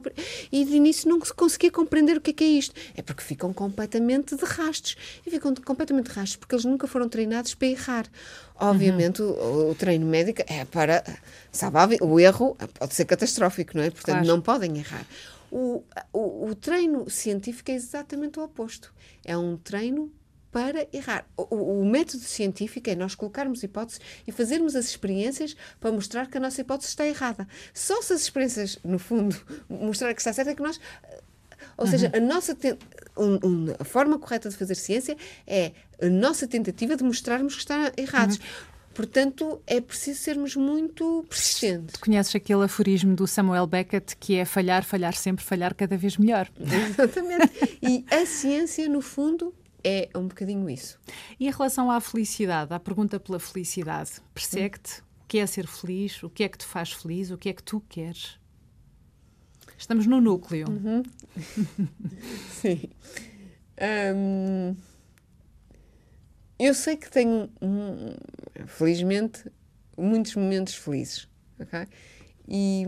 e 0.52 0.64
de 0.64 0.76
início 0.76 1.10
não 1.10 1.20
conseguia 1.20 1.72
compreender 1.72 2.18
o 2.18 2.22
que 2.22 2.30
é, 2.30 2.34
que 2.34 2.44
é 2.44 2.48
isto. 2.48 2.76
É 2.96 3.02
porque 3.02 3.24
ficam 3.24 3.52
completamente 3.52 4.36
de 4.36 4.46
rastros. 4.46 4.96
E 5.26 5.32
ficam 5.32 5.56
completamente 5.56 6.10
de 6.10 6.16
rastros 6.16 6.36
porque 6.36 6.54
eles 6.54 6.66
nunca 6.66 6.88
foram 6.88 7.10
treinados 7.10 7.56
para 7.56 7.68
errar. 7.68 8.06
Obviamente, 8.60 9.22
uhum. 9.22 9.32
o, 9.32 9.72
o, 9.72 9.76
treino 9.76 10.06
médico 10.06 10.44
é 10.48 10.64
para. 10.66 11.04
Sabe, 11.52 11.98
o 12.02 12.20
erro 12.20 12.56
pode 12.78 12.94
ser 12.94 13.06
catastrófico, 13.06 13.76
não 13.76 13.84
é? 13.84 13.90
Portanto, 13.90 14.18
claro. 14.18 14.28
não 14.28 14.40
podem 14.40 14.78
errar. 14.78 15.06
O, 15.52 15.84
o, 16.12 16.50
o, 16.50 16.56
treino 16.56 17.10
científico 17.10 17.72
é 17.72 17.76
exatamente 17.76 18.40
o 18.40 18.44
oposto. 18.44 18.94
É 19.24 19.38
um 19.38 19.58
treino 19.58 20.12
para 20.52 20.88
errar. 20.94 21.26
O, 21.36 21.82
o, 21.82 21.86
método 21.86 22.24
científico 22.24 22.90
é 22.90 22.96
nós 22.96 23.14
colocarmos 23.14 23.62
hipóteses 23.62 24.00
e 24.26 24.32
fazermos 24.32 24.76
as 24.76 24.86
experiências 24.86 25.56
para 25.80 25.92
mostrar 25.92 26.28
que 26.28 26.38
a 26.38 26.40
nossa 26.40 26.62
hipótese 26.62 26.90
está 26.90 27.06
errada. 27.06 27.48
Só 27.74 28.02
se 28.02 28.14
as 28.14 28.22
experiências, 28.22 28.80
no 28.84 28.98
fundo, 28.98 29.36
mostrar 29.70 30.14
que 30.14 30.22
está 30.22 30.32
certa 30.32 30.52
é 30.52 30.56
que 30.56 30.62
nós. 30.62 30.80
Ou 31.78 31.88
seja, 31.88 32.12
uhum. 32.14 32.24
a 32.24 32.26
nossa 32.26 32.58
um, 33.18 33.34
um, 33.44 33.76
a 33.80 33.84
forma 33.84 34.18
correta 34.18 34.50
de 34.50 34.56
fazer 34.56 34.76
ciência 34.76 35.18
é 35.46 35.72
a 36.02 36.08
nossa 36.08 36.48
tentativa 36.48 36.96
de 36.96 37.04
mostrarmos 37.04 37.56
que 37.56 37.60
está 37.60 37.92
errados. 37.98 38.38
Uhum. 38.38 38.75
Portanto, 38.96 39.62
é 39.68 39.82
preciso 39.82 40.22
sermos 40.22 40.56
muito 40.56 41.26
persistentes. 41.28 41.94
Tu 41.94 42.00
conheces 42.00 42.34
aquele 42.34 42.64
aforismo 42.64 43.14
do 43.14 43.28
Samuel 43.28 43.68
Beckett 43.68 44.16
que 44.16 44.36
é 44.36 44.46
falhar, 44.46 44.86
falhar 44.86 45.14
sempre, 45.14 45.44
falhar 45.44 45.76
cada 45.76 45.98
vez 45.98 46.18
melhor. 46.18 46.50
Exatamente. 46.58 47.78
e 47.84 48.06
a 48.10 48.26
ciência, 48.26 48.88
no 48.88 49.02
fundo, 49.02 49.54
é 49.84 50.10
um 50.16 50.30
bocadinho 50.30 50.70
isso. 50.70 50.98
E 51.38 51.46
em 51.46 51.52
relação 51.52 51.92
à 51.92 52.00
felicidade, 52.00 52.74
à 52.74 52.80
pergunta 52.80 53.20
pela 53.20 53.38
felicidade, 53.38 54.12
persegue-te 54.34 55.02
o 55.02 55.28
que 55.28 55.40
é 55.40 55.46
ser 55.46 55.68
feliz, 55.68 56.24
o 56.24 56.30
que 56.30 56.46
é 56.46 56.48
que 56.48 56.58
te 56.58 56.66
faz 56.66 56.94
feliz, 56.94 57.32
o 57.32 57.38
que 57.38 57.50
é 57.50 57.54
que 57.54 57.64
tu 57.64 57.82
queres? 57.90 58.40
Estamos 59.78 60.08
no 60.08 60.22
núcleo. 60.22 60.70
Uhum. 60.70 61.04
Sim. 62.50 62.90
Um... 64.16 64.95
Eu 66.58 66.74
sei 66.74 66.96
que 66.96 67.10
tenho, 67.10 67.50
felizmente, 68.68 69.52
muitos 69.98 70.36
momentos 70.36 70.76
felizes, 70.76 71.28
ok? 71.60 71.88
E, 72.48 72.86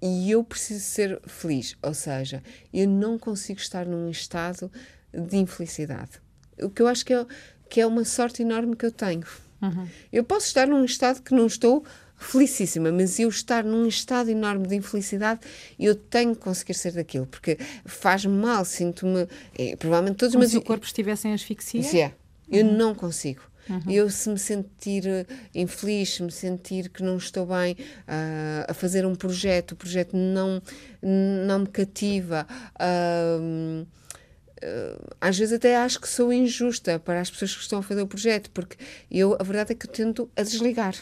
e 0.00 0.30
eu 0.30 0.44
preciso 0.44 0.84
ser 0.84 1.20
feliz, 1.26 1.76
ou 1.82 1.94
seja, 1.94 2.42
eu 2.72 2.88
não 2.88 3.18
consigo 3.18 3.58
estar 3.58 3.86
num 3.86 4.08
estado 4.10 4.70
de 5.12 5.36
infelicidade. 5.36 6.20
O 6.62 6.70
que 6.70 6.82
eu 6.82 6.86
acho 6.86 7.04
que 7.04 7.12
é, 7.12 7.26
que 7.68 7.80
é 7.80 7.86
uma 7.86 8.04
sorte 8.04 8.42
enorme 8.42 8.76
que 8.76 8.86
eu 8.86 8.92
tenho. 8.92 9.26
Uhum. 9.60 9.88
Eu 10.12 10.24
posso 10.24 10.46
estar 10.46 10.66
num 10.66 10.84
estado 10.84 11.22
que 11.22 11.34
não 11.34 11.46
estou 11.46 11.84
felicíssima, 12.16 12.92
mas 12.92 13.18
eu 13.18 13.28
estar 13.28 13.64
num 13.64 13.86
estado 13.86 14.30
enorme 14.30 14.66
de 14.68 14.76
infelicidade, 14.76 15.40
eu 15.78 15.94
tenho 15.94 16.36
que 16.36 16.42
conseguir 16.42 16.74
ser 16.74 16.92
daquilo, 16.92 17.26
porque 17.26 17.58
faz-me 17.86 18.36
mal, 18.36 18.64
sinto-me. 18.64 19.26
É, 19.58 19.74
provavelmente 19.74 20.16
todos 20.16 20.34
Como 20.34 20.44
os. 20.44 20.50
se 20.50 20.58
o 20.58 20.62
corpo 20.62 20.84
estivesse 20.84 21.26
em 21.28 21.32
asfixia? 21.32 22.04
É. 22.04 22.19
Eu 22.50 22.66
uhum. 22.66 22.76
não 22.76 22.94
consigo. 22.94 23.42
Uhum. 23.68 23.82
Eu, 23.88 24.10
se 24.10 24.28
me 24.28 24.38
sentir 24.38 25.06
eh, 25.06 25.26
infeliz, 25.54 26.14
se 26.14 26.22
me 26.22 26.32
sentir 26.32 26.88
que 26.88 27.02
não 27.02 27.16
estou 27.16 27.46
bem 27.46 27.74
uh, 27.74 28.66
a 28.68 28.74
fazer 28.74 29.06
um 29.06 29.14
projeto, 29.14 29.72
o 29.72 29.76
projeto 29.76 30.16
não, 30.16 30.60
não 31.00 31.60
me 31.60 31.66
cativa, 31.68 32.46
uh, 32.74 33.82
uh, 33.82 35.16
às 35.20 35.38
vezes 35.38 35.54
até 35.54 35.76
acho 35.76 36.00
que 36.00 36.08
sou 36.08 36.32
injusta 36.32 36.98
para 36.98 37.20
as 37.20 37.30
pessoas 37.30 37.54
que 37.54 37.62
estão 37.62 37.78
a 37.78 37.82
fazer 37.82 38.02
o 38.02 38.08
projeto, 38.08 38.50
porque 38.50 38.76
eu, 39.08 39.36
a 39.38 39.42
verdade 39.44 39.72
é 39.72 39.74
que 39.76 39.86
eu 39.86 39.92
tento 39.92 40.28
a 40.36 40.42
desligar. 40.42 40.94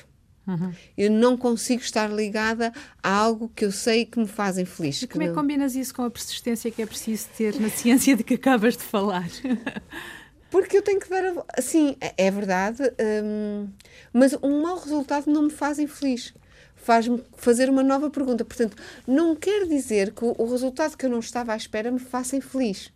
Uhum. 0.46 0.72
Eu 0.96 1.10
não 1.10 1.36
consigo 1.36 1.82
estar 1.82 2.10
ligada 2.10 2.72
a 3.02 3.10
algo 3.10 3.50
que 3.54 3.66
eu 3.66 3.70
sei 3.70 4.06
que 4.06 4.18
me 4.18 4.26
fazem 4.26 4.64
feliz. 4.64 5.02
E 5.02 5.06
como 5.06 5.22
é 5.22 5.28
que 5.28 5.34
combinas 5.34 5.76
isso 5.76 5.94
com 5.94 6.02
a 6.02 6.10
persistência 6.10 6.70
que 6.70 6.80
é 6.80 6.86
preciso 6.86 7.28
ter 7.36 7.60
na 7.60 7.68
ciência 7.68 8.16
de 8.16 8.24
que 8.24 8.34
acabas 8.34 8.74
de 8.74 8.82
falar? 8.82 9.28
Porque 10.50 10.78
eu 10.78 10.82
tenho 10.82 11.00
que 11.00 11.08
dar. 11.08 11.22
Assim, 11.56 11.96
é, 12.00 12.14
é 12.26 12.30
verdade, 12.30 12.82
hum, 13.24 13.68
mas 14.12 14.34
um 14.42 14.62
mau 14.62 14.78
resultado 14.78 15.30
não 15.30 15.42
me 15.42 15.50
faz 15.50 15.78
infeliz. 15.78 16.34
Faz-me 16.74 17.22
fazer 17.36 17.68
uma 17.68 17.82
nova 17.82 18.08
pergunta. 18.08 18.44
Portanto, 18.44 18.76
não 19.06 19.34
quer 19.36 19.66
dizer 19.66 20.12
que 20.12 20.24
o 20.24 20.50
resultado 20.50 20.96
que 20.96 21.04
eu 21.04 21.10
não 21.10 21.18
estava 21.18 21.52
à 21.52 21.56
espera 21.56 21.90
me 21.90 21.98
faça 21.98 22.36
infeliz. 22.36 22.90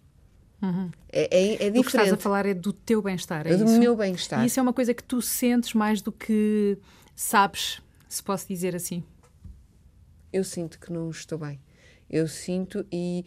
Uhum. 0.63 0.91
É, 1.11 1.23
é, 1.23 1.53
é 1.55 1.57
diferente. 1.57 1.79
O 1.79 1.83
que 1.83 1.89
estás 1.89 2.13
a 2.13 2.17
falar 2.17 2.47
é 2.47 2.55
do 2.55 2.73
teu 2.73 3.03
bem-estar, 3.03 3.47
é, 3.47 3.51
é 3.53 3.57
do 3.57 3.65
isso? 3.65 3.79
meu 3.79 3.97
bem-estar. 3.97 4.43
E 4.43 4.47
isso 4.47 4.61
é 4.61 4.63
uma 4.63 4.73
coisa 4.73 4.95
que 4.95 5.03
tu 5.03 5.21
sentes 5.21 5.75
mais 5.75 6.01
do 6.01 6.13
que 6.13 6.79
sabes, 7.15 7.83
se 8.09 8.23
posso 8.23 8.47
dizer 8.47 8.75
assim. 8.77 9.03
Eu 10.33 10.45
sinto 10.45 10.79
que 10.79 10.93
não 10.93 11.11
estou 11.11 11.37
bem. 11.37 11.61
Eu 12.13 12.29
sinto 12.29 12.87
e 12.93 13.25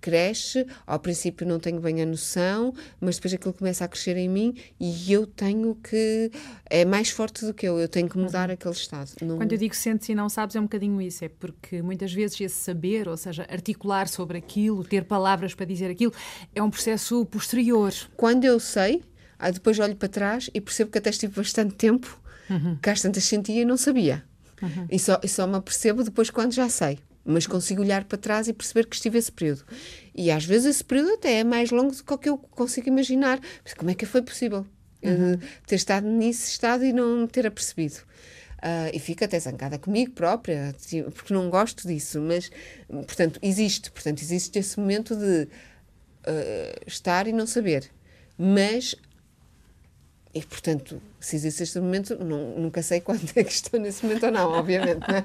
cresce, 0.00 0.66
ao 0.86 0.98
princípio 0.98 1.46
não 1.46 1.58
tenho 1.58 1.80
bem 1.80 2.02
a 2.02 2.06
noção, 2.06 2.74
mas 3.00 3.16
depois 3.16 3.34
aquilo 3.34 3.52
começa 3.52 3.84
a 3.84 3.88
crescer 3.88 4.16
em 4.16 4.28
mim 4.28 4.54
e 4.78 5.12
eu 5.12 5.26
tenho 5.26 5.74
que. 5.74 6.30
É 6.66 6.84
mais 6.84 7.10
forte 7.10 7.44
do 7.44 7.52
que 7.52 7.66
eu, 7.66 7.78
eu 7.78 7.88
tenho 7.88 8.08
que 8.08 8.18
mudar 8.18 8.48
uhum. 8.48 8.54
aquele 8.54 8.74
estado. 8.74 9.10
Não... 9.22 9.36
Quando 9.36 9.52
eu 9.52 9.58
digo 9.58 9.74
sentes 9.74 10.08
e 10.08 10.14
não 10.14 10.28
sabes, 10.28 10.56
é 10.56 10.60
um 10.60 10.64
bocadinho 10.64 11.00
isso, 11.00 11.24
é 11.24 11.28
porque 11.28 11.82
muitas 11.82 12.12
vezes 12.12 12.40
esse 12.40 12.56
saber, 12.56 13.08
ou 13.08 13.16
seja, 13.16 13.46
articular 13.50 14.08
sobre 14.08 14.38
aquilo, 14.38 14.84
ter 14.84 15.04
palavras 15.04 15.54
para 15.54 15.66
dizer 15.66 15.90
aquilo, 15.90 16.12
é 16.54 16.62
um 16.62 16.70
processo 16.70 17.24
posterior. 17.26 17.92
Quando 18.16 18.44
eu 18.44 18.60
sei, 18.60 19.02
depois 19.52 19.78
olho 19.78 19.96
para 19.96 20.08
trás 20.08 20.50
e 20.52 20.60
percebo 20.60 20.90
que 20.90 20.98
até 20.98 21.10
estive 21.10 21.34
bastante 21.34 21.74
tempo, 21.74 22.20
uhum. 22.48 22.76
que 22.76 22.90
às 22.90 23.00
tantas 23.00 23.24
sentia 23.24 23.62
e 23.62 23.64
não 23.64 23.76
sabia. 23.76 24.24
Uhum. 24.62 24.86
E, 24.90 24.98
só, 24.98 25.18
e 25.22 25.28
só 25.28 25.46
me 25.46 25.56
apercebo 25.56 26.04
depois 26.04 26.28
quando 26.28 26.52
já 26.52 26.68
sei 26.68 26.98
mas 27.30 27.46
consigo 27.46 27.82
olhar 27.82 28.04
para 28.04 28.18
trás 28.18 28.48
e 28.48 28.52
perceber 28.52 28.86
que 28.86 28.96
estive 28.96 29.18
esse 29.18 29.30
período. 29.30 29.64
E 30.14 30.30
às 30.30 30.44
vezes 30.44 30.76
esse 30.76 30.84
período 30.84 31.14
até 31.14 31.40
é 31.40 31.44
mais 31.44 31.70
longo 31.70 31.94
do 31.94 32.18
que 32.18 32.28
eu 32.28 32.36
consigo 32.36 32.88
imaginar. 32.88 33.40
Mas 33.64 33.74
como 33.74 33.90
é 33.90 33.94
que 33.94 34.04
foi 34.04 34.22
possível 34.22 34.66
uhum. 35.02 35.34
uh, 35.34 35.40
ter 35.66 35.76
estado 35.76 36.06
nesse 36.06 36.50
estado 36.50 36.84
e 36.84 36.92
não 36.92 37.22
me 37.22 37.28
ter 37.28 37.46
apercebido? 37.46 37.98
Uh, 38.58 38.92
e 38.92 38.98
fico 38.98 39.24
até 39.24 39.40
zangada 39.40 39.78
comigo 39.78 40.12
própria, 40.12 40.74
porque 41.14 41.32
não 41.32 41.48
gosto 41.48 41.88
disso, 41.88 42.20
mas, 42.20 42.50
portanto, 42.88 43.38
existe. 43.42 43.90
Portanto, 43.90 44.20
existe 44.20 44.58
esse 44.58 44.78
momento 44.78 45.16
de 45.16 45.44
uh, 45.44 46.80
estar 46.86 47.26
e 47.26 47.32
não 47.32 47.46
saber. 47.46 47.90
Mas 48.36 48.94
e, 50.32 50.42
portanto, 50.42 51.02
se 51.18 51.34
existe 51.34 51.64
este 51.64 51.80
momento, 51.80 52.16
não, 52.22 52.56
nunca 52.56 52.82
sei 52.82 53.00
quando 53.00 53.20
é 53.34 53.42
que 53.42 53.52
estou 53.52 53.80
nesse 53.80 54.04
momento 54.04 54.26
ou 54.26 54.32
não, 54.32 54.48
obviamente. 54.52 55.00
Né? 55.00 55.24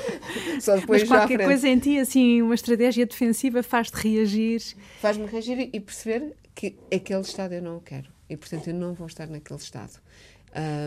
Só 0.60 0.76
depois 0.76 1.02
Mas 1.02 1.08
qualquer 1.08 1.44
coisa 1.44 1.68
em 1.68 1.78
ti, 1.78 1.98
assim, 1.98 2.40
uma 2.40 2.54
estratégia 2.54 3.04
defensiva 3.04 3.62
faz-te 3.62 3.94
reagir. 3.94 4.62
Faz-me 5.00 5.26
reagir 5.26 5.68
e 5.70 5.78
perceber 5.78 6.34
que 6.54 6.76
aquele 6.92 7.20
estado 7.20 7.52
eu 7.52 7.60
não 7.62 7.76
o 7.76 7.80
quero. 7.80 8.08
E, 8.28 8.36
portanto, 8.38 8.68
eu 8.68 8.74
não 8.74 8.94
vou 8.94 9.06
estar 9.06 9.26
naquele 9.26 9.60
estado. 9.60 10.00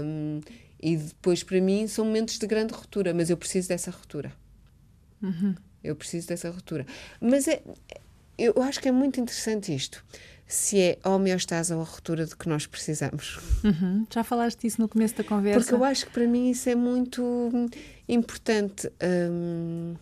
Um, 0.03 0.41
e 0.82 0.97
depois, 0.97 1.43
para 1.43 1.62
mim, 1.62 1.88
são 1.88 2.03
momentos 2.05 2.39
de 2.39 2.47
grande 2.47 2.74
ruptura, 2.74 3.14
mas 3.14 3.30
eu 3.30 3.38
preciso 3.38 3.70
dessa 3.70 3.91
ruptura. 3.91 4.34
Uhum. 5.22 5.53
Eu 5.84 5.95
preciso 5.95 6.28
dessa 6.28 6.49
ruptura. 6.49 6.86
Mas 7.20 7.47
é, 7.47 7.62
eu 8.39 8.53
acho 8.64 8.80
que 8.80 8.88
é 8.88 8.91
muito 8.91 9.20
interessante 9.20 9.74
isto 9.74 10.03
se 10.54 10.80
é 10.80 10.97
homeostase 11.06 11.74
ou 11.74 11.82
a 11.82 11.84
ruptura 11.84 12.26
de 12.26 12.36
que 12.36 12.49
nós 12.49 12.68
precisamos. 12.68 13.39
Uhum. 13.64 14.06
Já 14.14 14.24
falaste 14.24 14.60
disso 14.62 14.82
no 14.82 14.89
começo 14.89 15.16
da 15.16 15.24
conversa. 15.24 15.60
Porque 15.60 15.74
eu 15.76 15.84
acho 15.84 16.06
que 16.06 16.12
para 16.12 16.28
mim 16.28 16.52
isso 16.52 16.70
é 16.70 16.76
muito 16.76 17.52
importante. 18.08 18.91
Hum... 19.02 19.95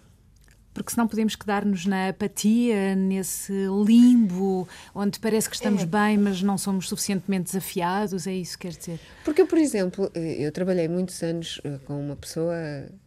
Porque 0.73 0.91
senão 0.91 1.07
podemos 1.07 1.35
quedar-nos 1.35 1.85
na 1.85 2.09
apatia, 2.09 2.95
nesse 2.95 3.51
limbo, 3.85 4.67
onde 4.95 5.19
parece 5.19 5.49
que 5.49 5.55
estamos 5.55 5.83
é. 5.83 5.85
bem, 5.85 6.17
mas 6.17 6.41
não 6.41 6.57
somos 6.57 6.87
suficientemente 6.87 7.45
desafiados, 7.45 8.25
é 8.25 8.33
isso 8.33 8.57
que 8.57 8.67
quer 8.67 8.77
dizer? 8.77 8.99
Porque, 9.25 9.43
por 9.45 9.57
exemplo, 9.57 10.09
eu 10.15 10.51
trabalhei 10.51 10.87
muitos 10.87 11.21
anos 11.21 11.59
eh, 11.63 11.79
com 11.85 11.99
uma 11.99 12.15
pessoa 12.15 12.55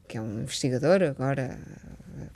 que 0.07 0.19
é 0.19 0.21
um 0.21 0.43
investigador, 0.43 1.03
agora 1.03 1.59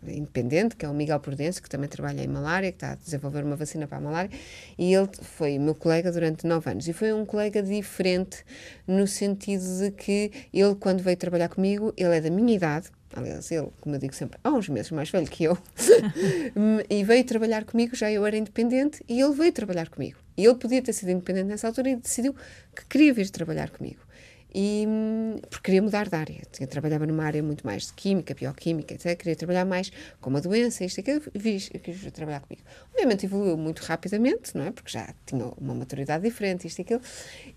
independente, 0.06 0.76
que 0.76 0.84
é 0.84 0.88
o 0.88 0.94
Miguel 0.94 1.20
Prudêncio, 1.20 1.62
que 1.62 1.68
também 1.68 1.88
trabalha 1.88 2.22
em 2.22 2.28
malária, 2.28 2.70
que 2.70 2.76
está 2.76 2.92
a 2.92 2.94
desenvolver 2.94 3.44
uma 3.44 3.56
vacina 3.56 3.86
para 3.86 3.98
a 3.98 4.00
malária, 4.00 4.30
e 4.78 4.94
ele 4.94 5.08
foi 5.22 5.58
meu 5.58 5.74
colega 5.74 6.10
durante 6.12 6.46
nove 6.46 6.70
anos. 6.70 6.86
E 6.88 6.92
foi 6.92 7.12
um 7.12 7.24
colega 7.24 7.62
diferente 7.62 8.44
no 8.86 9.06
sentido 9.06 9.64
de 9.78 9.90
que 9.90 10.30
ele, 10.52 10.74
quando 10.76 11.02
veio 11.02 11.16
trabalhar 11.16 11.48
comigo, 11.48 11.92
ele 11.96 12.16
é 12.16 12.20
da 12.20 12.30
minha 12.30 12.54
idade, 12.54 12.88
aliás, 13.14 13.50
ele, 13.50 13.68
como 13.80 13.94
eu 13.94 13.98
digo 13.98 14.14
sempre, 14.14 14.38
há 14.42 14.50
uns 14.50 14.68
meses 14.68 14.90
mais 14.90 15.10
velho 15.10 15.26
que 15.26 15.44
eu, 15.44 15.58
e 16.88 17.04
veio 17.04 17.24
trabalhar 17.24 17.64
comigo, 17.64 17.96
já 17.96 18.10
eu 18.10 18.24
era 18.26 18.36
independente, 18.36 19.02
e 19.08 19.20
ele 19.20 19.34
veio 19.34 19.52
trabalhar 19.52 19.88
comigo. 19.88 20.18
E 20.36 20.44
ele 20.44 20.54
podia 20.56 20.82
ter 20.82 20.92
sido 20.92 21.10
independente 21.10 21.46
nessa 21.46 21.66
altura 21.66 21.90
e 21.90 21.96
decidiu 21.96 22.34
que 22.74 22.84
queria 22.86 23.12
vir 23.14 23.30
trabalhar 23.30 23.70
comigo 23.70 24.05
e 24.54 24.86
porque 25.50 25.64
queria 25.64 25.82
mudar 25.82 26.08
de 26.08 26.16
área. 26.16 26.42
Eu 26.58 26.66
trabalhava 26.66 27.06
numa 27.06 27.24
área 27.24 27.42
muito 27.42 27.66
mais 27.66 27.88
de 27.88 27.92
química, 27.92 28.34
bioquímica, 28.34 28.94
etc. 28.94 29.16
Queria 29.16 29.36
trabalhar 29.36 29.64
mais 29.64 29.90
com 30.20 30.30
uma 30.30 30.40
doença, 30.40 30.84
isto 30.84 30.98
e 30.98 31.00
aquilo, 31.00 31.22
e 31.34 31.78
quis 31.78 32.12
trabalhar 32.12 32.40
comigo. 32.40 32.62
Obviamente 32.92 33.26
evoluiu 33.26 33.56
muito 33.56 33.80
rapidamente, 33.80 34.56
não 34.56 34.64
é? 34.64 34.70
Porque 34.70 34.90
já 34.90 35.14
tinha 35.26 35.44
uma 35.58 35.74
maturidade 35.74 36.24
diferente, 36.24 36.66
isto 36.66 36.78
e 36.78 36.82
aquilo. 36.82 37.00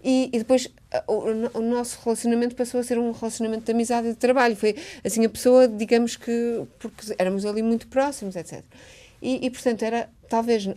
E, 0.04 0.30
e 0.34 0.38
depois 0.40 0.68
o, 1.08 1.60
o, 1.60 1.62
nosso 1.62 2.00
relacionamento 2.04 2.56
passou 2.56 2.80
a 2.80 2.84
ser 2.84 2.98
um 2.98 3.12
relacionamento 3.12 3.66
de 3.66 3.72
amizade 3.72 4.08
e 4.08 4.12
de 4.12 4.18
trabalho. 4.18 4.56
Foi 4.56 4.76
assim 5.04 5.26
a 5.26 5.30
pessoa, 5.30 5.68
digamos 5.68 6.16
que, 6.16 6.64
porque 6.80 7.14
éramos 7.18 7.46
ali 7.46 7.62
muito 7.62 7.88
próximos, 7.88 8.36
etc. 8.36 8.64
E, 9.22 9.46
e 9.46 9.50
portanto, 9.50 9.84
era 9.84 10.10
talvez 10.28 10.68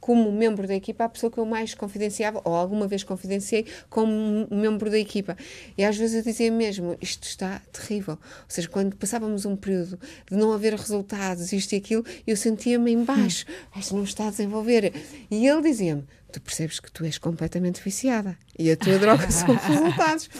como 0.00 0.32
membro 0.32 0.66
da 0.66 0.74
equipa, 0.74 1.04
a 1.04 1.08
pessoa 1.08 1.30
que 1.30 1.38
eu 1.38 1.44
mais 1.44 1.74
confidenciava, 1.74 2.40
ou 2.44 2.54
alguma 2.54 2.86
vez 2.86 3.04
confidenciei, 3.04 3.66
como 3.88 4.46
membro 4.50 4.90
da 4.90 4.98
equipa. 4.98 5.36
E 5.76 5.84
às 5.84 5.96
vezes 5.96 6.16
eu 6.16 6.22
dizia 6.22 6.50
mesmo: 6.50 6.96
isto 7.00 7.24
está 7.24 7.60
terrível. 7.72 8.14
Ou 8.14 8.44
seja, 8.48 8.68
quando 8.68 8.96
passávamos 8.96 9.44
um 9.44 9.56
período 9.56 9.98
de 10.30 10.36
não 10.36 10.52
haver 10.52 10.74
resultados, 10.74 11.52
isto 11.52 11.72
e 11.72 11.76
aquilo, 11.76 12.04
eu 12.26 12.36
sentia-me 12.36 12.92
em 12.92 13.04
baixo, 13.04 13.46
isto 13.76 13.94
não 13.94 14.04
está 14.04 14.28
a 14.28 14.30
desenvolver. 14.30 14.92
E 15.30 15.46
ele 15.46 15.62
dizia-me: 15.62 16.04
tu 16.30 16.40
percebes 16.40 16.80
que 16.80 16.90
tu 16.90 17.04
és 17.04 17.18
completamente 17.18 17.82
viciada 17.82 18.38
e 18.58 18.70
a 18.70 18.76
tua 18.76 18.98
droga 18.98 19.28
são 19.32 19.54
os 19.54 19.62
resultados. 19.62 20.30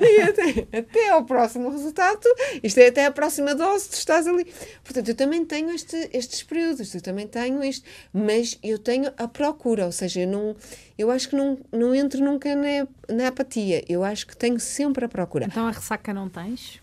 E 0.00 0.22
até, 0.22 0.78
até 0.78 1.08
ao 1.10 1.24
próximo 1.24 1.70
resultado, 1.70 2.20
isto 2.62 2.78
é 2.78 2.88
até 2.88 3.06
a 3.06 3.10
próxima 3.10 3.54
dose, 3.54 3.90
tu 3.90 3.94
estás 3.94 4.26
ali. 4.26 4.44
Portanto, 4.82 5.08
eu 5.08 5.14
também 5.14 5.44
tenho 5.44 5.70
este, 5.70 6.10
estes 6.12 6.42
períodos, 6.42 6.94
eu 6.94 7.00
também 7.00 7.26
tenho 7.26 7.62
isto, 7.62 7.86
mas 8.12 8.58
eu 8.62 8.78
tenho 8.78 9.12
a 9.16 9.28
procura, 9.28 9.86
ou 9.86 9.92
seja, 9.92 10.20
eu, 10.20 10.28
não, 10.28 10.56
eu 10.96 11.10
acho 11.10 11.28
que 11.28 11.36
não, 11.36 11.58
não 11.70 11.94
entro 11.94 12.24
nunca 12.24 12.54
na, 12.54 12.88
na 13.14 13.28
apatia, 13.28 13.84
eu 13.88 14.02
acho 14.02 14.26
que 14.26 14.36
tenho 14.36 14.58
sempre 14.58 15.04
a 15.04 15.08
procura. 15.08 15.44
Então 15.44 15.66
a 15.66 15.70
ressaca 15.70 16.12
não 16.12 16.28
tens? 16.28 16.80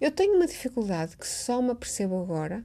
Eu 0.00 0.10
tenho 0.10 0.34
uma 0.34 0.46
dificuldade 0.46 1.16
que 1.16 1.26
só 1.26 1.62
me 1.62 1.70
apercebo 1.70 2.20
agora, 2.20 2.64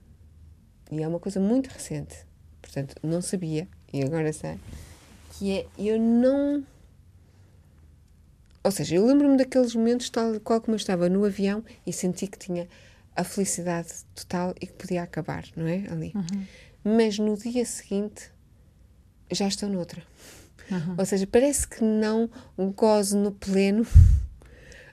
e 0.92 1.02
é 1.02 1.08
uma 1.08 1.20
coisa 1.20 1.40
muito 1.40 1.68
recente, 1.68 2.26
portanto 2.72 2.96
não 3.04 3.22
sabia 3.22 3.68
e 3.92 4.02
agora 4.02 4.32
sei, 4.32 4.58
que 5.34 5.52
é 5.52 5.68
eu 5.78 6.00
não. 6.00 6.64
Ou 8.64 8.72
seja, 8.72 8.96
eu 8.96 9.06
lembro-me 9.06 9.38
daqueles 9.38 9.76
momentos 9.76 10.10
tal 10.10 10.40
qual 10.40 10.62
como 10.62 10.76
eu 10.76 10.78
estava 10.78 11.10
no 11.10 11.26
avião 11.26 11.64
e 11.86 11.92
senti 11.92 12.28
que 12.28 12.38
tinha 12.38 12.70
a 13.16 13.24
felicidade 13.24 13.90
total 14.16 14.56
e 14.62 14.68
que 14.68 14.74
podia 14.74 15.04
acabar, 15.04 15.44
não 15.56 15.68
é? 15.68 15.86
Ali. 15.92 16.14
Uhum. 16.16 16.46
Mas 16.84 17.20
no 17.20 17.36
dia 17.36 17.66
seguinte 17.66 18.32
já 19.30 19.48
estou 19.48 19.68
noutra. 19.68 20.02
Uhum. 20.70 20.96
Ou 20.98 21.06
seja, 21.06 21.28
parece 21.28 21.68
que 21.68 21.84
não 21.84 22.30
gozo 22.76 23.18
no 23.18 23.32
pleno 23.32 23.86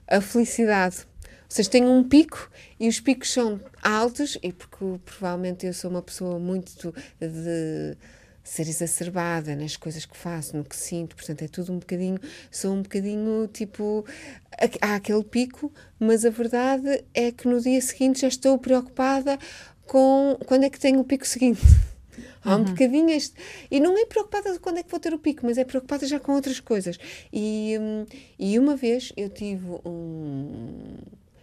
a 0.07 0.19
felicidade. 0.19 1.05
Ou 1.23 1.29
seja, 1.47 1.69
tenho 1.69 1.89
um 1.89 2.03
pico 2.03 2.51
e 2.79 2.89
os 2.89 2.99
picos 2.99 3.31
são 3.31 3.61
altos, 3.81 4.37
e 4.41 4.51
porque 4.51 4.99
provavelmente 5.05 5.65
eu 5.65 5.73
sou 5.73 5.89
uma 5.89 6.01
pessoa 6.01 6.39
muito 6.39 6.93
de 7.19 7.97
ser 8.49 8.67
exacerbada 8.67 9.55
nas 9.55 9.77
coisas 9.77 10.05
que 10.05 10.17
faço, 10.17 10.57
no 10.57 10.63
que 10.63 10.75
sinto, 10.75 11.15
portanto 11.15 11.43
é 11.43 11.47
tudo 11.47 11.71
um 11.71 11.77
bocadinho, 11.77 12.19
sou 12.49 12.73
um 12.73 12.81
bocadinho 12.81 13.47
tipo, 13.47 14.03
há 14.81 14.95
aquele 14.95 15.23
pico, 15.23 15.71
mas 15.99 16.25
a 16.25 16.31
verdade 16.31 17.03
é 17.13 17.31
que 17.31 17.47
no 17.47 17.61
dia 17.61 17.79
seguinte 17.81 18.21
já 18.21 18.27
estou 18.27 18.57
preocupada 18.57 19.37
com 19.85 20.37
quando 20.45 20.63
é 20.63 20.69
que 20.69 20.79
tenho 20.79 20.99
o 20.99 21.03
pico 21.03 21.27
seguinte. 21.27 21.61
Há 22.43 22.55
um 22.55 22.59
uhum. 22.59 22.65
bocadinho 22.65 23.09
este. 23.09 23.35
E 23.69 23.79
não 23.81 23.97
é 23.97 24.05
preocupada 24.05 24.53
de 24.53 24.59
quando 24.59 24.77
é 24.77 24.83
que 24.83 24.89
vou 24.89 24.99
ter 24.99 25.13
o 25.13 25.19
pico, 25.19 25.45
mas 25.45 25.57
é 25.57 25.65
preocupada 25.65 26.07
já 26.07 26.19
com 26.19 26.33
outras 26.33 26.59
coisas. 26.59 26.97
E, 27.33 27.77
hum, 27.79 28.05
e 28.37 28.57
uma 28.57 28.77
vez 28.77 29.11
eu 29.17 29.29
tive 29.29 29.65
um 29.85 30.95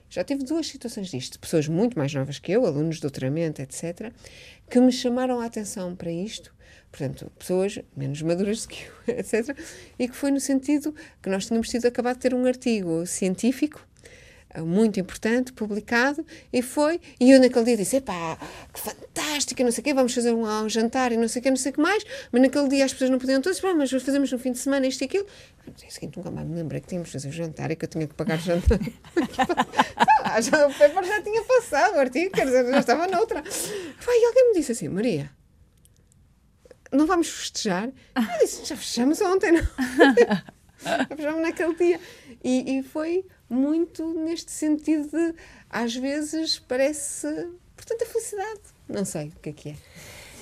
já 0.09 0.25
tive 0.25 0.45
duas 0.45 0.67
situações 0.67 1.09
disto, 1.09 1.39
pessoas 1.39 1.69
muito 1.69 1.99
mais 1.99 2.13
novas 2.13 2.39
que 2.39 2.53
eu, 2.53 2.65
alunos 2.65 2.97
de 2.97 3.03
doutoramento, 3.03 3.61
etc., 3.61 4.13
que 4.69 4.81
me 4.81 4.93
chamaram 4.93 5.41
a 5.41 5.47
atenção 5.47 5.95
para 5.95 6.11
isto, 6.11 6.55
portanto, 6.91 7.31
pessoas 7.39 7.79
menos 7.97 8.23
maduras 8.23 8.67
que 8.67 8.85
eu, 9.07 9.15
etc., 9.19 9.57
e 9.99 10.09
que 10.09 10.17
foi 10.17 10.31
no 10.31 10.41
sentido 10.41 10.95
que 11.23 11.29
nós 11.29 11.47
tínhamos 11.47 11.69
tido 11.69 11.87
acabado 11.87 12.17
de 12.17 12.23
ter 12.23 12.35
um 12.35 12.47
artigo 12.47 13.07
científico 13.07 13.87
muito 14.65 14.99
importante, 14.99 15.53
publicado, 15.53 16.25
e 16.53 16.63
foi, 16.63 17.01
e 17.21 17.31
eu 17.31 17.41
naquele 17.41 17.65
dia 17.65 17.77
disse, 17.77 17.97
epá, 17.97 18.39
que 18.73 18.81
fantástico, 18.81 19.06
não 19.65 19.73
sei 19.73 19.81
o 19.81 19.85
quê, 19.85 19.95
vamos 19.95 20.15
fazer 20.15 20.33
um, 20.33 20.45
um 20.45 20.69
jantar 20.69 21.13
e 21.13 21.17
não 21.17 21.29
sei 21.29 21.41
o 21.41 21.43
quê, 21.43 21.51
não 21.51 21.57
sei 21.57 21.71
o 21.71 21.75
que 21.75 21.81
mais, 21.81 22.05
mas 22.33 22.43
naquele 22.43 22.69
dia 22.69 22.85
as 22.85 22.93
pessoas 22.93 23.11
não 23.11 23.19
podiam 23.19 23.41
todas, 23.41 23.61
mas 23.61 23.91
fazemos 23.91 24.31
no 24.33 24.39
fim 24.39 24.53
de 24.53 24.59
semana 24.59 24.87
isto 24.87 25.03
e 25.03 25.05
aquilo. 25.05 25.27
No 25.67 25.73
dia 25.73 25.91
seguinte 25.91 26.17
nunca 26.17 26.31
mais 26.31 26.47
me 26.47 26.55
lembrei 26.55 26.81
que 26.81 26.89
tínhamos 26.89 27.09
de 27.09 27.13
fazer 27.13 27.29
o 27.29 27.33
jantar 27.33 27.71
e 27.71 27.77
que 27.77 27.85
eu 27.85 27.89
tinha 27.89 28.07
que 28.07 28.15
pagar 28.15 28.39
o 28.39 28.43
jantar. 28.43 28.79
já, 30.41 30.67
o 30.67 30.75
Pepper 30.75 31.05
já 31.05 31.23
tinha 31.23 31.43
passado 31.43 31.97
o 31.97 32.01
artigo, 32.01 32.31
quer 32.31 32.47
dizer, 32.47 32.71
já 32.71 32.79
estava 32.79 33.07
noutra. 33.07 33.43
Foi, 33.45 34.15
e 34.15 34.27
alguém 34.27 34.49
me 34.49 34.55
disse 34.55 34.73
assim, 34.73 34.89
Maria, 34.89 35.31
não 36.93 37.07
vamos 37.07 37.29
festejar? 37.29 37.89
Eu 38.15 38.39
disse, 38.41 38.65
já 38.65 38.77
fechamos 38.77 39.21
ontem, 39.21 39.53
não? 39.53 39.63
já 40.83 41.17
fechamos 41.17 41.43
naquele 41.43 41.75
dia. 41.75 42.01
E, 42.43 42.79
e 42.79 42.83
foi 42.83 43.25
muito 43.49 44.15
neste 44.15 44.51
sentido 44.51 45.09
de, 45.09 45.35
às 45.71 45.95
vezes, 45.95 46.59
parece, 46.59 47.27
portanto, 47.77 48.03
a 48.03 48.07
felicidade. 48.07 48.76
Não 48.89 49.05
sei 49.05 49.29
o 49.29 49.41
que 49.41 49.51
é 49.51 49.53
que 49.53 49.69
é. 49.71 49.77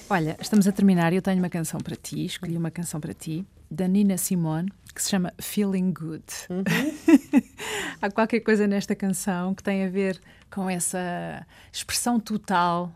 Olha, 0.09 0.37
estamos 0.39 0.69
a 0.69 0.73
terminar 0.73 1.13
e 1.13 1.17
eu 1.17 1.23
tenho 1.23 1.39
uma 1.39 1.49
canção 1.49 1.81
para 1.81 1.97
ti, 1.97 2.27
escolhi 2.27 2.57
uma 2.57 2.71
canção 2.71 3.01
para 3.01 3.15
ti, 3.15 3.47
da 3.71 3.89
Nina 3.89 4.19
Simone, 4.19 4.71
que 4.95 5.03
se 5.03 5.11
chama 5.11 5.33
Feeling 5.41 5.93
Good. 5.93 6.25
Uhum. 6.51 6.63
Há 8.01 8.11
qualquer 8.11 8.41
coisa 8.41 8.67
nesta 8.67 8.95
canção 8.95 9.55
que 9.55 9.63
tem 9.63 9.85
a 9.85 9.89
ver 9.89 10.21
com 10.51 10.71
essa 10.71 11.45
expressão 11.73 12.21
total 12.21 12.93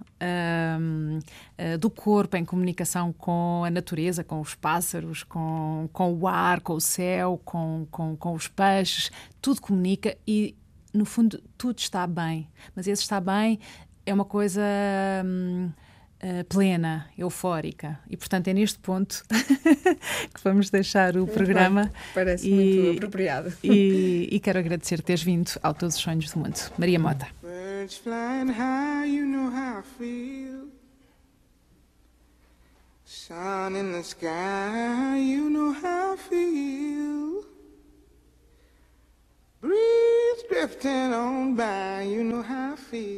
um, 0.81 1.19
uh, 1.19 1.23
eh, 1.57 1.77
do 1.77 1.91
corpo 1.91 2.37
em 2.37 2.45
comunicação 2.45 3.13
com 3.13 3.65
a 3.65 3.71
natureza, 3.71 4.23
com 4.23 4.41
os 4.41 4.55
pássaros, 4.55 5.25
com, 5.25 5.89
com 5.93 6.13
o 6.15 6.29
ar, 6.29 6.61
com 6.61 6.75
o 6.75 6.81
céu, 6.81 7.41
com, 7.45 7.87
com, 7.91 8.15
com 8.17 8.35
os 8.35 8.47
peixes. 8.47 9.11
Tudo 9.43 9.61
comunica 9.61 10.17
e, 10.25 10.55
no 10.95 11.05
fundo, 11.05 11.43
tudo 11.57 11.79
está 11.79 12.07
bem. 12.07 12.49
Mas 12.77 12.87
esse 12.87 13.03
está 13.03 13.21
bem 13.21 13.59
é 14.09 14.15
uma 14.15 14.25
coisa. 14.25 14.63
Um, 15.25 15.71
Uh, 16.21 16.43
plena, 16.47 17.09
eufórica. 17.17 18.01
E, 18.11 18.17
portanto, 18.17 18.49
é 18.49 18.53
neste 18.53 18.77
ponto 18.81 19.23
que 20.35 20.43
vamos 20.43 20.69
deixar 20.69 21.17
o 21.17 21.29
programa. 21.29 21.93
Parece 22.13 22.51
e, 22.51 22.81
muito 22.83 22.97
apropriado. 22.97 23.53
E, 23.63 24.29
e, 24.29 24.41
quero 24.41 24.59
agradecer 24.59 25.01
teres 25.01 25.23
vindo 25.23 25.53
ao 25.63 25.73
Todos 25.75 25.95
os 25.95 26.03
Sonhos 26.03 26.33
do 26.33 26.41
Mundo. 26.41 26.59
Maria 26.77 26.99
Mota. 26.99 27.29
Birds 27.41 27.99
flying 27.99 28.51
high, 28.51 29.07
you 29.07 29.27
know 29.27 29.49
how 29.49 29.79
I 29.79 29.83
feel. 29.97 30.73
Sun 33.05 33.77
in 33.77 33.93
the 33.93 34.03
sky, 34.03 35.19
you 35.19 35.49
know 35.49 35.73
how 35.73 36.15
I 36.15 36.17
feel. 36.17 37.45
Breeze 39.61 40.45
drifting 40.49 41.15
on 41.15 41.55
by, 41.55 42.03
you 42.03 42.25
know 42.25 42.43
how 42.43 42.73
I 42.73 42.77
feel. 42.77 43.18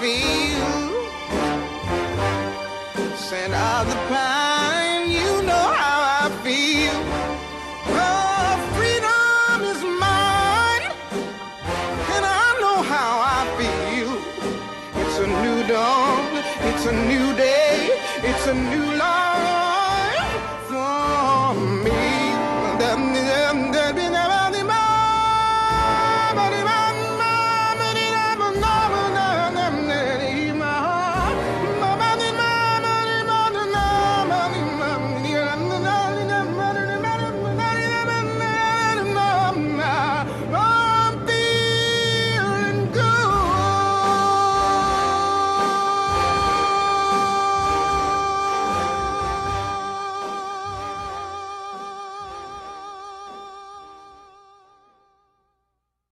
how 0.00 0.39